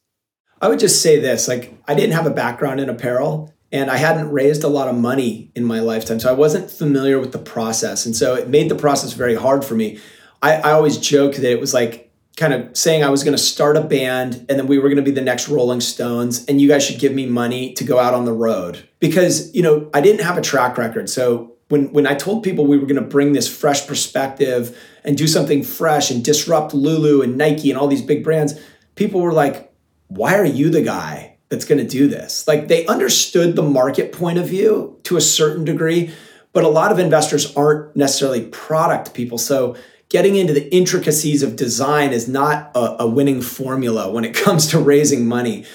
I 0.61 0.69
would 0.69 0.79
just 0.79 1.03
say 1.03 1.19
this 1.19 1.49
like, 1.49 1.75
I 1.87 1.95
didn't 1.95 2.13
have 2.13 2.27
a 2.27 2.31
background 2.31 2.81
in 2.81 2.89
apparel 2.89 3.55
and 3.73 3.91
I 3.91 3.97
hadn't 3.97 4.31
raised 4.31 4.65
a 4.65 4.69
lot 4.69 4.89
of 4.89 4.97
money 4.97 5.51
in 5.55 5.65
my 5.65 5.81
lifetime. 5.81 6.21
So 6.21 6.29
I 6.29 6.33
wasn't 6.33 6.71
familiar 6.71 7.19
with 7.19 7.33
the 7.33 7.39
process. 7.39 8.07
And 8.07 8.15
so 8.15 8.35
it 8.35 8.49
made 8.49 8.69
the 8.69 8.75
process 8.75 9.13
very 9.13 9.35
hard 9.35 9.65
for 9.65 9.75
me. 9.75 9.99
I, 10.43 10.57
I 10.57 10.73
always 10.73 10.99
joke 10.99 11.35
that 11.37 11.51
it 11.51 11.61
was 11.61 11.75
like 11.75 12.11
kind 12.37 12.53
of 12.55 12.77
saying 12.77 13.03
I 13.03 13.09
was 13.09 13.25
going 13.25 13.37
to 13.37 13.43
start 13.43 13.77
a 13.77 13.81
band 13.81 14.47
and 14.49 14.59
then 14.59 14.67
we 14.67 14.79
were 14.79 14.89
going 14.89 14.97
to 14.97 15.03
be 15.03 15.11
the 15.11 15.21
next 15.21 15.49
Rolling 15.49 15.81
Stones 15.81 16.45
and 16.47 16.61
you 16.61 16.69
guys 16.69 16.85
should 16.85 17.01
give 17.01 17.13
me 17.13 17.27
money 17.27 17.73
to 17.75 17.85
go 17.85 17.99
out 17.99 18.15
on 18.15 18.25
the 18.25 18.33
road 18.33 18.89
because, 19.01 19.55
you 19.55 19.63
know, 19.63 19.91
I 19.93 20.01
didn't 20.01 20.25
have 20.25 20.39
a 20.39 20.43
track 20.43 20.79
record. 20.79 21.11
So 21.11 21.58
when 21.69 21.93
when 21.93 22.07
I 22.07 22.15
told 22.15 22.43
people 22.43 22.67
we 22.67 22.79
were 22.79 22.87
going 22.87 22.97
to 22.97 23.03
bring 23.03 23.33
this 23.33 23.49
fresh 23.49 23.87
perspective 23.87 24.77
and 25.05 25.17
do 25.17 25.27
something 25.27 25.63
fresh 25.63 26.11
and 26.11 26.25
disrupt 26.25 26.75
Lulu 26.75 27.23
and 27.23 27.37
Nike 27.37 27.71
and 27.71 27.79
all 27.79 27.89
these 27.89 28.03
big 28.03 28.25
brands, 28.25 28.55
people 28.95 29.21
were 29.21 29.33
like, 29.33 29.73
"Why 30.09 30.37
are 30.37 30.45
you 30.45 30.71
the 30.71 30.83
guy 30.83 31.37
that's 31.49 31.65
going 31.65 31.79
to 31.79 31.87
do 31.87 32.09
this?" 32.09 32.49
Like 32.49 32.69
they 32.69 32.87
understood 32.87 33.55
the 33.55 33.63
market 33.63 34.13
point 34.13 34.39
of 34.39 34.49
view 34.49 34.99
to 35.05 35.17
a 35.17 35.21
certain 35.21 35.65
degree, 35.65 36.11
but 36.53 36.65
a 36.65 36.69
lot 36.69 36.91
of 36.91 36.99
investors 36.99 37.55
aren't 37.55 37.95
necessarily 37.95 38.47
product 38.47 39.13
people. 39.13 39.39
So 39.39 39.77
getting 40.09 40.37
into 40.37 40.55
the 40.55 40.75
intricacies 40.75 41.43
of 41.43 41.55
design 41.57 42.13
is 42.13 42.29
not 42.29 42.71
a, 42.75 43.03
a 43.03 43.07
winning 43.07 43.43
formula 43.43 44.11
when 44.11 44.25
it 44.25 44.35
comes 44.45 44.69
to 44.69 44.79
raising 44.79 45.27
money. 45.27 45.67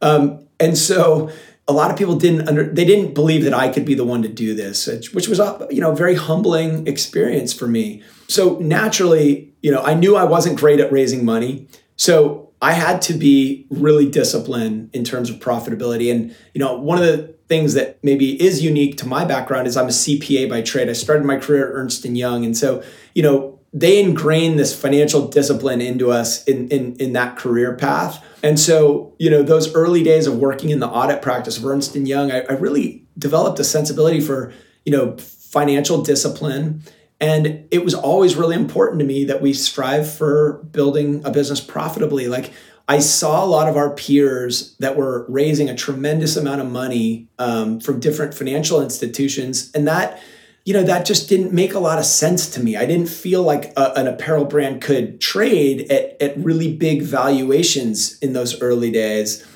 Um, 0.00 0.46
and 0.58 0.78
so 0.78 1.30
a 1.66 1.72
lot 1.72 1.90
of 1.90 1.96
people 1.96 2.16
didn't 2.16 2.46
under 2.46 2.64
they 2.64 2.84
didn't 2.84 3.14
believe 3.14 3.44
that 3.44 3.54
I 3.54 3.68
could 3.68 3.84
be 3.84 3.94
the 3.94 4.04
one 4.04 4.22
to 4.22 4.28
do 4.28 4.54
this, 4.54 4.86
which 5.12 5.28
was 5.28 5.38
a 5.38 5.66
you 5.70 5.80
know 5.80 5.94
very 5.94 6.14
humbling 6.14 6.86
experience 6.86 7.52
for 7.52 7.66
me. 7.66 8.02
So 8.28 8.58
naturally, 8.58 9.52
you 9.62 9.70
know, 9.70 9.82
I 9.82 9.94
knew 9.94 10.16
I 10.16 10.24
wasn't 10.24 10.58
great 10.58 10.80
at 10.80 10.92
raising 10.92 11.24
money, 11.24 11.68
so 11.96 12.50
I 12.60 12.72
had 12.72 13.00
to 13.02 13.14
be 13.14 13.66
really 13.70 14.08
disciplined 14.08 14.90
in 14.92 15.04
terms 15.04 15.30
of 15.30 15.36
profitability. 15.36 16.10
And 16.10 16.34
you 16.52 16.58
know, 16.58 16.78
one 16.78 16.98
of 16.98 17.04
the 17.04 17.34
things 17.48 17.74
that 17.74 17.98
maybe 18.02 18.40
is 18.42 18.62
unique 18.62 18.96
to 18.98 19.08
my 19.08 19.24
background 19.24 19.66
is 19.66 19.76
I'm 19.76 19.86
a 19.86 19.90
CPA 19.90 20.48
by 20.48 20.62
trade. 20.62 20.88
I 20.88 20.94
started 20.94 21.24
my 21.24 21.36
career 21.36 21.68
at 21.68 21.74
Ernst 21.74 22.04
and 22.04 22.16
Young, 22.16 22.44
and 22.44 22.56
so 22.56 22.82
you 23.14 23.22
know 23.22 23.53
they 23.76 24.00
ingrained 24.00 24.56
this 24.56 24.72
financial 24.74 25.26
discipline 25.26 25.80
into 25.80 26.12
us 26.12 26.44
in, 26.44 26.68
in, 26.68 26.94
in 26.96 27.12
that 27.12 27.36
career 27.36 27.74
path. 27.74 28.24
And 28.40 28.58
so, 28.58 29.16
you 29.18 29.28
know, 29.28 29.42
those 29.42 29.74
early 29.74 30.04
days 30.04 30.28
of 30.28 30.38
working 30.38 30.70
in 30.70 30.78
the 30.78 30.86
audit 30.86 31.20
practice 31.20 31.58
of 31.58 31.66
Ernst 31.66 31.94
& 31.94 31.96
Young, 31.96 32.30
I, 32.30 32.42
I 32.42 32.52
really 32.52 33.04
developed 33.18 33.58
a 33.58 33.64
sensibility 33.64 34.20
for, 34.20 34.52
you 34.84 34.92
know, 34.92 35.16
financial 35.18 36.02
discipline. 36.02 36.84
And 37.20 37.66
it 37.72 37.84
was 37.84 37.94
always 37.94 38.36
really 38.36 38.54
important 38.54 39.00
to 39.00 39.04
me 39.06 39.24
that 39.24 39.42
we 39.42 39.52
strive 39.52 40.12
for 40.12 40.62
building 40.70 41.24
a 41.24 41.32
business 41.32 41.60
profitably. 41.60 42.28
Like 42.28 42.52
I 42.86 43.00
saw 43.00 43.44
a 43.44 43.46
lot 43.46 43.68
of 43.68 43.76
our 43.76 43.90
peers 43.94 44.76
that 44.78 44.96
were 44.96 45.26
raising 45.28 45.68
a 45.68 45.74
tremendous 45.74 46.36
amount 46.36 46.60
of 46.60 46.70
money 46.70 47.28
um, 47.40 47.80
from 47.80 47.98
different 47.98 48.34
financial 48.34 48.80
institutions. 48.80 49.72
And 49.74 49.88
that 49.88 50.22
you 50.64 50.72
know, 50.72 50.82
that 50.82 51.04
just 51.04 51.28
didn't 51.28 51.52
make 51.52 51.74
a 51.74 51.78
lot 51.78 51.98
of 51.98 52.06
sense 52.06 52.48
to 52.50 52.60
me. 52.62 52.76
I 52.76 52.86
didn't 52.86 53.08
feel 53.08 53.42
like 53.42 53.72
a, 53.76 53.92
an 53.96 54.06
apparel 54.06 54.46
brand 54.46 54.80
could 54.80 55.20
trade 55.20 55.90
at, 55.90 56.20
at 56.22 56.38
really 56.38 56.74
big 56.74 57.02
valuations 57.02 58.18
in 58.20 58.32
those 58.32 58.60
early 58.62 58.90
days. 58.90 59.46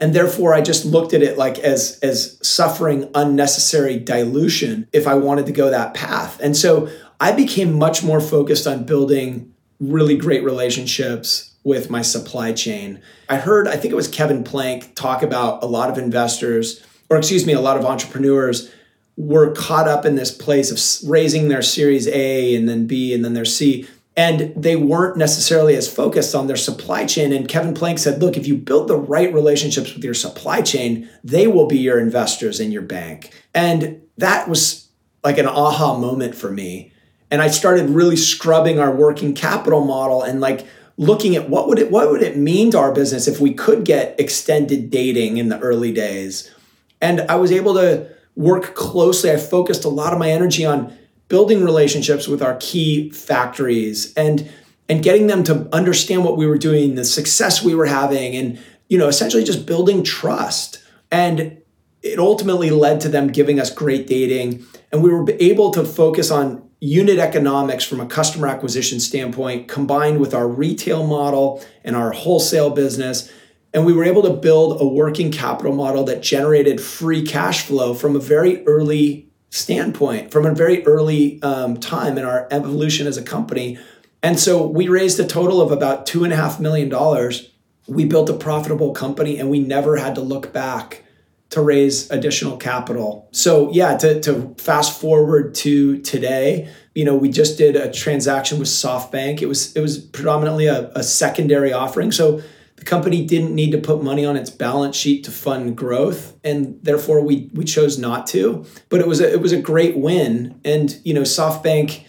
And 0.00 0.14
therefore, 0.14 0.54
I 0.54 0.60
just 0.60 0.84
looked 0.84 1.12
at 1.12 1.22
it 1.22 1.38
like 1.38 1.58
as, 1.60 1.98
as 2.00 2.38
suffering 2.42 3.08
unnecessary 3.14 3.98
dilution 3.98 4.88
if 4.92 5.06
I 5.06 5.14
wanted 5.14 5.46
to 5.46 5.52
go 5.52 5.70
that 5.70 5.94
path. 5.94 6.40
And 6.40 6.56
so 6.56 6.88
I 7.20 7.32
became 7.32 7.78
much 7.78 8.02
more 8.02 8.20
focused 8.20 8.66
on 8.66 8.84
building 8.84 9.52
really 9.80 10.16
great 10.16 10.44
relationships 10.44 11.52
with 11.64 11.90
my 11.90 12.02
supply 12.02 12.52
chain. 12.52 13.00
I 13.28 13.36
heard, 13.36 13.68
I 13.68 13.76
think 13.76 13.92
it 13.92 13.96
was 13.96 14.08
Kevin 14.08 14.42
Plank 14.42 14.94
talk 14.94 15.22
about 15.22 15.62
a 15.62 15.66
lot 15.66 15.90
of 15.90 15.98
investors, 15.98 16.82
or 17.10 17.16
excuse 17.16 17.44
me, 17.44 17.52
a 17.52 17.60
lot 17.60 17.76
of 17.76 17.84
entrepreneurs 17.84 18.72
were 19.18 19.50
caught 19.52 19.88
up 19.88 20.06
in 20.06 20.14
this 20.14 20.30
place 20.30 20.70
of 20.70 21.10
raising 21.10 21.48
their 21.48 21.60
series 21.60 22.06
A 22.06 22.54
and 22.54 22.68
then 22.68 22.86
B 22.86 23.12
and 23.12 23.24
then 23.24 23.34
their 23.34 23.44
C. 23.44 23.86
And 24.16 24.52
they 24.56 24.76
weren't 24.76 25.16
necessarily 25.16 25.74
as 25.74 25.92
focused 25.92 26.36
on 26.36 26.46
their 26.46 26.56
supply 26.56 27.04
chain. 27.04 27.32
And 27.32 27.48
Kevin 27.48 27.74
Plank 27.74 27.98
said, 27.98 28.22
look, 28.22 28.36
if 28.36 28.46
you 28.46 28.56
build 28.56 28.86
the 28.86 28.96
right 28.96 29.34
relationships 29.34 29.92
with 29.92 30.04
your 30.04 30.14
supply 30.14 30.62
chain, 30.62 31.08
they 31.24 31.48
will 31.48 31.66
be 31.66 31.78
your 31.78 31.98
investors 31.98 32.60
in 32.60 32.70
your 32.70 32.82
bank. 32.82 33.32
And 33.54 34.00
that 34.18 34.48
was 34.48 34.88
like 35.24 35.38
an 35.38 35.46
aha 35.46 35.98
moment 35.98 36.36
for 36.36 36.50
me. 36.50 36.92
And 37.30 37.42
I 37.42 37.48
started 37.48 37.90
really 37.90 38.16
scrubbing 38.16 38.78
our 38.78 38.94
working 38.94 39.34
capital 39.34 39.84
model 39.84 40.22
and 40.22 40.40
like 40.40 40.64
looking 40.96 41.34
at 41.34 41.48
what 41.48 41.68
would 41.68 41.78
it 41.78 41.90
what 41.90 42.10
would 42.10 42.22
it 42.22 42.36
mean 42.36 42.70
to 42.70 42.78
our 42.78 42.92
business 42.92 43.28
if 43.28 43.40
we 43.40 43.52
could 43.52 43.84
get 43.84 44.18
extended 44.18 44.90
dating 44.90 45.38
in 45.38 45.48
the 45.48 45.58
early 45.58 45.92
days. 45.92 46.52
And 47.00 47.20
I 47.22 47.36
was 47.36 47.52
able 47.52 47.74
to 47.74 48.08
work 48.38 48.76
closely. 48.76 49.30
I 49.32 49.36
focused 49.36 49.84
a 49.84 49.88
lot 49.88 50.12
of 50.12 50.18
my 50.18 50.30
energy 50.30 50.64
on 50.64 50.96
building 51.26 51.62
relationships 51.62 52.28
with 52.28 52.40
our 52.40 52.56
key 52.60 53.10
factories 53.10 54.14
and 54.14 54.48
and 54.88 55.02
getting 55.02 55.26
them 55.26 55.44
to 55.44 55.68
understand 55.70 56.24
what 56.24 56.38
we 56.38 56.46
were 56.46 56.56
doing, 56.56 56.94
the 56.94 57.04
success 57.04 57.62
we 57.62 57.74
were 57.74 57.84
having, 57.84 58.34
and 58.34 58.58
you 58.88 58.96
know, 58.96 59.08
essentially 59.08 59.44
just 59.44 59.66
building 59.66 60.02
trust. 60.02 60.82
And 61.10 61.58
it 62.00 62.18
ultimately 62.18 62.70
led 62.70 63.02
to 63.02 63.10
them 63.10 63.26
giving 63.26 63.60
us 63.60 63.70
great 63.70 64.06
dating, 64.06 64.64
and 64.92 65.02
we 65.02 65.10
were 65.10 65.26
able 65.40 65.72
to 65.72 65.84
focus 65.84 66.30
on 66.30 66.62
unit 66.80 67.18
economics 67.18 67.84
from 67.84 68.00
a 68.00 68.06
customer 68.06 68.46
acquisition 68.46 69.00
standpoint, 69.00 69.66
combined 69.66 70.20
with 70.20 70.32
our 70.32 70.48
retail 70.48 71.04
model 71.04 71.62
and 71.82 71.96
our 71.96 72.12
wholesale 72.12 72.70
business 72.70 73.30
and 73.74 73.84
we 73.84 73.92
were 73.92 74.04
able 74.04 74.22
to 74.22 74.32
build 74.32 74.80
a 74.80 74.86
working 74.86 75.30
capital 75.30 75.74
model 75.74 76.04
that 76.04 76.22
generated 76.22 76.80
free 76.80 77.22
cash 77.22 77.62
flow 77.62 77.94
from 77.94 78.16
a 78.16 78.18
very 78.18 78.66
early 78.66 79.28
standpoint, 79.50 80.30
from 80.30 80.46
a 80.46 80.54
very 80.54 80.84
early 80.86 81.42
um, 81.42 81.76
time 81.76 82.18
in 82.18 82.24
our 82.24 82.48
evolution 82.50 83.06
as 83.06 83.16
a 83.16 83.22
company. 83.22 83.78
And 84.22 84.38
so 84.38 84.66
we 84.66 84.88
raised 84.88 85.20
a 85.20 85.26
total 85.26 85.60
of 85.60 85.70
about 85.70 86.06
two 86.06 86.24
and 86.24 86.32
a 86.32 86.36
half 86.36 86.60
million 86.60 86.88
dollars. 86.88 87.50
We 87.86 88.04
built 88.04 88.28
a 88.28 88.34
profitable 88.34 88.92
company 88.92 89.38
and 89.38 89.48
we 89.48 89.60
never 89.60 89.96
had 89.96 90.14
to 90.16 90.20
look 90.20 90.52
back 90.52 91.04
to 91.50 91.62
raise 91.62 92.10
additional 92.10 92.58
capital. 92.58 93.28
So 93.32 93.70
yeah, 93.72 93.96
to, 93.98 94.20
to 94.20 94.54
fast 94.58 95.00
forward 95.00 95.54
to 95.56 95.98
today, 96.02 96.70
you 96.94 97.04
know, 97.04 97.16
we 97.16 97.30
just 97.30 97.56
did 97.56 97.74
a 97.74 97.90
transaction 97.90 98.58
with 98.58 98.68
SoftBank. 98.68 99.40
It 99.40 99.46
was 99.46 99.74
it 99.74 99.80
was 99.80 99.98
predominantly 99.98 100.66
a, 100.66 100.90
a 100.90 101.02
secondary 101.02 101.72
offering. 101.72 102.12
So 102.12 102.42
the 102.78 102.84
company 102.84 103.24
didn't 103.24 103.54
need 103.54 103.72
to 103.72 103.78
put 103.78 104.04
money 104.04 104.24
on 104.24 104.36
its 104.36 104.50
balance 104.50 104.94
sheet 104.94 105.24
to 105.24 105.32
fund 105.32 105.76
growth, 105.76 106.38
and 106.44 106.78
therefore 106.82 107.20
we 107.22 107.50
we 107.52 107.64
chose 107.64 107.98
not 107.98 108.26
to. 108.28 108.64
But 108.88 109.00
it 109.00 109.08
was 109.08 109.20
a, 109.20 109.32
it 109.32 109.40
was 109.40 109.50
a 109.50 109.60
great 109.60 109.96
win, 109.96 110.60
and 110.64 110.96
you 111.04 111.12
know 111.12 111.22
SoftBank 111.22 112.04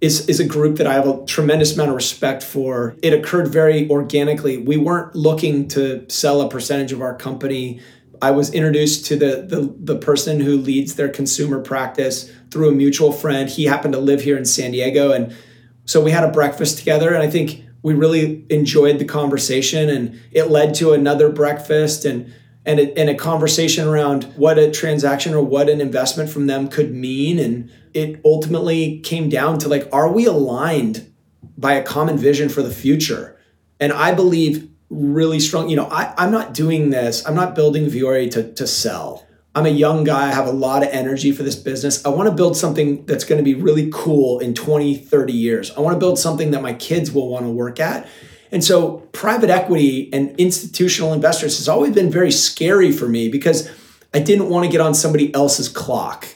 is 0.00 0.26
is 0.26 0.40
a 0.40 0.46
group 0.46 0.78
that 0.78 0.86
I 0.86 0.94
have 0.94 1.06
a 1.06 1.24
tremendous 1.26 1.74
amount 1.74 1.90
of 1.90 1.96
respect 1.96 2.42
for. 2.42 2.96
It 3.02 3.12
occurred 3.12 3.48
very 3.48 3.90
organically. 3.90 4.56
We 4.56 4.78
weren't 4.78 5.14
looking 5.14 5.68
to 5.68 6.06
sell 6.08 6.40
a 6.40 6.48
percentage 6.48 6.92
of 6.92 7.02
our 7.02 7.14
company. 7.14 7.82
I 8.22 8.30
was 8.30 8.54
introduced 8.54 9.04
to 9.06 9.16
the, 9.16 9.42
the 9.46 9.74
the 9.78 9.98
person 9.98 10.40
who 10.40 10.56
leads 10.56 10.94
their 10.94 11.10
consumer 11.10 11.60
practice 11.60 12.32
through 12.50 12.70
a 12.70 12.72
mutual 12.72 13.12
friend. 13.12 13.50
He 13.50 13.64
happened 13.66 13.92
to 13.92 14.00
live 14.00 14.22
here 14.22 14.38
in 14.38 14.46
San 14.46 14.70
Diego, 14.70 15.12
and 15.12 15.36
so 15.84 16.00
we 16.02 16.10
had 16.10 16.24
a 16.24 16.30
breakfast 16.30 16.78
together. 16.78 17.12
And 17.12 17.22
I 17.22 17.28
think 17.28 17.65
we 17.86 17.94
really 17.94 18.44
enjoyed 18.50 18.98
the 18.98 19.04
conversation 19.04 19.88
and 19.88 20.20
it 20.32 20.50
led 20.50 20.74
to 20.74 20.92
another 20.92 21.28
breakfast 21.28 22.04
and 22.04 22.34
and 22.64 22.80
a, 22.80 22.98
and 22.98 23.08
a 23.08 23.14
conversation 23.14 23.86
around 23.86 24.24
what 24.34 24.58
a 24.58 24.72
transaction 24.72 25.32
or 25.34 25.40
what 25.40 25.68
an 25.68 25.80
investment 25.80 26.28
from 26.28 26.48
them 26.48 26.66
could 26.66 26.92
mean. 26.92 27.38
And 27.38 27.70
it 27.94 28.20
ultimately 28.24 28.98
came 28.98 29.28
down 29.28 29.60
to 29.60 29.68
like, 29.68 29.88
are 29.92 30.10
we 30.10 30.24
aligned 30.24 31.08
by 31.56 31.74
a 31.74 31.82
common 31.84 32.18
vision 32.18 32.48
for 32.48 32.60
the 32.60 32.72
future? 32.72 33.38
And 33.78 33.92
I 33.92 34.12
believe 34.12 34.68
really 34.90 35.38
strong, 35.38 35.68
you 35.68 35.76
know, 35.76 35.86
I, 35.88 36.12
I'm 36.18 36.32
not 36.32 36.54
doing 36.54 36.90
this, 36.90 37.24
I'm 37.24 37.36
not 37.36 37.54
building 37.54 37.86
Vuori 37.86 38.28
to, 38.32 38.52
to 38.54 38.66
sell. 38.66 39.25
I'm 39.56 39.64
a 39.64 39.70
young 39.70 40.04
guy, 40.04 40.28
I 40.28 40.32
have 40.32 40.46
a 40.46 40.52
lot 40.52 40.82
of 40.82 40.90
energy 40.90 41.32
for 41.32 41.42
this 41.42 41.56
business. 41.56 42.04
I 42.04 42.10
want 42.10 42.28
to 42.28 42.34
build 42.34 42.58
something 42.58 43.06
that's 43.06 43.24
going 43.24 43.38
to 43.38 43.42
be 43.42 43.54
really 43.54 43.88
cool 43.90 44.38
in 44.38 44.52
20, 44.52 44.94
30 44.96 45.32
years. 45.32 45.70
I 45.70 45.80
want 45.80 45.94
to 45.94 45.98
build 45.98 46.18
something 46.18 46.50
that 46.50 46.60
my 46.60 46.74
kids 46.74 47.10
will 47.10 47.30
want 47.30 47.46
to 47.46 47.50
work 47.50 47.80
at. 47.80 48.06
And 48.52 48.62
so 48.62 48.98
private 49.12 49.48
equity 49.48 50.12
and 50.12 50.38
institutional 50.38 51.14
investors 51.14 51.56
has 51.56 51.70
always 51.70 51.94
been 51.94 52.10
very 52.10 52.30
scary 52.30 52.92
for 52.92 53.08
me 53.08 53.30
because 53.30 53.70
I 54.12 54.18
didn't 54.18 54.50
want 54.50 54.66
to 54.66 54.70
get 54.70 54.82
on 54.82 54.92
somebody 54.92 55.34
else's 55.34 55.70
clock. 55.70 56.28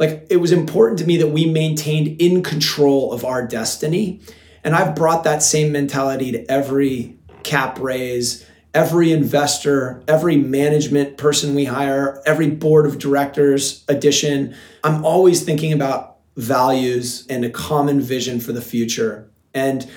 Like 0.00 0.26
it 0.28 0.38
was 0.38 0.50
important 0.50 0.98
to 0.98 1.06
me 1.06 1.18
that 1.18 1.28
we 1.28 1.46
maintained 1.46 2.20
in 2.20 2.42
control 2.42 3.12
of 3.12 3.24
our 3.24 3.46
destiny. 3.46 4.20
And 4.64 4.74
I've 4.74 4.96
brought 4.96 5.22
that 5.22 5.44
same 5.44 5.70
mentality 5.70 6.32
to 6.32 6.50
every 6.50 7.16
cap 7.44 7.78
raise, 7.78 8.44
every 8.76 9.10
investor, 9.10 10.02
every 10.06 10.36
management 10.36 11.16
person 11.16 11.54
we 11.54 11.64
hire, 11.64 12.22
every 12.26 12.50
board 12.50 12.84
of 12.84 12.98
directors 12.98 13.82
addition. 13.88 14.54
I'm 14.84 15.02
always 15.02 15.42
thinking 15.42 15.72
about 15.72 16.18
values 16.36 17.26
and 17.30 17.42
a 17.42 17.48
common 17.48 18.02
vision 18.02 18.38
for 18.38 18.52
the 18.52 18.60
future. 18.60 19.30
And, 19.54 19.90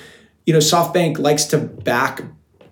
you 0.46 0.54
know, 0.54 0.60
SoftBank 0.60 1.18
likes 1.18 1.44
to 1.46 1.58
back 1.58 2.22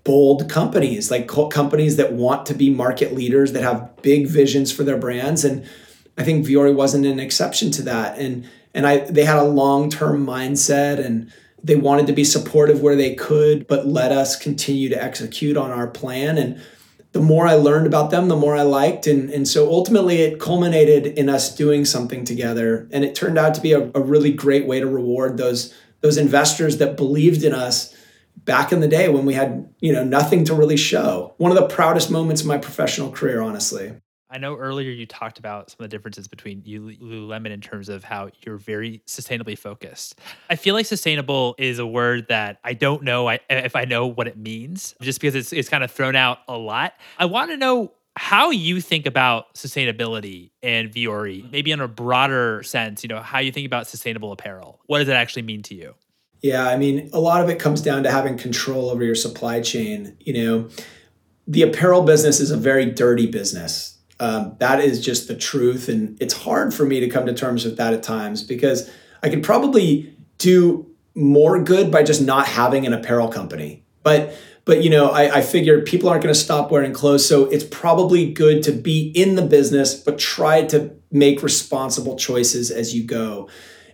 bold 0.05 0.49
companies, 0.49 1.11
like 1.11 1.29
companies 1.29 1.97
that 1.97 2.15
want 2.15 2.47
to 2.47 2.55
be 2.55 2.71
market 2.71 3.13
leaders, 3.13 3.53
that 3.53 3.63
have 3.63 3.95
big 4.01 4.27
visions 4.27 4.73
for 4.73 4.85
their 4.85 4.97
brands. 4.97 5.45
And 5.45 5.69
I 6.17 6.25
think 6.25 6.47
Vuori 6.47 6.75
wasn't 6.75 7.05
an 7.05 7.21
exception 7.21 7.71
to 7.73 7.83
that. 7.83 8.19
And 8.19 8.49
and 8.73 8.87
I 8.87 9.01
they 9.01 9.27
had 9.27 9.37
a 9.37 9.45
long-term 9.45 10.25
mindset 10.25 11.05
and 11.05 11.31
they 11.63 11.77
wanted 11.77 12.07
to 12.07 12.13
be 12.13 12.25
supportive 12.25 12.81
where 12.81 12.97
they 12.97 13.15
could, 13.15 13.67
but 13.67 13.87
let 13.87 14.13
us 14.13 14.37
continue 14.37 14.89
to 14.89 15.03
execute 15.03 15.57
on 15.57 15.71
our 15.71 15.87
plan. 15.87 16.39
And 16.39 16.61
the 17.13 17.21
more 17.21 17.47
I 17.47 17.55
learned 17.55 17.87
about 17.87 18.11
them, 18.11 18.29
the 18.29 18.37
more 18.37 18.57
I 18.57 18.63
liked. 18.63 19.07
And, 19.07 19.31
and 19.31 19.49
so 19.49 19.69
ultimately, 19.69 20.23
it 20.23 20.41
culminated 20.41 21.07
in 21.19 21.29
us 21.29 21.55
doing 21.55 21.85
something 21.85 22.25
together. 22.25 22.89
And 22.93 23.05
it 23.05 23.15
turned 23.15 23.39
out 23.39 23.55
to 23.55 23.61
be 23.61 23.73
a, 23.73 23.91
a 23.95 24.01
really 24.01 24.33
great 24.33 24.67
way 24.67 24.79
to 24.81 24.87
reward 24.87 25.37
those, 25.37 25.75
those 26.01 26.17
investors 26.17 26.79
that 26.79 26.97
believed 26.97 27.43
in 27.43 27.55
us 27.55 27.95
back 28.45 28.73
in 28.73 28.81
the 28.81 28.89
day 28.89 29.09
when 29.09 29.27
we 29.27 29.35
had 29.35 29.69
you 29.81 29.93
know 29.93 30.05
nothing 30.05 30.45
to 30.45 30.55
really 30.55 30.77
show 30.77 31.35
one 31.39 31.51
of 31.51 31.59
the 31.59 31.67
proudest 31.67 32.11
moments 32.11 32.41
of 32.41 32.47
my 32.47 32.57
professional 32.57 33.11
career 33.11 33.43
honestly 33.43 33.93
I 34.31 34.39
know 34.39 34.57
earlier 34.57 34.91
you 34.91 35.07
talked 35.07 35.39
about 35.39 35.70
some 35.70 35.76
of 35.81 35.91
the 35.91 35.97
differences 35.97 36.29
between 36.29 36.62
you 36.64 36.97
Lululemon 37.01 37.51
in 37.51 37.61
terms 37.61 37.89
of 37.89 38.05
how 38.05 38.31
you're 38.43 38.59
very 38.59 39.03
sustainably 39.07 39.57
focused. 39.57 40.20
I 40.51 40.57
feel 40.57 40.74
like 40.74 40.85
sustainable 40.85 41.55
is 41.59 41.79
a 41.79 41.87
word 41.87 42.26
that 42.29 42.59
I 42.62 42.74
don't 42.74 43.03
know 43.03 43.29
if 43.29 43.74
I 43.74 43.85
know 43.87 44.07
what 44.07 44.29
it 44.29 44.37
means, 44.37 44.95
just 45.01 45.20
because 45.20 45.35
it's 45.35 45.53
it's 45.53 45.68
kind 45.68 45.83
of 45.83 45.91
thrown 45.91 46.14
out 46.14 46.41
a 46.47 46.59
lot. 46.59 46.95
I 47.18 47.24
want 47.24 47.51
to 47.53 47.57
know 47.57 47.93
how 48.16 48.51
you 48.51 48.81
think 48.81 49.07
about 49.07 49.55
sustainability 49.55 50.51
and 50.62 50.91
Vuori, 50.91 51.41
mm-hmm. 51.41 51.51
maybe 51.51 51.70
in 51.70 51.81
a 51.81 51.89
broader 51.89 52.62
sense. 52.64 53.03
You 53.03 53.09
know 53.09 53.20
how 53.20 53.39
you 53.39 53.51
think 53.51 53.66
about 53.66 53.87
sustainable 53.87 54.33
apparel. 54.33 54.81
What 54.87 54.99
does 54.99 55.09
it 55.09 55.12
actually 55.12 55.43
mean 55.43 55.62
to 55.62 55.74
you? 55.74 55.95
Yeah, 56.43 56.68
I 56.68 56.76
mean, 56.76 57.09
a 57.12 57.18
lot 57.18 57.43
of 57.43 57.49
it 57.49 57.59
comes 57.59 57.81
down 57.81 58.03
to 58.03 58.11
having 58.11 58.37
control 58.37 58.91
over 58.91 59.03
your 59.03 59.14
supply 59.14 59.61
chain. 59.61 60.16
You 60.20 60.33
know, 60.35 60.68
the 61.47 61.62
apparel 61.62 62.03
business 62.03 62.41
is 62.41 62.51
a 62.51 62.57
very 62.57 62.87
dirty 62.87 63.26
business 63.26 63.97
um, 64.21 64.57
that 64.59 64.81
is 64.81 65.05
just 65.05 65.29
the 65.29 65.37
truth. 65.37 65.89
And 65.89 66.21
it's 66.21 66.35
hard 66.35 66.75
for 66.75 66.85
me 66.85 67.01
to 67.01 67.09
come 67.09 67.27
to 67.27 67.35
terms 67.35 67.64
with 67.64 67.77
that 67.77 67.95
at 67.95 68.03
times 68.03 68.43
because 68.43 68.91
I 69.23 69.29
could 69.29 69.43
probably 69.43 70.14
do 70.39 70.87
more 71.14 71.62
good 71.62 71.91
by 71.91 72.03
just 72.03 72.23
not 72.23 72.47
having 72.47 72.87
an 72.87 72.93
apparel 72.93 73.29
company. 73.29 73.85
But 74.03 74.35
but 74.64 74.85
you 74.85 74.91
know, 74.91 75.11
I, 75.11 75.37
I 75.37 75.41
figure 75.41 75.81
people 75.81 76.11
aren't 76.11 76.23
going 76.23 76.35
to 76.35 76.39
stop 76.39 76.71
wearing 76.71 76.93
clothes, 76.93 77.27
so 77.27 77.47
it's 77.47 77.64
probably 77.64 78.31
good 78.31 78.62
to 78.64 78.73
be 78.73 79.11
in 79.14 79.35
the 79.35 79.43
business, 79.43 79.95
but 79.95 80.19
try 80.19 80.62
to 80.66 80.91
make 81.11 81.43
responsible 81.43 82.16
choices 82.16 82.71
as 82.71 82.95
you 82.95 83.03
go. 83.03 83.49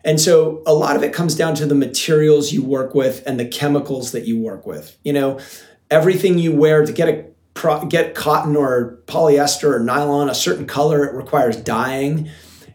And 0.05 0.21
so 0.21 0.63
a 0.67 0.75
lot 0.75 0.97
of 0.97 1.03
it 1.03 1.13
comes 1.13 1.35
down 1.35 1.55
to 1.57 1.67
the 1.67 1.77
materials 1.77 2.53
you 2.53 2.63
work 2.63 2.95
with 2.95 3.23
and 3.27 3.39
the 3.39 3.47
chemicals 3.47 4.13
that 4.13 4.27
you 4.27 4.39
work 4.39 4.67
with. 4.67 4.99
You 5.05 5.13
know, 5.13 5.39
everything 5.91 6.39
you 6.39 6.53
wear 6.53 6.85
to 6.85 6.93
get 6.93 7.09
a 7.09 7.25
pro- 7.55 7.87
get 7.87 8.15
cotton 8.15 8.57
or 8.57 8.99
polyester 9.07 9.73
or 9.73 9.81
nylon 9.81 10.29
a 10.29 10.35
certain 10.35 10.67
color, 10.67 11.05
it 11.05 11.15
requires 11.15 11.57
dyeing. 11.57 12.29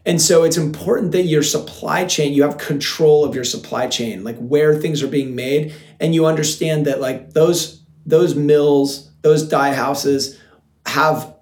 And 0.06 0.20
so 0.20 0.44
it's 0.44 0.56
important 0.56 1.12
that 1.12 1.24
your 1.24 1.42
supply 1.42 2.06
chain, 2.06 2.32
you 2.32 2.42
have 2.42 2.58
control 2.58 3.24
of 3.24 3.34
your 3.34 3.44
supply 3.44 3.86
chain, 3.86 4.24
like 4.24 4.38
where 4.38 4.74
things 4.74 5.02
are 5.02 5.08
being 5.08 5.34
made, 5.34 5.74
and 6.00 6.14
you 6.14 6.26
understand 6.26 6.86
that 6.86 7.00
like 7.00 7.32
those 7.34 7.82
those 8.06 8.34
mills, 8.34 9.10
those 9.20 9.46
dye 9.46 9.74
houses 9.74 10.40
have 10.86 11.34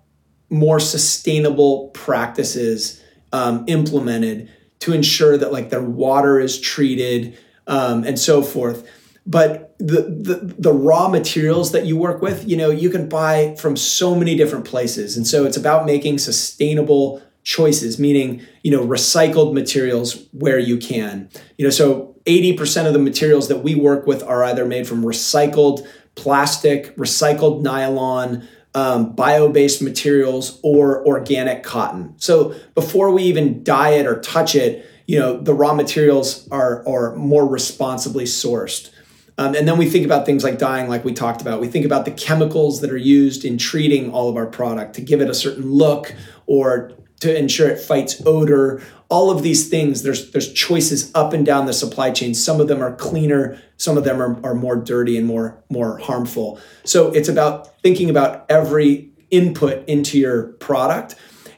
more 0.50 0.80
sustainable 0.80 1.88
practices 1.90 3.02
um, 3.32 3.64
implemented 3.68 4.50
to 4.80 4.92
ensure 4.92 5.36
that 5.38 5.52
like 5.52 5.70
their 5.70 5.82
water 5.82 6.40
is 6.40 6.60
treated 6.60 7.38
um, 7.68 8.02
and 8.04 8.18
so 8.18 8.42
forth 8.42 8.88
but 9.28 9.76
the, 9.78 10.02
the 10.02 10.54
the 10.58 10.72
raw 10.72 11.06
materials 11.06 11.70
that 11.72 11.84
you 11.84 11.96
work 11.96 12.22
with 12.22 12.48
you 12.48 12.56
know 12.56 12.70
you 12.70 12.90
can 12.90 13.08
buy 13.08 13.54
from 13.60 13.76
so 13.76 14.14
many 14.14 14.34
different 14.34 14.64
places. 14.64 15.16
And 15.16 15.26
so 15.26 15.44
it's 15.44 15.56
about 15.56 15.86
making 15.86 16.18
sustainable 16.18 17.22
choices 17.44 17.98
meaning 17.98 18.42
you 18.62 18.70
know 18.70 18.84
recycled 18.84 19.52
materials 19.52 20.26
where 20.32 20.58
you 20.58 20.78
can. 20.78 21.28
You 21.58 21.64
know 21.64 21.70
so 21.70 22.16
80% 22.24 22.86
of 22.86 22.92
the 22.92 22.98
materials 22.98 23.48
that 23.48 23.58
we 23.58 23.74
work 23.74 24.06
with 24.06 24.22
are 24.22 24.44
either 24.44 24.66
made 24.66 24.86
from 24.86 25.02
recycled 25.02 25.86
plastic 26.14 26.96
recycled 26.96 27.62
nylon 27.62 28.48
um, 28.74 29.12
bio-based 29.12 29.80
materials 29.80 30.60
or 30.62 31.06
organic 31.06 31.62
cotton. 31.62 32.14
So 32.18 32.54
before 32.74 33.10
we 33.10 33.22
even 33.24 33.62
dye 33.62 33.90
it 33.90 34.06
or 34.06 34.20
touch 34.20 34.54
it 34.54 34.86
you 35.06 35.18
know 35.18 35.36
the 35.36 35.52
raw 35.52 35.74
materials 35.74 36.48
are 36.50 36.86
are 36.88 37.14
more 37.16 37.46
responsibly 37.46 38.24
sourced 38.24 38.90
um, 39.38 39.54
and 39.54 39.68
then 39.68 39.78
we 39.78 39.88
think 39.88 40.04
about 40.04 40.26
things 40.26 40.42
like 40.42 40.58
dyeing, 40.58 40.88
like 40.88 41.04
we 41.04 41.14
talked 41.14 41.40
about. 41.40 41.60
We 41.60 41.68
think 41.68 41.86
about 41.86 42.04
the 42.04 42.10
chemicals 42.10 42.80
that 42.80 42.90
are 42.90 42.96
used 42.96 43.44
in 43.44 43.56
treating 43.56 44.10
all 44.10 44.28
of 44.28 44.36
our 44.36 44.46
product 44.46 44.94
to 44.96 45.00
give 45.00 45.20
it 45.20 45.30
a 45.30 45.34
certain 45.34 45.70
look 45.70 46.12
or 46.46 46.92
to 47.20 47.36
ensure 47.36 47.68
it 47.68 47.78
fights 47.78 48.20
odor. 48.26 48.82
All 49.08 49.30
of 49.30 49.44
these 49.44 49.68
things, 49.68 50.02
there's 50.02 50.32
there's 50.32 50.52
choices 50.52 51.12
up 51.14 51.32
and 51.32 51.46
down 51.46 51.66
the 51.66 51.72
supply 51.72 52.10
chain. 52.10 52.34
Some 52.34 52.60
of 52.60 52.66
them 52.66 52.82
are 52.82 52.94
cleaner, 52.96 53.62
some 53.76 53.96
of 53.96 54.02
them 54.02 54.20
are, 54.20 54.44
are 54.44 54.54
more 54.54 54.76
dirty 54.76 55.16
and 55.16 55.26
more 55.26 55.62
more 55.70 55.98
harmful. 55.98 56.60
So 56.84 57.12
it's 57.12 57.28
about 57.28 57.80
thinking 57.80 58.10
about 58.10 58.44
every 58.48 59.10
input 59.30 59.88
into 59.88 60.18
your 60.18 60.48
product. 60.54 61.14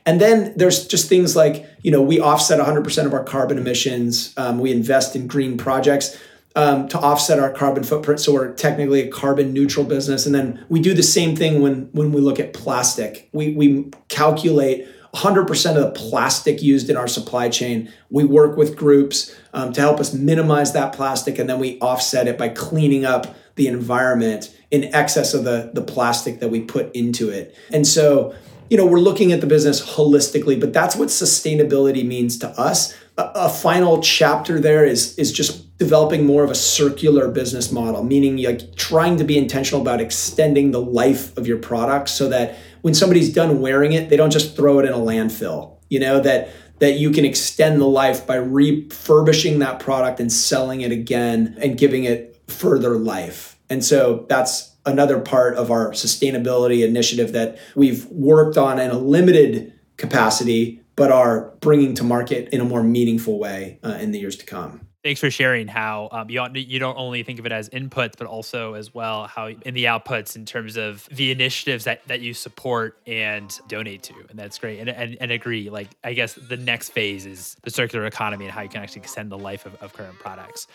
And 0.07 0.21
then 0.21 0.55
there's 0.57 0.87
just 0.87 1.09
things 1.09 1.37
like, 1.37 1.67
you 1.83 1.91
know, 1.91 2.03
we 2.03 2.21
offset 2.21 2.59
100% 2.59 3.07
of 3.07 3.13
our 3.13 3.23
carbon 3.23 3.59
emissions. 3.59 4.35
Um, 4.37 4.59
we 4.59 4.73
invest 4.73 5.15
in 5.15 5.27
green 5.27 5.57
projects 5.59 6.19
um, 6.57 6.89
to 6.89 6.99
offset 6.99 7.39
our 7.39 7.51
carbon 7.51 7.85
footprint. 7.85 8.21
So 8.21 8.33
we're 8.33 8.53
technically 8.53 9.01
a 9.03 9.09
carbon 9.09 9.53
neutral 9.53 9.85
business. 9.85 10.27
And 10.27 10.35
then 10.35 10.65
we 10.69 10.81
do 10.81 10.95
the 10.95 11.03
same 11.03 11.37
thing 11.37 11.63
when 11.63 11.89
when 11.93 12.13
we 12.13 12.21
look 12.21 12.41
at 12.41 12.53
plastic. 12.53 13.29
We 13.33 13.55
we 13.55 13.91
calculate 14.09 14.89
100% 15.15 15.77
of 15.77 15.83
the 15.83 15.91
plastic 15.91 16.63
used 16.63 16.89
in 16.89 16.97
our 16.97 17.09
supply 17.09 17.49
chain. 17.49 17.93
We 18.11 18.25
work 18.25 18.57
with 18.57 18.77
groups 18.77 19.35
um, 19.53 19.73
to 19.73 19.81
help 19.81 19.99
us 19.99 20.15
minimize 20.15 20.73
that 20.75 20.93
plastic, 20.93 21.39
and 21.39 21.51
then 21.51 21.59
we 21.59 21.81
offset 21.81 22.29
it 22.29 22.39
by 22.39 22.51
cleaning 22.51 23.05
up 23.05 23.35
the 23.57 23.67
environment 23.67 24.57
in 24.71 24.85
excess 24.95 25.35
of 25.35 25.45
the 25.45 25.71
the 25.75 25.83
plastic 25.83 26.41
that 26.41 26.49
we 26.49 26.61
put 26.61 26.95
into 26.95 27.31
it. 27.31 27.55
And 27.73 27.87
so 27.87 28.35
you 28.71 28.77
know 28.77 28.87
we're 28.87 28.99
looking 28.99 29.33
at 29.33 29.41
the 29.41 29.49
business 29.49 29.97
holistically 29.97 30.59
but 30.59 30.73
that's 30.73 30.95
what 30.95 31.09
sustainability 31.09 32.07
means 32.07 32.39
to 32.39 32.49
us 32.51 32.95
a, 33.19 33.49
final 33.49 34.01
chapter 34.01 34.59
there 34.61 34.85
is 34.85 35.19
is 35.19 35.33
just 35.33 35.77
developing 35.79 36.27
more 36.27 36.45
of 36.45 36.51
a 36.51 36.55
circular 36.55 37.29
business 37.29 37.71
model 37.71 38.03
meaning 38.03 38.43
like 38.43 38.75
trying 38.77 39.17
to 39.17 39.25
be 39.25 39.37
intentional 39.37 39.81
about 39.81 40.01
extending 40.01 40.71
the 40.71 40.81
life 40.81 41.37
of 41.37 41.47
your 41.47 41.59
product 41.59 42.09
so 42.09 42.29
that 42.29 42.57
when 42.83 42.95
somebody's 42.95 43.33
done 43.33 43.61
wearing 43.61 43.93
it 43.93 44.09
they 44.09 44.17
don't 44.17 44.31
just 44.31 44.57
throw 44.57 44.79
it 44.79 44.87
in 44.87 44.93
a 44.93 44.99
landfill 44.99 45.77
you 45.89 46.01
know 46.01 46.21
that 46.21 46.49
that 46.81 46.99
you 46.99 47.11
can 47.11 47.25
extend 47.25 47.81
the 47.81 47.87
life 47.87 48.27
by 48.27 48.37
refurbishing 48.37 49.61
that 49.61 49.79
product 49.79 50.19
and 50.19 50.33
selling 50.33 50.81
it 50.81 50.91
again 50.91 51.57
and 51.61 51.79
giving 51.79 52.05
it 52.05 52.43
further 52.49 52.97
life. 52.97 53.59
And 53.69 53.85
so 53.85 54.27
that's 54.29 54.75
another 54.87 55.21
part 55.21 55.57
of 55.57 55.71
our 55.71 55.91
sustainability 55.91 56.85
initiative 56.85 57.33
that 57.33 57.59
we've 57.77 58.07
worked 58.07 58.57
on 58.57 58.81
in 58.81 58.91
a 58.91 58.99
limited 58.99 59.73
capacity, 59.99 60.83
but 61.01 61.11
are 61.11 61.55
bringing 61.61 61.95
to 61.95 62.05
market 62.05 62.51
in 62.51 62.61
a 62.61 62.65
more 62.65 62.83
meaningful 62.83 63.39
way 63.39 63.79
uh, 63.83 63.97
in 64.03 64.13
the 64.13 64.19
years 64.19 64.37
to 64.37 64.45
come. 64.45 64.87
Thanks 65.03 65.19
for 65.19 65.31
sharing 65.31 65.67
how 65.67 66.11
um, 66.13 66.29
you, 66.29 66.47
you 66.53 66.79
don't 66.79 66.99
only 66.99 67.23
think 67.23 67.39
of 67.39 67.47
it 67.47 67.53
as 67.53 67.71
inputs, 67.71 68.19
but 68.19 68.27
also 68.27 68.75
as 68.75 68.93
well 68.93 69.27
how 69.27 69.47
in 69.47 69.73
the 69.73 69.87
outputs 69.87 70.37
in 70.37 70.45
terms 70.45 70.77
of 70.77 71.09
the 71.11 71.31
initiatives 71.31 71.85
that, 71.85 72.07
that 72.09 72.21
you 72.21 72.35
support 72.35 72.99
and 73.07 73.59
donate 73.67 74.03
to. 74.03 74.15
And 74.29 74.39
that's 74.39 74.59
great. 74.59 74.79
And, 74.79 74.91
and, 74.91 75.17
and 75.23 75.31
agree, 75.31 75.71
like, 75.71 75.89
I 76.05 76.13
guess 76.13 76.35
the 76.35 76.59
next 76.59 76.91
phase 76.91 77.25
is 77.25 77.57
the 77.63 77.71
circular 77.71 78.05
economy 78.05 78.45
and 78.45 78.53
how 78.53 78.61
you 78.61 78.69
can 78.69 78.83
actually 78.83 79.01
extend 79.01 79.33
the 79.33 79.39
life 79.39 79.65
of, 79.65 79.77
of 79.77 79.95
current 79.95 80.19
products. 80.19 80.67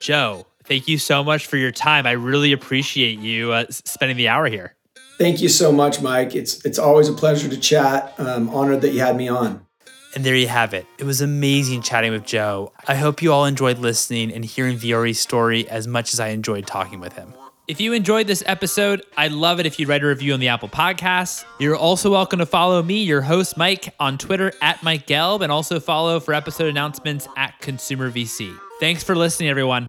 Joe, 0.00 0.44
thank 0.64 0.88
you 0.88 0.98
so 0.98 1.22
much 1.22 1.46
for 1.46 1.56
your 1.56 1.70
time. 1.70 2.04
I 2.04 2.12
really 2.12 2.50
appreciate 2.50 3.20
you 3.20 3.52
uh, 3.52 3.66
spending 3.70 4.16
the 4.16 4.26
hour 4.26 4.48
here. 4.48 4.74
Thank 5.18 5.40
you 5.40 5.48
so 5.48 5.70
much, 5.70 6.00
Mike. 6.00 6.34
It's 6.34 6.64
it's 6.64 6.78
always 6.78 7.08
a 7.08 7.12
pleasure 7.12 7.48
to 7.48 7.56
chat. 7.56 8.14
I'm 8.18 8.48
honored 8.50 8.80
that 8.82 8.90
you 8.90 9.00
had 9.00 9.16
me 9.16 9.28
on. 9.28 9.66
And 10.18 10.26
there 10.26 10.34
you 10.34 10.48
have 10.48 10.74
it. 10.74 10.84
It 10.98 11.04
was 11.04 11.20
amazing 11.20 11.82
chatting 11.82 12.10
with 12.10 12.24
Joe. 12.24 12.72
I 12.88 12.96
hope 12.96 13.22
you 13.22 13.32
all 13.32 13.44
enjoyed 13.44 13.78
listening 13.78 14.32
and 14.32 14.44
hearing 14.44 14.76
Vuori's 14.76 15.20
story 15.20 15.68
as 15.70 15.86
much 15.86 16.12
as 16.12 16.18
I 16.18 16.30
enjoyed 16.30 16.66
talking 16.66 16.98
with 16.98 17.12
him. 17.12 17.32
If 17.68 17.80
you 17.80 17.92
enjoyed 17.92 18.26
this 18.26 18.42
episode, 18.44 19.00
I'd 19.16 19.30
love 19.30 19.60
it 19.60 19.66
if 19.66 19.78
you'd 19.78 19.88
write 19.88 20.02
a 20.02 20.08
review 20.08 20.34
on 20.34 20.40
the 20.40 20.48
Apple 20.48 20.70
Podcasts. 20.70 21.44
You're 21.60 21.76
also 21.76 22.10
welcome 22.10 22.40
to 22.40 22.46
follow 22.46 22.82
me, 22.82 23.04
your 23.04 23.20
host, 23.20 23.56
Mike, 23.56 23.94
on 24.00 24.18
Twitter 24.18 24.52
at 24.60 24.82
Mike 24.82 25.06
Gelb, 25.06 25.42
and 25.42 25.52
also 25.52 25.78
follow 25.78 26.18
for 26.18 26.34
episode 26.34 26.66
announcements 26.66 27.28
at 27.36 27.56
Consumer 27.60 28.10
VC. 28.10 28.58
Thanks 28.80 29.04
for 29.04 29.14
listening, 29.14 29.50
everyone. 29.50 29.86